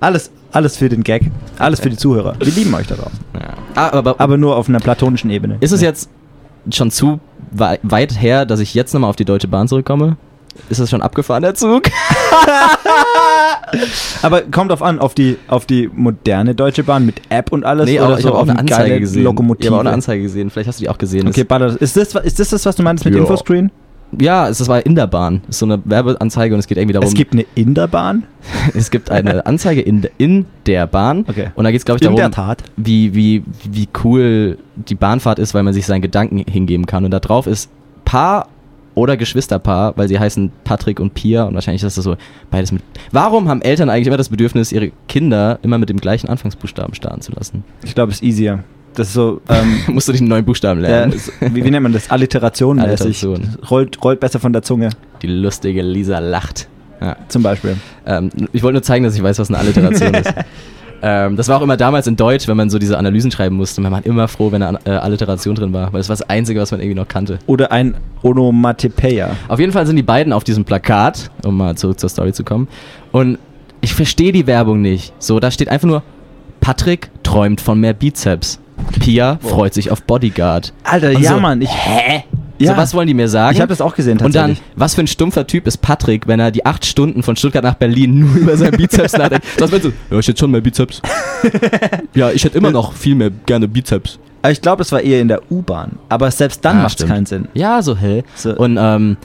Alles, 0.00 0.30
alles 0.50 0.76
für 0.76 0.88
den 0.88 1.02
Gag. 1.04 1.22
Alles 1.58 1.80
für 1.80 1.88
die 1.90 1.96
Zuhörer. 1.96 2.34
Wir 2.38 2.52
lieben 2.52 2.74
euch 2.74 2.86
da 2.86 2.96
draußen. 2.96 3.18
Ah, 3.74 3.90
aber, 3.92 4.16
Aber 4.18 4.36
nur 4.36 4.56
auf 4.56 4.68
einer 4.68 4.80
platonischen 4.80 5.30
Ebene. 5.30 5.56
ist 5.60 5.72
es 5.72 5.80
jetzt 5.80 6.10
schon 6.70 6.90
zu 6.90 7.18
wei 7.50 7.78
weit 7.82 8.20
her, 8.20 8.44
dass 8.44 8.60
ich 8.60 8.74
jetzt 8.74 8.92
nochmal 8.92 9.10
auf 9.10 9.16
die 9.16 9.24
Deutsche 9.24 9.48
Bahn 9.48 9.68
zurückkomme? 9.68 10.16
Ist 10.68 10.80
das 10.80 10.90
schon 10.90 11.00
abgefahren, 11.00 11.42
der 11.42 11.54
Zug? 11.54 11.84
Aber 14.22 14.42
kommt 14.42 14.72
auf 14.72 14.82
an, 14.82 14.98
auf 14.98 15.14
die, 15.14 15.38
auf 15.48 15.66
die 15.66 15.88
moderne 15.94 16.54
Deutsche 16.54 16.84
Bahn 16.84 17.06
mit 17.06 17.22
App 17.28 17.52
und 17.52 17.64
alles. 17.64 17.86
Nee, 17.86 17.98
oder 17.98 18.06
aber 18.06 18.16
ich 18.16 18.22
so 18.22 18.28
habe 18.28 18.38
auch 18.38 18.48
eine 18.48 18.58
Anzeige 18.58 19.00
gesehen. 19.00 19.24
Lokomotive. 19.24 19.62
Ich 19.64 19.70
habe 19.70 19.76
auch 19.76 19.80
eine 19.80 19.92
Anzeige 19.92 20.22
gesehen. 20.22 20.50
Vielleicht 20.50 20.68
hast 20.68 20.80
du 20.80 20.84
die 20.84 20.88
auch 20.88 20.98
gesehen. 20.98 21.28
Okay, 21.28 21.44
Baller, 21.44 21.80
ist 21.80 21.96
das, 21.96 22.14
ist 22.14 22.40
das 22.40 22.50
das, 22.50 22.66
was 22.66 22.76
du 22.76 22.82
meinst 22.82 23.04
mit 23.04 23.14
Ja. 23.14 23.20
Infoscreen? 23.20 23.70
ja, 24.20 24.48
es 24.48 24.58
das 24.58 24.68
war 24.68 24.84
in 24.84 24.94
der 24.94 25.06
Bahn. 25.06 25.40
Das 25.46 25.56
ist 25.56 25.60
so 25.60 25.66
eine 25.66 25.80
Werbeanzeige 25.84 26.54
und 26.54 26.60
es 26.60 26.66
geht 26.66 26.76
irgendwie 26.76 26.92
darum, 26.92 27.08
Es 27.08 27.14
gibt 27.14 27.32
eine 27.32 27.46
Inderbahn. 27.54 28.24
es 28.74 28.90
gibt 28.90 29.10
eine 29.10 29.46
Anzeige 29.46 29.80
in, 29.80 30.06
in 30.18 30.46
der 30.66 30.86
Bahn. 30.86 31.24
Okay. 31.28 31.50
Und 31.54 31.64
da 31.64 31.70
geht 31.70 31.80
es, 31.80 31.84
glaube 31.84 31.96
ich, 31.96 32.02
In 32.02 32.14
darum, 32.14 32.18
der 32.18 32.30
Tat. 32.30 32.62
wie, 32.76 33.14
wie, 33.14 33.42
wie 33.70 33.88
cool 34.04 34.58
die 34.76 34.94
Bahnfahrt 34.94 35.38
ist, 35.38 35.54
weil 35.54 35.62
man 35.62 35.72
sich 35.72 35.86
seinen 35.86 36.02
Gedanken 36.02 36.38
hingeben 36.38 36.86
kann. 36.86 37.04
Und 37.04 37.10
da 37.10 37.20
drauf 37.20 37.46
ist 37.46 37.70
Paar 38.04 38.48
oder 38.94 39.16
Geschwisterpaar, 39.16 39.94
weil 39.96 40.08
sie 40.08 40.18
heißen 40.18 40.52
Patrick 40.64 41.00
und 41.00 41.14
Pia 41.14 41.44
und 41.44 41.54
wahrscheinlich 41.54 41.82
ist 41.82 41.96
das 41.96 42.04
so 42.04 42.16
beides 42.50 42.72
mit. 42.72 42.82
Warum 43.10 43.48
haben 43.48 43.62
Eltern 43.62 43.88
eigentlich 43.90 44.06
immer 44.08 44.16
das 44.16 44.28
Bedürfnis, 44.28 44.72
ihre 44.72 44.92
Kinder 45.08 45.58
immer 45.62 45.78
mit 45.78 45.88
dem 45.88 45.98
gleichen 45.98 46.28
Anfangsbuchstaben 46.28 46.94
starten 46.94 47.20
zu 47.22 47.32
lassen? 47.32 47.64
Ich 47.84 47.94
glaube, 47.94 48.12
es 48.12 48.18
ist 48.18 48.22
easier. 48.24 48.64
Das 48.94 49.08
ist 49.08 49.14
so, 49.14 49.40
ähm, 49.48 49.80
Musst 49.94 50.08
du 50.08 50.12
einen 50.12 50.28
neuen 50.28 50.44
Buchstaben 50.44 50.84
äh, 50.84 50.88
lernen? 50.88 51.12
ist- 51.14 51.32
wie, 51.40 51.64
wie 51.64 51.70
nennt 51.70 51.82
man 51.82 51.92
das? 51.92 52.10
Alliteration. 52.10 52.78
Alliteration. 52.80 53.56
Rollt, 53.70 54.02
rollt 54.04 54.20
besser 54.20 54.38
von 54.38 54.52
der 54.52 54.62
Zunge, 54.62 54.90
Die 55.22 55.28
lustige 55.28 55.80
Lisa 55.82 56.18
lacht. 56.18 56.68
Ja. 57.00 57.16
zum 57.28 57.42
Beispiel. 57.42 57.76
Ähm, 58.06 58.30
ich 58.52 58.62
wollte 58.62 58.74
nur 58.74 58.82
zeigen, 58.82 59.04
dass 59.04 59.16
ich 59.16 59.22
weiß, 59.22 59.38
was 59.40 59.48
eine 59.48 59.58
Alliteration 59.58 60.14
ist. 60.14 60.32
Ähm, 61.04 61.36
das 61.36 61.48
war 61.48 61.58
auch 61.58 61.62
immer 61.62 61.76
damals 61.76 62.06
in 62.06 62.14
Deutsch, 62.14 62.46
wenn 62.46 62.56
man 62.56 62.70
so 62.70 62.78
diese 62.78 62.96
Analysen 62.96 63.32
schreiben 63.32 63.56
musste. 63.56 63.80
Man 63.80 63.90
war 63.90 64.06
immer 64.06 64.28
froh, 64.28 64.52
wenn 64.52 64.62
eine 64.62 64.78
äh, 64.84 64.90
Alliteration 64.90 65.56
drin 65.56 65.72
war, 65.72 65.92
weil 65.92 65.98
das 66.00 66.08
war 66.08 66.16
das 66.16 66.28
Einzige, 66.30 66.60
was 66.60 66.70
man 66.70 66.80
irgendwie 66.80 66.94
noch 66.98 67.08
kannte. 67.08 67.40
Oder 67.46 67.72
ein 67.72 67.96
Onomatopeia. 68.22 69.36
Auf 69.48 69.58
jeden 69.58 69.72
Fall 69.72 69.84
sind 69.86 69.96
die 69.96 70.04
beiden 70.04 70.32
auf 70.32 70.44
diesem 70.44 70.64
Plakat, 70.64 71.30
um 71.44 71.56
mal 71.56 71.76
zurück 71.76 71.98
zur 71.98 72.08
Story 72.08 72.32
zu 72.32 72.44
kommen. 72.44 72.68
Und 73.10 73.38
ich 73.80 73.94
verstehe 73.94 74.30
die 74.30 74.46
Werbung 74.46 74.80
nicht. 74.80 75.12
So, 75.18 75.40
da 75.40 75.50
steht 75.50 75.68
einfach 75.68 75.88
nur, 75.88 76.02
Patrick 76.60 77.10
träumt 77.24 77.60
von 77.60 77.80
mehr 77.80 77.94
Bizeps. 77.94 78.60
Pia 79.00 79.38
freut 79.42 79.74
sich 79.74 79.90
auf 79.90 80.02
Bodyguard. 80.02 80.72
Alter, 80.84 81.10
Und 81.10 81.20
ja, 81.20 81.34
so, 81.34 81.40
Mann. 81.40 81.60
Ich, 81.60 81.70
Hä? 81.70 82.24
Ja. 82.62 82.72
So, 82.72 82.76
was 82.78 82.94
wollen 82.94 83.06
die 83.06 83.14
mir 83.14 83.28
sagen? 83.28 83.54
ich 83.54 83.60
habe 83.60 83.68
das 83.70 83.80
auch 83.80 83.94
gesehen 83.94 84.12
und 84.18 84.34
dann, 84.34 84.48
tatsächlich. 84.50 84.62
was 84.76 84.94
für 84.94 85.00
ein 85.02 85.06
stumpfer 85.06 85.46
Typ 85.46 85.66
ist 85.66 85.78
Patrick, 85.78 86.26
wenn 86.26 86.40
er 86.40 86.50
die 86.50 86.64
acht 86.66 86.84
Stunden 86.86 87.22
von 87.22 87.36
Stuttgart 87.36 87.64
nach 87.64 87.74
Berlin 87.74 88.20
nur 88.20 88.34
über 88.36 88.56
seinen 88.56 88.76
Bizeps 88.76 89.12
nachdenkt? 89.16 89.46
Das 89.56 89.70
meinst 89.70 89.86
du, 89.86 89.92
ja, 90.10 90.18
ich 90.18 90.28
hätte 90.28 90.38
schon 90.38 90.50
mehr 90.50 90.60
Bizeps. 90.60 91.02
ja, 92.14 92.30
ich 92.30 92.44
hätte 92.44 92.58
immer 92.58 92.70
noch 92.70 92.92
viel 92.94 93.14
mehr 93.14 93.30
gerne 93.46 93.68
Bizeps. 93.68 94.18
Aber 94.42 94.52
ich 94.52 94.60
glaube, 94.60 94.78
das 94.78 94.90
war 94.92 95.00
eher 95.00 95.20
in 95.20 95.28
der 95.28 95.40
U-Bahn. 95.50 95.98
Aber 96.08 96.30
selbst 96.30 96.64
dann 96.64 96.78
Ah, 96.78 96.82
macht 96.82 97.00
es 97.00 97.06
keinen 97.06 97.26
Sinn. 97.26 97.48
Ja, 97.54 97.80
so 97.82 97.96
hell. 97.96 98.24
So. 98.34 98.54
Und, 98.56 98.76
ähm, 98.80 99.16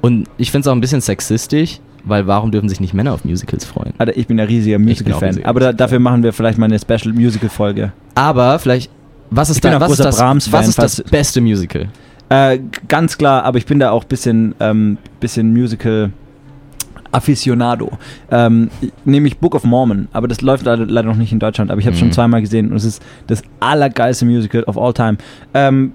und 0.00 0.28
ich 0.38 0.50
finde 0.50 0.62
es 0.62 0.68
auch 0.68 0.72
ein 0.76 0.80
bisschen 0.80 1.00
sexistisch, 1.00 1.80
weil 2.04 2.26
warum 2.26 2.50
dürfen 2.52 2.68
sich 2.68 2.80
nicht 2.80 2.94
Männer 2.94 3.12
auf 3.12 3.24
Musicals 3.24 3.64
freuen? 3.64 3.92
Alter, 3.98 4.16
ich 4.16 4.26
bin 4.26 4.38
ein 4.40 4.46
riesiger 4.46 4.78
Musical-Fan. 4.78 5.44
Aber 5.44 5.60
da, 5.60 5.72
dafür 5.72 5.98
machen 5.98 6.22
wir 6.22 6.32
vielleicht 6.32 6.56
mal 6.58 6.66
eine 6.66 6.78
Special-Musical-Folge. 6.78 7.92
Aber 8.14 8.58
vielleicht, 8.58 8.90
was 9.30 9.50
ist, 9.50 9.64
da, 9.64 9.80
was 9.80 9.92
ist, 9.92 10.00
das, 10.00 10.20
was 10.52 10.68
ist 10.68 10.78
das 10.78 11.02
beste 11.02 11.40
Musical? 11.40 11.88
Äh, 12.30 12.60
ganz 12.88 13.18
klar, 13.18 13.44
aber 13.44 13.58
ich 13.58 13.66
bin 13.66 13.78
da 13.78 13.90
auch 13.90 14.04
ein 14.04 14.08
bisschen, 14.08 14.54
ähm, 14.60 14.96
bisschen 15.20 15.52
Musical 15.52 16.10
Aficionado. 17.12 17.90
Ähm, 18.30 18.70
nämlich 19.04 19.38
Book 19.38 19.54
of 19.56 19.64
Mormon, 19.64 20.06
aber 20.12 20.28
das 20.28 20.40
läuft 20.40 20.64
leider, 20.64 20.86
leider 20.86 21.08
noch 21.08 21.16
nicht 21.16 21.32
in 21.32 21.40
Deutschland, 21.40 21.70
aber 21.70 21.80
ich 21.80 21.86
habe 21.86 21.94
es 21.94 21.98
schon 21.98 22.08
Mhm. 22.08 22.12
zweimal 22.12 22.40
gesehen 22.40 22.70
und 22.70 22.76
es 22.76 22.84
ist 22.84 23.02
das 23.26 23.42
allergeilste 23.58 24.24
Musical 24.26 24.62
of 24.64 24.78
all 24.78 24.92
time. 24.92 25.18
Ähm, 25.52 25.92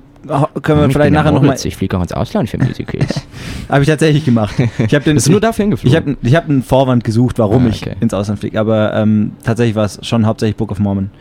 können 0.61 0.79
wir 0.81 0.87
Ich 0.87 0.93
vielleicht 0.93 1.13
nachher 1.13 1.31
nochmal. 1.31 1.55
Ich 1.63 1.77
fliege 1.77 1.95
auch 1.97 2.01
ins 2.01 2.11
Ausland 2.11 2.49
für 2.49 2.57
Musicals. 2.57 3.21
Habe 3.69 3.83
ich 3.83 3.87
tatsächlich 3.87 4.25
gemacht. 4.25 4.55
Ich 4.79 4.93
habe 4.95 5.03
den. 5.05 5.13
Bist 5.15 5.27
du 5.27 5.31
nur 5.31 5.39
dafür 5.39 5.63
hingeflogen? 5.63 5.91
Ich 5.91 5.95
habe 5.95 6.17
ich 6.21 6.35
hab 6.35 6.49
einen 6.49 6.63
Vorwand 6.63 7.03
gesucht, 7.03 7.37
warum 7.39 7.65
Ah, 7.65 7.69
ich 7.69 7.81
okay. 7.83 7.95
ins 8.01 8.13
Ausland 8.13 8.39
fliege, 8.39 8.59
aber 8.59 8.93
ähm, 8.95 9.33
tatsächlich 9.43 9.75
war 9.75 9.85
es 9.85 9.99
schon 10.01 10.25
hauptsächlich 10.25 10.57
Book 10.57 10.71
of 10.71 10.79
Mormon. 10.79 11.11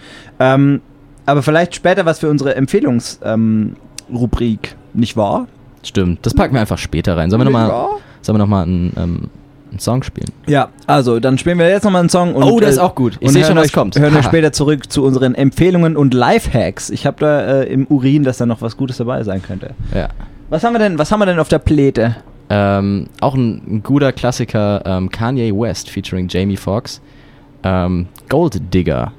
Ähm, 0.41 0.81
aber 1.27 1.43
vielleicht 1.43 1.75
später 1.75 2.05
was 2.07 2.19
für 2.21 2.31
unsere 2.31 2.57
Empfehlungsrubrik, 2.57 3.21
ähm, 3.25 3.77
nicht 4.95 5.17
wahr? 5.17 5.47
Stimmt, 5.83 6.25
das 6.25 6.35
packen 6.35 6.55
wir 6.55 6.61
einfach 6.61 6.79
später 6.79 7.17
rein. 7.17 7.31
Sollen 7.31 7.41
wir 7.41 7.45
nochmal 7.45 7.69
Ja. 7.69 7.89
sollen 8.23 8.35
wir 8.37 8.39
noch 8.39 8.49
mal 8.49 8.63
einen, 8.63 8.93
ähm, 8.97 9.21
einen 9.71 9.79
Song 9.81 10.03
spielen? 10.03 10.31
Ja, 10.47 10.69
also 10.87 11.21
dann 11.21 11.37
spielen 11.37 11.59
wir 11.59 11.69
jetzt 11.69 11.85
nochmal 11.85 12.01
einen 12.01 12.09
Song. 12.09 12.35
Und, 12.35 12.43
Oh, 12.45 12.59
der 12.61 12.69
ist 12.71 12.79
äh, 12.79 12.81
auch 12.81 12.95
gut. 12.95 13.19
Ich 13.21 13.29
und 13.29 13.35
seh 13.35 13.41
hören 13.41 13.49
schon, 13.49 13.57
was 13.59 13.67
euch- 13.67 13.73
kommt. 13.73 13.99
Hören 13.99 14.15
wir 14.15 14.23
später 14.25 14.53
zurück 14.53 14.91
zu 14.91 15.05
unseren 15.05 15.35
Empfehlungen 15.35 15.97
und 15.97 16.15
Lifehacks. 16.15 16.91
Ich 16.91 17.07
habe 17.07 17.17
da 17.21 17.41
äh, 17.63 17.65
im 17.73 17.87
Urin, 17.89 18.23
dass 18.25 18.39
da 18.39 18.47
noch 18.47 18.63
was 18.63 18.77
Gutes 18.77 18.97
dabei 18.97 19.23
sein 19.25 19.43
könnte. 19.43 19.71
Ja. 19.95 20.09
Was 20.49 20.65
haben 20.65 20.73
wir 20.73 20.79
denn, 20.79 20.99
was 20.99 21.11
haben 21.13 21.21
wir 21.21 21.27
denn 21.27 21.39
auf 21.39 21.49
der 21.49 21.59
Pläte? 21.59 22.17
Ähm, 22.51 23.07
auch 23.21 23.35
ein, 23.35 23.63
ein 23.67 23.83
guter 23.83 24.13
Klassiker, 24.13 24.83
ähm, 24.85 25.11
Kanye 25.11 25.53
West 25.53 25.91
featuring 25.91 26.29
Jamie 26.29 26.57
Foxx. 26.57 27.01
Ähm, 27.63 28.07
Gold 28.29 28.61
Digger. 28.73 29.13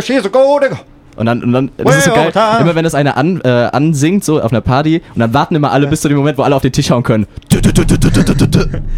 She's 0.00 0.24
a 0.24 0.28
gold 0.28 0.64
digger. 0.64 0.80
Und 1.16 1.26
dann, 1.26 1.42
und 1.42 1.52
dann 1.52 1.70
das 1.76 1.98
ist 1.98 2.04
so 2.04 2.12
geil, 2.12 2.32
immer 2.60 2.74
wenn 2.74 2.84
das 2.84 2.94
einer 2.94 3.16
an, 3.16 3.40
äh, 3.42 3.48
ansingt, 3.48 4.24
so 4.24 4.40
auf 4.40 4.52
einer 4.52 4.60
Party, 4.60 5.02
und 5.14 5.20
dann 5.20 5.34
warten 5.34 5.54
immer 5.54 5.72
alle 5.72 5.86
bis 5.86 6.00
zu 6.00 6.08
dem 6.08 6.16
Moment, 6.16 6.38
wo 6.38 6.42
alle 6.42 6.56
auf 6.56 6.62
den 6.62 6.72
Tisch 6.72 6.90
hauen 6.90 7.02
können. 7.02 7.26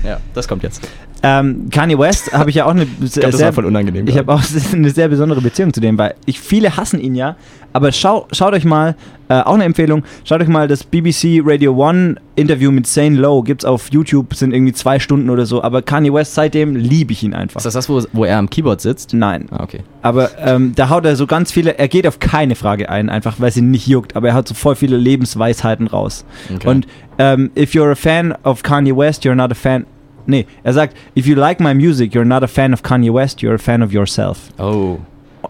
Ja, 0.04 0.18
das 0.34 0.48
kommt 0.48 0.62
jetzt. 0.62 0.86
Ähm, 1.22 1.68
Kanye 1.70 1.98
West 1.98 2.32
habe 2.32 2.50
ich 2.50 2.56
ja 2.56 2.66
auch 2.66 2.70
eine 2.70 2.82
Ich 2.82 3.12
glaub, 3.12 3.30
das 3.30 3.40
war 3.40 3.52
voll 3.52 3.64
unangenehm. 3.64 4.06
Ich 4.06 4.18
habe 4.18 4.32
auch 4.32 4.42
eine 4.72 4.90
sehr 4.90 5.08
besondere 5.08 5.40
Beziehung 5.40 5.72
zu 5.72 5.80
dem, 5.80 5.98
weil 5.98 6.14
ich 6.26 6.40
viele 6.40 6.76
hassen 6.76 7.00
ihn 7.00 7.14
ja, 7.14 7.36
aber 7.72 7.92
schau, 7.92 8.26
schaut 8.32 8.54
euch 8.54 8.64
mal, 8.64 8.94
äh, 9.28 9.40
auch 9.40 9.54
eine 9.54 9.64
Empfehlung, 9.64 10.04
schaut 10.24 10.40
euch 10.40 10.48
mal 10.48 10.68
das 10.68 10.84
BBC 10.84 11.42
Radio 11.44 11.74
One 11.74 12.16
Interview 12.36 12.70
mit 12.70 12.86
Zane 12.86 13.16
Lowe, 13.16 13.42
gibt's 13.44 13.64
auf 13.64 13.90
YouTube, 13.90 14.34
sind 14.34 14.54
irgendwie 14.54 14.72
zwei 14.72 14.98
Stunden 14.98 15.30
oder 15.30 15.46
so, 15.46 15.62
aber 15.62 15.82
Kanye 15.82 16.12
West 16.12 16.34
seitdem 16.34 16.76
liebe 16.76 17.12
ich 17.12 17.22
ihn 17.22 17.34
einfach. 17.34 17.58
Ist 17.58 17.66
das 17.66 17.74
das, 17.74 17.88
wo, 17.88 18.02
wo 18.12 18.24
er 18.24 18.38
am 18.38 18.48
Keyboard 18.48 18.80
sitzt? 18.80 19.12
Nein. 19.14 19.46
Ah, 19.50 19.62
okay. 19.62 19.80
Aber 20.02 20.30
ähm, 20.38 20.72
da 20.76 20.90
haut 20.90 21.04
er 21.04 21.16
so 21.16 21.26
ganz 21.26 21.50
viele, 21.50 21.76
er 21.76 21.88
geht 21.88 22.06
auf 22.06 22.20
keine 22.20 22.54
Frage 22.54 22.88
ein, 22.88 23.10
einfach 23.10 23.40
weil 23.40 23.50
sie 23.50 23.60
ihn 23.60 23.70
nicht 23.70 23.86
juckt, 23.88 24.16
aber 24.16 24.28
er 24.28 24.34
hat 24.34 24.48
so 24.48 24.54
voll 24.54 24.76
viele 24.76 24.96
Lebensweisheiten 24.96 25.86
raus. 25.86 26.24
Okay. 26.54 26.68
Und 26.68 26.86
ähm, 27.18 27.50
if 27.56 27.74
you're 27.74 27.90
a 27.90 27.96
fan 27.96 28.32
of 28.44 28.62
Kanye 28.62 28.94
West, 28.94 29.24
you're 29.24 29.36
not 29.36 29.50
a 29.50 29.54
fan. 29.54 29.86
Nee, 30.26 30.46
er 30.64 30.72
sagt, 30.72 30.96
if 31.14 31.26
you 31.26 31.36
like 31.36 31.62
my 31.62 31.72
music, 31.72 32.12
you're 32.14 32.24
not 32.26 32.42
a 32.42 32.48
fan 32.48 32.72
of 32.72 32.82
Kanye 32.82 33.12
West, 33.12 33.42
you're 33.42 33.54
a 33.54 33.58
fan 33.58 33.82
of 33.82 33.92
yourself. 33.92 34.50
Oh. 34.58 34.98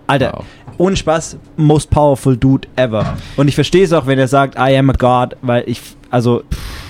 Alter, 0.07 0.33
Wow. 0.35 0.45
ohne 0.79 0.97
Spaß, 0.97 1.39
most 1.57 1.89
powerful 1.91 2.37
dude 2.37 2.69
ever. 2.77 3.17
Und 3.37 3.49
ich 3.49 3.55
verstehe 3.55 3.83
es 3.85 3.93
auch, 3.95 4.07
wenn 4.07 4.19
er 4.19 4.29
sagt, 4.29 4.57
I 4.59 4.77
am 4.77 4.91
a 4.91 4.93
God, 4.93 5.35
weil 5.41 5.65
ich, 5.67 5.81
also, 6.11 6.43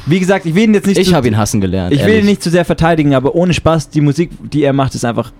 wie 0.06 0.18
gesagt, 0.18 0.44
ich 0.46 0.54
will 0.56 0.64
ihn 0.64 0.74
jetzt 0.74 0.86
nicht 0.88 0.98
Ich 0.98 1.14
habe 1.14 1.28
ihn 1.28 1.36
hassen 1.36 1.60
gelernt. 1.60 1.92
ich 1.92 2.00
will 2.00 2.08
ehrlich. 2.08 2.24
ihn 2.24 2.26
nicht 2.26 2.42
zu 2.42 2.50
sehr 2.50 2.64
verteidigen, 2.64 3.14
aber 3.14 3.34
ohne 3.36 3.54
Spaß, 3.54 3.90
die 3.90 4.00
Musik, 4.00 4.30
die 4.52 4.64
er 4.64 4.72
macht, 4.72 4.94
ist 4.96 5.04
einfach 5.04 5.30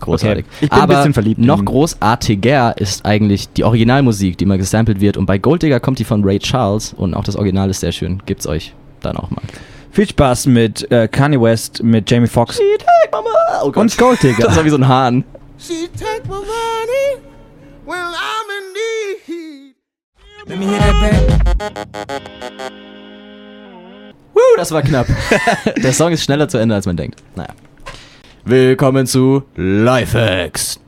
Großartig. 0.00 0.44
Okay. 0.46 0.54
Ich 0.62 0.70
bin 0.70 0.78
ein 0.78 0.82
Aber 0.82 0.94
bisschen 0.96 1.14
verliebt 1.14 1.40
noch 1.40 1.64
großartiger 1.64 2.76
ist 2.78 3.04
eigentlich 3.04 3.52
die 3.52 3.64
Originalmusik, 3.64 4.38
die 4.38 4.46
mal 4.46 4.58
gesampelt 4.58 5.00
wird. 5.00 5.16
Und 5.16 5.26
bei 5.26 5.38
Gold 5.38 5.62
Digger 5.62 5.80
kommt 5.80 5.98
die 5.98 6.04
von 6.04 6.24
Ray 6.24 6.38
Charles 6.38 6.92
und 6.94 7.14
auch 7.14 7.24
das 7.24 7.36
Original 7.36 7.70
ist 7.70 7.80
sehr 7.80 7.92
schön. 7.92 8.22
Gibt's 8.26 8.46
euch 8.46 8.74
dann 9.00 9.16
auch 9.16 9.30
mal. 9.30 9.42
viel 9.92 10.08
Spaß 10.08 10.46
mit 10.46 10.90
äh, 10.90 11.08
Kanye 11.08 11.40
West, 11.40 11.82
mit 11.82 12.10
Jamie 12.10 12.26
Foxx 12.28 12.60
Oh 13.62 13.66
und 13.74 13.96
Gold 13.98 14.22
Digger. 14.22 14.44
Das 14.46 14.56
war 14.56 14.64
wie 14.64 14.70
so 14.70 14.76
ein 14.76 14.88
Hahn. 14.88 15.24
She 15.58 15.88
take 15.96 16.22
my 16.26 16.36
money 16.36 17.20
when 17.84 17.98
I'm 17.98 18.48
in 18.56 18.72
need. 18.72 19.74
Let 20.46 20.58
me 20.58 20.66
hear 20.66 20.78
that 20.78 21.00
back. 21.00 22.72
Woo, 24.32 24.40
das 24.56 24.72
war 24.72 24.82
knapp. 24.82 25.06
Der 25.82 25.92
Song 25.92 26.12
ist 26.12 26.24
schneller 26.24 26.48
zu 26.48 26.56
Ende, 26.58 26.74
als 26.74 26.86
man 26.86 26.96
denkt. 26.96 27.22
Naja. 27.36 27.50
Willkommen 28.44 29.06
zu 29.06 29.42
Lifehacks. 29.56 30.80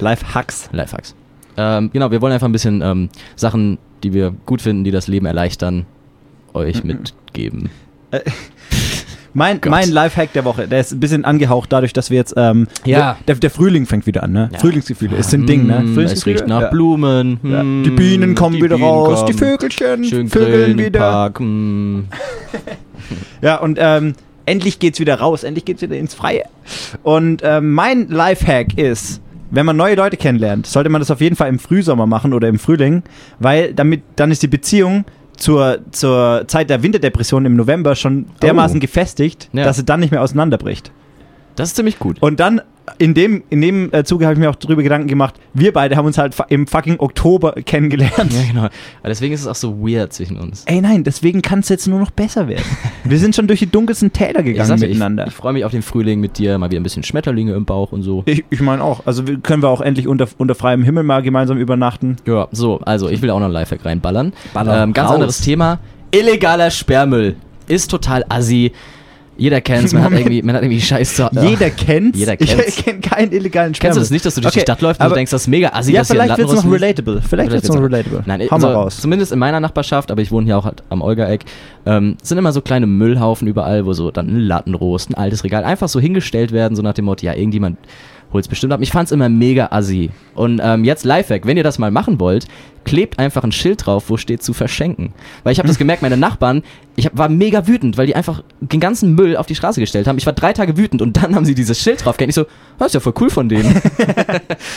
Live 0.00 0.24
Hacks. 0.34 0.68
Lifehacks. 0.72 1.14
Ähm, 1.56 1.90
genau, 1.92 2.10
wir 2.10 2.20
wollen 2.20 2.32
einfach 2.32 2.48
ein 2.48 2.52
bisschen 2.52 2.82
ähm, 2.82 3.08
Sachen, 3.36 3.78
die 4.02 4.12
wir 4.12 4.32
gut 4.46 4.62
finden, 4.62 4.84
die 4.84 4.90
das 4.90 5.06
Leben 5.08 5.26
erleichtern, 5.26 5.86
euch 6.54 6.84
mitgeben. 6.84 7.70
Mein, 9.34 9.60
Gott. 9.60 9.70
mein 9.70 9.90
Lifehack 9.90 10.32
der 10.32 10.44
Woche, 10.44 10.66
der 10.66 10.80
ist 10.80 10.92
ein 10.92 11.00
bisschen 11.00 11.24
angehaucht 11.24 11.72
dadurch, 11.72 11.92
dass 11.92 12.10
wir 12.10 12.16
jetzt, 12.16 12.34
ähm, 12.36 12.66
Ja. 12.84 13.18
der, 13.28 13.36
der 13.36 13.50
Frühling 13.50 13.86
fängt 13.86 14.06
wieder 14.06 14.22
an, 14.24 14.32
ne? 14.32 14.48
Ja. 14.52 14.58
Frühlingsgefühle, 14.58 15.16
ist 15.16 15.32
ein 15.34 15.46
Ding, 15.46 15.66
ne? 15.66 15.80
Mm, 15.80 15.84
Es 15.88 15.94
Frühlingsgefühle? 15.94 16.34
riecht 16.36 16.48
nach 16.48 16.62
ja. 16.62 16.68
Blumen. 16.70 17.38
Ja. 17.44 17.62
mm, 17.62 17.84
Die 17.84 17.90
Bienen 17.90 18.34
kommen 18.34 18.56
die 18.56 18.62
wieder 18.64 18.76
Bienen 18.76 18.88
raus, 18.88 19.24
die 19.26 19.32
kommen. 19.34 19.50
Vögelchen 19.50 20.04
Schön 20.04 20.28
vögeln 20.28 20.78
wieder. 20.78 20.98
Park. 20.98 21.40
mm. 21.40 22.00
Ja, 23.42 23.56
und 23.60 23.78
ähm, 23.80 24.14
endlich 24.48 24.78
geht's 24.78 24.98
wieder 25.00 25.16
raus, 25.20 25.44
endlich 25.44 25.64
geht's 25.64 25.82
wieder 25.82 25.96
ins 25.96 26.14
Freie. 26.14 26.44
Und 27.02 27.42
ähm, 27.44 27.74
mein 27.74 28.08
Lifehack 28.08 28.76
ist, 28.78 29.20
wenn 29.50 29.64
man 29.66 29.76
neue 29.76 29.94
Leute 29.94 30.16
kennenlernt, 30.16 30.66
sollte 30.66 30.90
man 30.90 31.00
das 31.00 31.10
auf 31.10 31.20
jeden 31.20 31.36
Fall 31.36 31.48
im 31.48 31.58
Frühsommer 31.58 32.06
machen 32.06 32.32
oder 32.34 32.48
im 32.48 32.58
Frühling, 32.58 33.02
weil 33.38 33.72
damit 33.74 34.02
dann 34.16 34.30
ist 34.30 34.42
die 34.42 34.48
Beziehung 34.48 35.04
zur, 35.36 35.78
zur 35.92 36.44
Zeit 36.48 36.68
der 36.68 36.82
Winterdepression 36.82 37.46
im 37.46 37.54
November 37.56 37.94
schon 37.94 38.26
dermaßen 38.42 38.78
Oh. 38.78 38.80
gefestigt, 38.80 39.48
Ja. 39.52 39.64
dass 39.64 39.76
sie 39.76 39.84
dann 39.84 40.00
nicht 40.00 40.10
mehr 40.10 40.22
auseinanderbricht. 40.22 40.90
Das 41.56 41.68
ist 41.68 41.76
ziemlich 41.76 41.98
gut. 41.98 42.18
Und 42.20 42.40
dann 42.40 42.60
in 42.98 43.14
dem, 43.14 43.42
in 43.50 43.60
dem 43.60 43.92
äh, 43.92 44.04
Zuge 44.04 44.24
habe 44.24 44.34
ich 44.34 44.38
mir 44.40 44.48
auch 44.50 44.54
darüber 44.54 44.82
Gedanken 44.82 45.08
gemacht, 45.08 45.34
wir 45.54 45.72
beide 45.72 45.96
haben 45.96 46.06
uns 46.06 46.18
halt 46.18 46.34
im 46.48 46.66
fucking 46.66 46.96
Oktober 47.00 47.52
kennengelernt. 47.64 48.32
Ja, 48.32 48.42
genau. 48.48 48.62
Aber 48.64 48.70
deswegen 49.08 49.34
ist 49.34 49.42
es 49.42 49.46
auch 49.46 49.54
so 49.54 49.78
weird 49.80 50.12
zwischen 50.12 50.36
uns. 50.38 50.64
Ey 50.66 50.80
nein, 50.80 51.04
deswegen 51.04 51.42
kann 51.42 51.60
es 51.60 51.68
jetzt 51.68 51.86
nur 51.86 51.98
noch 52.00 52.10
besser 52.10 52.48
werden. 52.48 52.64
Wir 53.04 53.18
sind 53.18 53.34
schon 53.34 53.46
durch 53.46 53.58
die 53.60 53.70
dunkelsten 53.70 54.12
Täler 54.12 54.40
Ich, 54.40 54.46
gegangen 54.46 54.76
dir, 54.80 54.88
miteinander. 54.88 55.24
ich, 55.24 55.30
ich 55.30 55.34
freue 55.34 55.52
mich 55.52 55.64
auf 55.64 55.72
den 55.72 55.82
Frühling 55.82 56.20
mit 56.20 56.38
dir, 56.38 56.58
mal 56.58 56.70
wieder 56.70 56.80
ein 56.80 56.84
bisschen 56.84 57.02
Schmetterlinge 57.02 57.52
im 57.54 57.64
Bauch 57.64 57.92
und 57.92 58.02
so. 58.02 58.22
Ich, 58.26 58.44
ich 58.50 58.60
meine 58.60 58.82
auch. 58.82 59.06
Also 59.06 59.22
können 59.42 59.62
wir 59.62 59.68
auch 59.68 59.80
endlich 59.80 60.06
unter, 60.08 60.26
unter 60.38 60.54
freiem 60.54 60.82
Himmel 60.82 61.02
mal 61.04 61.22
gemeinsam 61.22 61.58
übernachten. 61.58 62.16
Ja, 62.26 62.48
so, 62.52 62.78
also 62.80 63.08
ich 63.08 63.22
will 63.22 63.30
auch 63.30 63.40
noch 63.40 63.46
ein 63.46 63.52
Lifehack 63.52 63.84
reinballern. 63.84 64.32
Baller 64.54 64.82
Ähm, 64.84 64.92
ganz 64.92 65.08
raus. 65.08 65.14
anderes 65.14 65.40
Thema. 65.40 65.78
Illegaler 66.10 66.70
Sperrmüll. 66.70 67.36
Ist 67.66 67.90
total 67.90 68.24
assi. 68.28 68.72
Jeder 69.38 69.60
kennt's, 69.60 69.92
man 69.92 70.02
hat 70.02 70.12
irgendwie, 70.18 70.42
man 70.42 70.56
hat 70.56 70.62
irgendwie 70.62 70.80
Scheiß 70.80 71.14
zu 71.14 71.30
Jeder 71.32 71.70
kennt's. 71.70 72.18
Jeder 72.18 72.36
kennt's. 72.36 72.54
Ich 72.78 72.84
kenne 72.84 73.00
keinen 73.00 73.32
illegalen 73.32 73.74
Sperrmüll. 73.74 73.94
Kennst 73.94 73.96
du 73.96 74.00
das 74.00 74.10
nicht, 74.10 74.26
dass 74.26 74.34
du 74.34 74.40
durch 74.40 74.52
die 74.52 74.58
Okay, 74.58 74.64
Stadt 74.66 74.80
läufst 74.82 75.00
und 75.00 75.08
du 75.08 75.14
denkst, 75.14 75.30
das 75.30 75.42
ist 75.42 75.48
mega 75.48 75.70
assi, 75.72 75.92
Ja, 75.92 76.00
dass 76.00 76.10
hier 76.10 76.20
ein 76.20 76.26
vielleicht 76.28 76.38
wird's 76.50 76.64
noch 76.64 76.72
relatable. 76.72 77.22
Vielleicht 77.22 77.52
wird's 77.52 77.68
noch 77.68 77.82
relatable. 77.82 78.22
Nein, 78.26 78.42
Hau 78.50 78.54
also, 78.54 78.68
raus. 78.68 79.00
zumindest 79.00 79.32
in 79.32 79.38
meiner 79.38 79.60
Nachbarschaft, 79.60 80.10
aber 80.10 80.20
ich 80.20 80.30
wohne 80.32 80.46
hier 80.46 80.58
auch 80.58 80.64
halt 80.64 80.82
am 80.90 81.00
Olga-Eck, 81.00 81.44
ähm, 81.86 82.16
sind 82.22 82.36
immer 82.36 82.52
so 82.52 82.60
kleine 82.60 82.86
Müllhaufen 82.86 83.46
überall, 83.48 83.86
wo 83.86 83.92
so 83.92 84.10
dann 84.10 84.26
ein 84.28 84.40
Lattenrost, 84.40 85.10
ein 85.10 85.14
altes 85.14 85.44
Regal 85.44 85.64
einfach 85.64 85.88
so 85.88 86.00
hingestellt 86.00 86.52
werden, 86.52 86.74
so 86.74 86.82
nach 86.82 86.94
dem 86.94 87.04
Motto, 87.04 87.24
ja, 87.24 87.34
irgendjemand 87.34 87.78
holt's 88.32 88.48
bestimmt 88.48 88.72
ab. 88.72 88.80
Ich 88.82 88.90
fand's 88.90 89.12
immer 89.12 89.28
mega 89.28 89.68
assi. 89.70 90.10
Und 90.34 90.60
ähm, 90.62 90.84
jetzt 90.84 91.04
Lifehack, 91.04 91.46
wenn 91.46 91.56
ihr 91.56 91.62
das 91.62 91.78
mal 91.78 91.90
machen 91.90 92.20
wollt, 92.20 92.46
klebt 92.88 93.18
einfach 93.18 93.44
ein 93.44 93.52
Schild 93.52 93.84
drauf, 93.84 94.04
wo 94.08 94.16
steht 94.16 94.42
zu 94.42 94.54
verschenken. 94.54 95.12
Weil 95.42 95.52
ich 95.52 95.58
habe 95.58 95.68
das 95.68 95.76
gemerkt, 95.76 96.00
meine 96.00 96.16
Nachbarn, 96.16 96.62
ich 96.96 97.04
hab, 97.04 97.16
war 97.18 97.28
mega 97.28 97.66
wütend, 97.66 97.98
weil 97.98 98.06
die 98.06 98.16
einfach 98.16 98.42
den 98.60 98.80
ganzen 98.80 99.14
Müll 99.14 99.36
auf 99.36 99.44
die 99.44 99.54
Straße 99.54 99.78
gestellt 99.78 100.06
haben. 100.06 100.16
Ich 100.16 100.24
war 100.24 100.32
drei 100.32 100.54
Tage 100.54 100.76
wütend 100.78 101.02
und 101.02 101.16
dann 101.16 101.34
haben 101.34 101.44
sie 101.44 101.54
dieses 101.54 101.78
Schild 101.78 102.02
drauf 102.04 102.16
gehängt. 102.16 102.30
Ich 102.30 102.34
so, 102.34 102.46
das 102.78 102.88
ist 102.88 102.94
ja 102.94 103.00
voll 103.00 103.12
cool 103.20 103.28
von 103.28 103.48
denen. 103.50 103.76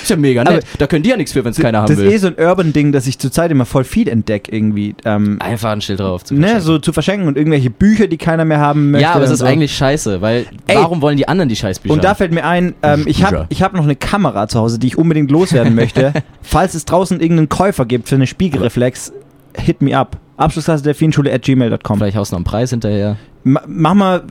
ist 0.03 0.09
ja 0.09 0.17
mega 0.17 0.43
nett. 0.43 0.53
Aber 0.53 0.63
da 0.77 0.87
können 0.87 1.03
die 1.03 1.09
ja 1.09 1.17
nichts 1.17 1.31
für, 1.31 1.43
wenn's 1.45 1.57
keiner 1.57 1.79
haben 1.79 1.87
das 1.87 1.97
ist 1.97 2.03
will. 2.03 2.11
eh 2.11 2.17
so 2.17 2.27
ein 2.27 2.35
Urban-Ding, 2.37 2.91
das 2.91 3.07
ich 3.07 3.17
zurzeit 3.17 3.49
immer 3.49 3.65
voll 3.65 3.85
viel 3.85 4.09
entdecke 4.09 4.51
irgendwie. 4.51 4.93
Ähm, 5.05 5.37
Einfach 5.41 5.71
ein 5.71 5.79
Schild 5.81 6.01
drauf 6.01 6.25
zu 6.25 6.33
ne, 6.33 6.41
verschenken. 6.41 6.65
so 6.65 6.79
zu 6.79 6.93
verschenken 6.93 7.27
und 7.29 7.37
irgendwelche 7.37 7.69
Bücher, 7.69 8.07
die 8.07 8.17
keiner 8.17 8.43
mehr 8.43 8.59
haben 8.59 8.91
möchte. 8.91 9.03
ja, 9.03 9.13
aber 9.13 9.23
es 9.23 9.31
ist 9.31 9.39
so. 9.39 9.45
eigentlich 9.45 9.75
scheiße, 9.75 10.21
weil 10.21 10.47
Ey. 10.67 10.75
warum 10.75 11.01
wollen 11.01 11.15
die 11.15 11.27
anderen 11.29 11.47
die 11.47 11.55
Scheißbücher? 11.55 11.93
Und 11.93 12.03
da 12.03 12.13
fällt 12.13 12.33
mir 12.33 12.43
ein, 12.45 12.75
ähm, 12.83 13.03
ich 13.07 13.23
habe 13.23 13.45
ich 13.47 13.63
hab 13.63 13.73
noch 13.73 13.83
eine 13.83 13.95
Kamera 13.95 14.47
zu 14.49 14.59
Hause, 14.59 14.79
die 14.79 14.87
ich 14.87 14.97
unbedingt 14.97 15.31
loswerden 15.31 15.75
möchte. 15.75 16.11
Falls 16.41 16.73
es 16.73 16.85
draußen 16.85 17.19
irgendeinen 17.19 17.49
Käufer 17.49 17.85
gibt 17.85 18.00
für 18.07 18.15
eine 18.15 18.27
Spiegelreflex, 18.27 19.11
hit 19.55 19.81
me 19.81 19.97
up. 19.97 20.17
Abschlussklasse 20.37 20.83
der 20.83 20.95
at 21.33 21.43
gmail.com. 21.43 21.97
Vielleicht 21.97 22.17
haust 22.17 22.31
du 22.31 22.35
noch 22.35 22.39
einen 22.39 22.45
Preis 22.45 22.69
hinterher. 22.71 23.17
Ma 23.43 23.61
mach 23.67 23.93
mal 23.93 24.23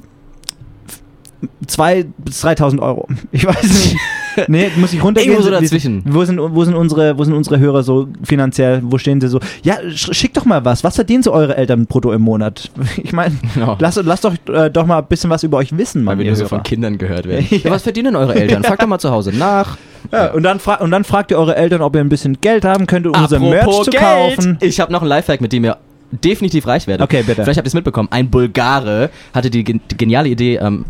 2.000 1.66 2.07
bis 2.18 2.44
3.000 2.44 2.81
Euro. 2.81 3.09
Ich 3.33 3.46
weiß 3.46 3.62
nicht. 3.62 3.96
nee, 4.48 4.70
muss 4.76 4.92
ich 4.92 5.03
runtergehen. 5.03 5.33
Irgendwo 5.33 5.50
so 5.50 5.59
dazwischen. 5.59 6.03
Wo 6.07 6.24
sind, 6.24 6.38
wo, 6.38 6.64
sind 6.64 6.74
unsere, 6.74 7.16
wo 7.18 7.24
sind 7.24 7.35
unsere 7.35 7.59
Hörer 7.59 7.83
so 7.83 8.09
finanziell? 8.22 8.81
Wo 8.85 8.98
stehen 8.98 9.20
sie 9.20 9.29
so? 9.29 9.40
Ja, 9.62 9.76
sch 9.90 10.11
schick 10.14 10.35
doch 10.35 10.44
mal 10.44 10.64
was. 10.64 10.85
Was 10.85 10.96
verdienen 10.96 11.22
so 11.22 11.33
eure 11.33 11.57
Eltern 11.57 11.87
brutto 11.87 12.12
im 12.12 12.22
Monat? 12.22 12.70
Ich 13.03 13.12
meine, 13.12 13.35
Genau. 13.55 13.76
lasst, 13.81 14.00
lasst 14.05 14.24
doch, 14.24 14.35
äh, 14.53 14.70
doch 14.70 14.87
mal 14.87 14.98
ein 14.98 15.07
bisschen 15.07 15.31
was 15.31 15.42
über 15.42 15.57
euch 15.59 15.76
wissen, 15.76 16.05
Mann. 16.05 16.18
Weil 16.18 16.24
wir 16.24 16.31
nur 16.31 16.37
so 16.37 16.46
von 16.48 16.62
Kindern 16.62 16.98
gehört 16.98 17.26
werden. 17.26 17.46
Ja. 17.50 17.59
Ja. 17.64 17.70
was 17.70 17.83
verdienen 17.83 18.14
eure 18.16 18.35
Eltern? 18.35 18.62
Frag 18.62 18.79
doch 18.79 18.87
mal 18.87 18.98
zu 18.98 19.11
Hause 19.11 19.33
nach. 19.37 19.76
Ja, 20.12 20.33
und, 20.33 20.42
dann 20.42 20.59
und 20.81 20.90
dann 20.90 21.05
fragt 21.05 21.31
ihr 21.31 21.38
eure 21.38 21.57
Eltern, 21.57 21.83
ob 21.83 21.94
ihr 21.94 22.00
ein 22.00 22.09
bisschen 22.09 22.40
Geld 22.40 22.64
haben 22.64 22.87
könnt, 22.87 23.07
um 23.07 23.14
unser 23.14 23.38
Merch 23.38 23.83
zu 23.83 23.90
kaufen. 23.90 24.59
Ich 24.61 24.81
habe 24.81 24.92
noch 24.92 25.03
ein 25.03 25.09
Lifehack, 25.09 25.40
mit 25.40 25.53
dem 25.53 25.64
ihr 25.64 25.76
definitiv 26.11 26.66
reich 26.66 26.87
werdet. 26.87 27.05
Okay, 27.05 27.22
bitte. 27.22 27.42
Vielleicht 27.44 27.59
habt 27.59 27.66
ihr 27.66 27.70
es 27.70 27.74
mitbekommen. 27.74 28.09
Ein 28.11 28.31
Bulgare 28.31 29.11
hatte 29.35 29.50
die, 29.50 29.62
gen- 29.62 29.81
die 29.90 29.96
geniale 29.96 30.29
Idee, 30.29 30.57
ähm, 30.57 30.85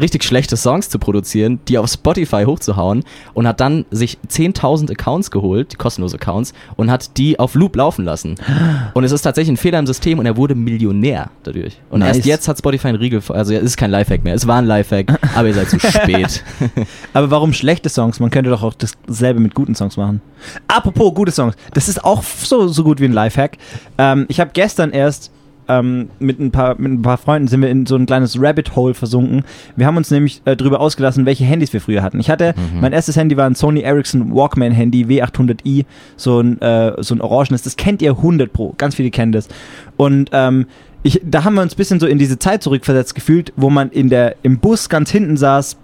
richtig 0.00 0.24
schlechte 0.24 0.56
Songs 0.56 0.88
zu 0.88 0.98
produzieren, 0.98 1.60
die 1.68 1.78
auf 1.78 1.90
Spotify 1.90 2.44
hochzuhauen 2.44 3.04
und 3.34 3.46
hat 3.46 3.60
dann 3.60 3.84
sich 3.90 4.18
10.000 4.28 4.90
Accounts 4.90 5.30
geholt, 5.30 5.72
die 5.72 5.76
kostenlose 5.76 6.16
Accounts, 6.16 6.52
und 6.76 6.90
hat 6.90 7.16
die 7.16 7.38
auf 7.38 7.54
Loop 7.54 7.76
laufen 7.76 8.04
lassen. 8.04 8.36
Und 8.94 9.04
es 9.04 9.12
ist 9.12 9.22
tatsächlich 9.22 9.54
ein 9.54 9.56
Fehler 9.56 9.78
im 9.78 9.86
System 9.86 10.18
und 10.18 10.26
er 10.26 10.36
wurde 10.36 10.54
Millionär 10.54 11.30
dadurch. 11.44 11.80
Und 11.90 12.00
Nice. 12.00 12.16
erst 12.16 12.26
jetzt 12.26 12.48
hat 12.48 12.58
Spotify 12.58 12.88
einen 12.88 12.98
Riegel, 12.98 13.20
vor- 13.20 13.36
also 13.36 13.54
es 13.54 13.62
ist 13.62 13.76
kein 13.76 13.90
Lifehack 13.90 14.24
mehr, 14.24 14.34
es 14.34 14.46
war 14.46 14.56
ein 14.58 14.66
Lifehack, 14.66 15.18
aber 15.34 15.48
ihr 15.48 15.54
seid 15.54 15.70
zu 15.70 15.78
spät. 15.78 16.42
Aber 17.12 17.30
warum 17.30 17.52
schlechte 17.52 17.88
Songs? 17.88 18.20
Man 18.20 18.30
könnte 18.30 18.50
doch 18.50 18.62
auch 18.62 18.74
dasselbe 18.74 19.40
mit 19.40 19.54
guten 19.54 19.74
Songs 19.74 19.96
machen. 19.96 20.20
Apropos 20.68 21.14
gute 21.14 21.32
Songs, 21.32 21.54
das 21.74 21.88
ist 21.88 22.04
auch 22.04 22.22
so, 22.22 22.68
so 22.68 22.84
gut 22.84 23.00
wie 23.00 23.04
ein 23.06 23.12
Lifehack. 23.12 23.56
Ähm, 23.98 24.26
ich 24.28 24.40
habe 24.40 24.50
gestern 24.52 24.90
erst 24.90 25.30
ähm, 25.70 26.10
mit, 26.18 26.40
ein 26.40 26.50
paar, 26.50 26.74
mit 26.78 26.90
ein 26.90 27.02
paar 27.02 27.16
Freunden 27.16 27.46
sind 27.48 27.62
wir 27.62 27.70
in 27.70 27.86
so 27.86 27.94
ein 27.94 28.06
kleines 28.06 28.40
Rabbit 28.40 28.74
Hole 28.74 28.94
versunken. 28.94 29.44
Wir 29.76 29.86
haben 29.86 29.96
uns 29.96 30.10
nämlich 30.10 30.42
äh, 30.44 30.56
darüber 30.56 30.80
ausgelassen, 30.80 31.26
welche 31.26 31.44
Handys 31.44 31.72
wir 31.72 31.80
früher 31.80 32.02
hatten. 32.02 32.18
Ich 32.18 32.28
hatte, 32.28 32.54
mein 32.80 32.92
erstes 32.92 33.16
Handy 33.16 33.36
war 33.36 33.46
ein 33.46 33.54
Sony 33.54 33.80
Ericsson 33.80 34.34
Walkman 34.34 34.72
Handy 34.72 35.04
W800i, 35.04 35.84
so 36.16 36.40
ein, 36.40 36.60
äh, 36.60 36.94
so 37.02 37.14
ein 37.14 37.20
orangenes. 37.20 37.62
Das 37.62 37.76
kennt 37.76 38.02
ihr 38.02 38.12
100 38.12 38.52
pro, 38.52 38.74
ganz 38.76 38.96
viele 38.96 39.10
kennen 39.10 39.32
das. 39.32 39.48
Und 39.96 40.30
ähm, 40.32 40.66
ich, 41.02 41.20
da 41.24 41.44
haben 41.44 41.54
wir 41.54 41.62
uns 41.62 41.74
ein 41.74 41.76
bisschen 41.76 42.00
so 42.00 42.06
in 42.06 42.18
diese 42.18 42.38
Zeit 42.38 42.62
zurückversetzt 42.62 43.14
gefühlt, 43.14 43.52
wo 43.56 43.70
man 43.70 43.90
in 43.90 44.10
der, 44.10 44.36
im 44.42 44.58
Bus 44.58 44.88
ganz 44.88 45.10
hinten 45.10 45.36
saß 45.36 45.76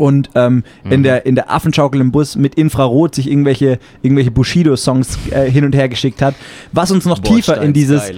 und 0.00 0.30
ähm, 0.34 0.64
in, 0.88 1.02
der, 1.02 1.26
in 1.26 1.34
der 1.34 1.50
Affenschaukel 1.50 2.00
im 2.00 2.10
Bus 2.10 2.34
mit 2.34 2.54
Infrarot 2.54 3.14
sich 3.14 3.30
irgendwelche, 3.30 3.78
irgendwelche 4.00 4.30
Bushido-Songs 4.30 5.18
äh, 5.30 5.50
hin 5.50 5.64
und 5.66 5.74
her 5.74 5.90
geschickt 5.90 6.22
hat, 6.22 6.34
was 6.72 6.90
uns 6.90 7.04
noch 7.04 7.18
tiefer 7.18 7.60
in 7.60 7.74
dieses, 7.74 8.10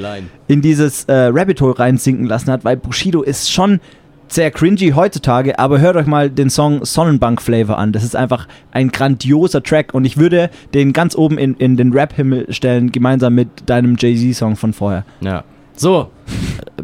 in 0.47 0.63
dieses 0.63 1.05
äh, 1.07 1.31
Rabbit 1.33 1.61
Hole 1.61 1.77
reinsinken 1.77 2.27
lassen 2.27 2.53
hat, 2.53 2.65
weil 2.65 2.77
Bushido 2.77 3.23
ist 3.23 3.51
schon 3.51 3.81
sehr 4.29 4.53
cringy 4.53 4.93
heutzutage, 4.93 5.59
aber 5.59 5.81
hört 5.81 5.97
euch 5.97 6.07
mal 6.07 6.31
den 6.31 6.51
Song 6.51 6.85
Sonnenbank 6.85 7.43
Flavor 7.43 7.79
an. 7.79 7.93
Das 7.93 8.05
ist 8.05 8.15
einfach 8.15 8.47
ein 8.71 8.91
grandioser 8.91 9.63
Track 9.63 9.93
und 9.93 10.05
ich 10.05 10.17
würde 10.17 10.51
den 10.75 10.93
ganz 10.93 11.17
oben 11.17 11.37
in, 11.37 11.55
in 11.55 11.77
den 11.77 11.93
Rap-Himmel 11.93 12.47
stellen, 12.53 12.93
gemeinsam 12.93 13.35
mit 13.35 13.49
deinem 13.67 13.97
Jay-Z-Song 13.99 14.55
von 14.55 14.73
vorher. 14.73 15.05
Ja. 15.21 15.43
So, 15.77 16.11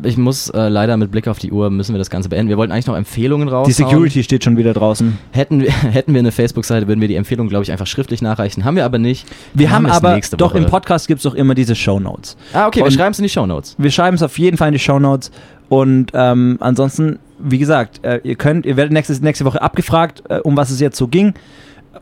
ich 0.02 0.16
muss 0.16 0.48
äh, 0.50 0.68
leider 0.68 0.96
mit 0.96 1.10
Blick 1.10 1.28
auf 1.28 1.38
die 1.38 1.50
Uhr 1.52 1.70
müssen 1.70 1.94
wir 1.94 1.98
das 1.98 2.10
Ganze 2.10 2.28
beenden. 2.28 2.48
Wir 2.48 2.56
wollten 2.56 2.72
eigentlich 2.72 2.86
noch 2.86 2.96
Empfehlungen 2.96 3.48
raus. 3.48 3.66
Die 3.66 3.72
Security 3.72 4.22
steht 4.22 4.44
schon 4.44 4.56
wieder 4.56 4.72
draußen. 4.72 5.18
Hätten 5.32 5.60
wir, 5.60 5.70
hätten 5.72 6.14
wir 6.14 6.20
eine 6.20 6.32
Facebook-Seite, 6.32 6.88
würden 6.88 7.00
wir 7.00 7.08
die 7.08 7.16
Empfehlung, 7.16 7.48
glaube 7.48 7.64
ich, 7.64 7.72
einfach 7.72 7.86
schriftlich 7.86 8.22
nachreichen. 8.22 8.64
Haben 8.64 8.76
wir 8.76 8.84
aber 8.84 8.98
nicht. 8.98 9.26
Wir 9.54 9.70
haben 9.70 9.86
es 9.86 9.92
aber, 9.92 10.18
doch 10.36 10.50
Woche. 10.50 10.58
im 10.58 10.66
Podcast 10.66 11.08
gibt 11.08 11.18
es 11.18 11.22
doch 11.24 11.34
immer 11.34 11.54
diese 11.54 11.74
Shownotes. 11.74 12.36
Ah, 12.52 12.66
okay, 12.66 12.80
wir 12.80 12.86
Und- 12.86 12.92
schreiben 12.92 13.12
es 13.12 13.18
in 13.18 13.24
die 13.24 13.28
Shownotes. 13.28 13.74
Wir 13.78 13.90
schreiben 13.90 14.14
es 14.14 14.22
auf 14.22 14.38
jeden 14.38 14.56
Fall 14.56 14.68
in 14.68 14.74
die 14.74 14.78
Shownotes 14.78 15.30
und 15.68 16.12
ähm, 16.14 16.56
ansonsten, 16.60 17.18
wie 17.38 17.58
gesagt, 17.58 18.04
äh, 18.04 18.20
ihr 18.24 18.36
könnt, 18.36 18.66
ihr 18.66 18.76
werdet 18.76 18.92
nächste, 18.92 19.12
nächste 19.24 19.44
Woche 19.44 19.60
abgefragt, 19.60 20.22
äh, 20.28 20.38
um 20.40 20.56
was 20.56 20.70
es 20.70 20.80
jetzt 20.80 20.96
so 20.96 21.08
ging 21.08 21.34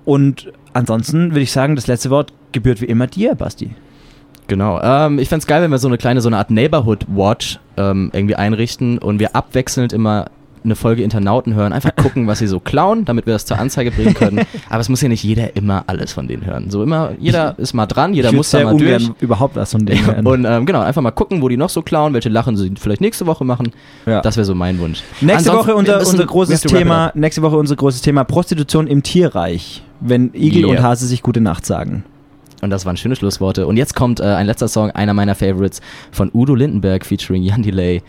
und 0.04 0.52
ansonsten 0.72 1.30
würde 1.30 1.40
ich 1.40 1.52
sagen, 1.52 1.74
das 1.76 1.86
letzte 1.86 2.10
Wort 2.10 2.32
gebührt 2.52 2.80
wie 2.80 2.86
immer 2.86 3.06
dir, 3.06 3.34
Basti. 3.34 3.70
Genau. 4.48 4.80
Ähm, 4.82 5.18
ich 5.18 5.28
fände 5.28 5.40
es 5.42 5.46
geil, 5.46 5.62
wenn 5.62 5.70
wir 5.70 5.78
so 5.78 5.88
eine 5.88 5.98
kleine, 5.98 6.20
so 6.20 6.28
eine 6.28 6.38
Art 6.38 6.50
Neighborhood 6.50 7.06
Watch 7.08 7.58
ähm, 7.76 8.10
irgendwie 8.12 8.36
einrichten 8.36 8.98
und 8.98 9.18
wir 9.18 9.34
abwechselnd 9.34 9.92
immer 9.92 10.26
eine 10.64 10.74
Folge 10.76 11.02
Internauten 11.02 11.54
hören. 11.54 11.72
Einfach 11.72 11.94
gucken, 11.96 12.26
was 12.26 12.40
sie 12.40 12.46
so 12.46 12.60
klauen, 12.60 13.04
damit 13.04 13.26
wir 13.26 13.32
das 13.32 13.46
zur 13.46 13.58
Anzeige 13.58 13.90
bringen 13.92 14.14
können. 14.14 14.40
Aber 14.68 14.80
es 14.80 14.88
muss 14.88 15.00
ja 15.00 15.08
nicht 15.08 15.22
jeder 15.22 15.56
immer 15.56 15.84
alles 15.86 16.12
von 16.12 16.26
denen 16.28 16.44
hören. 16.44 16.70
So 16.70 16.82
immer, 16.82 17.12
jeder 17.18 17.58
ist 17.58 17.72
mal 17.72 17.86
dran, 17.86 18.14
jeder 18.14 18.32
muss 18.32 18.50
da 18.50 18.64
mal 18.64 18.76
durch. 18.76 19.10
überhaupt 19.20 19.56
was 19.56 19.72
von 19.72 19.86
denen 19.86 20.04
hören. 20.06 20.26
Und 20.26 20.44
ähm, 20.44 20.66
genau, 20.66 20.80
einfach 20.80 21.02
mal 21.02 21.12
gucken, 21.12 21.40
wo 21.40 21.48
die 21.48 21.56
noch 21.56 21.70
so 21.70 21.82
klauen, 21.82 22.12
welche 22.14 22.28
Lachen 22.28 22.56
sie 22.56 22.72
vielleicht 22.78 23.00
nächste 23.00 23.26
Woche 23.26 23.44
machen. 23.44 23.70
Ja. 24.06 24.20
Das 24.20 24.36
wäre 24.36 24.44
so 24.44 24.54
mein 24.54 24.78
Wunsch. 24.80 25.02
Nächste 25.20 25.50
Ansonsten, 25.50 25.58
Woche 25.58 25.76
unser, 25.76 25.98
unser 25.98 26.26
großes 26.26 26.60
Thema, 26.62 27.12
nächste 27.14 27.42
Woche 27.42 27.56
unser 27.56 27.76
großes 27.76 28.02
Thema 28.02 28.24
Prostitution 28.24 28.86
im 28.88 29.02
Tierreich, 29.02 29.82
wenn 30.00 30.30
Igel 30.34 30.64
Yeah. 30.66 30.70
und 30.70 30.82
Hase 30.82 31.06
sich 31.06 31.22
gute 31.22 31.40
Nacht 31.40 31.64
sagen. 31.64 32.04
Und 32.62 32.70
das 32.70 32.86
waren 32.86 32.96
schöne 32.96 33.16
Schlussworte. 33.16 33.66
Und 33.66 33.76
jetzt 33.76 33.94
kommt 33.94 34.20
äh, 34.20 34.24
ein 34.24 34.46
letzter 34.46 34.68
Song, 34.68 34.90
einer 34.90 35.14
meiner 35.14 35.34
Favorites 35.34 35.80
von 36.10 36.30
Udo 36.32 36.54
Lindenberg 36.54 37.04
featuring 37.04 37.42
Jan 37.42 37.62
Delay. 37.62 38.02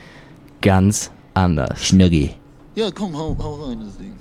Ganz 0.61 1.11
anders. 1.33 1.85
Schnurri. 1.85 2.31
Ja, 2.75 2.89
komm, 2.91 3.17
hau, 3.17 3.35
hau 3.39 3.65
rein, 3.65 3.79
das 3.83 3.97
Ding. 3.97 4.13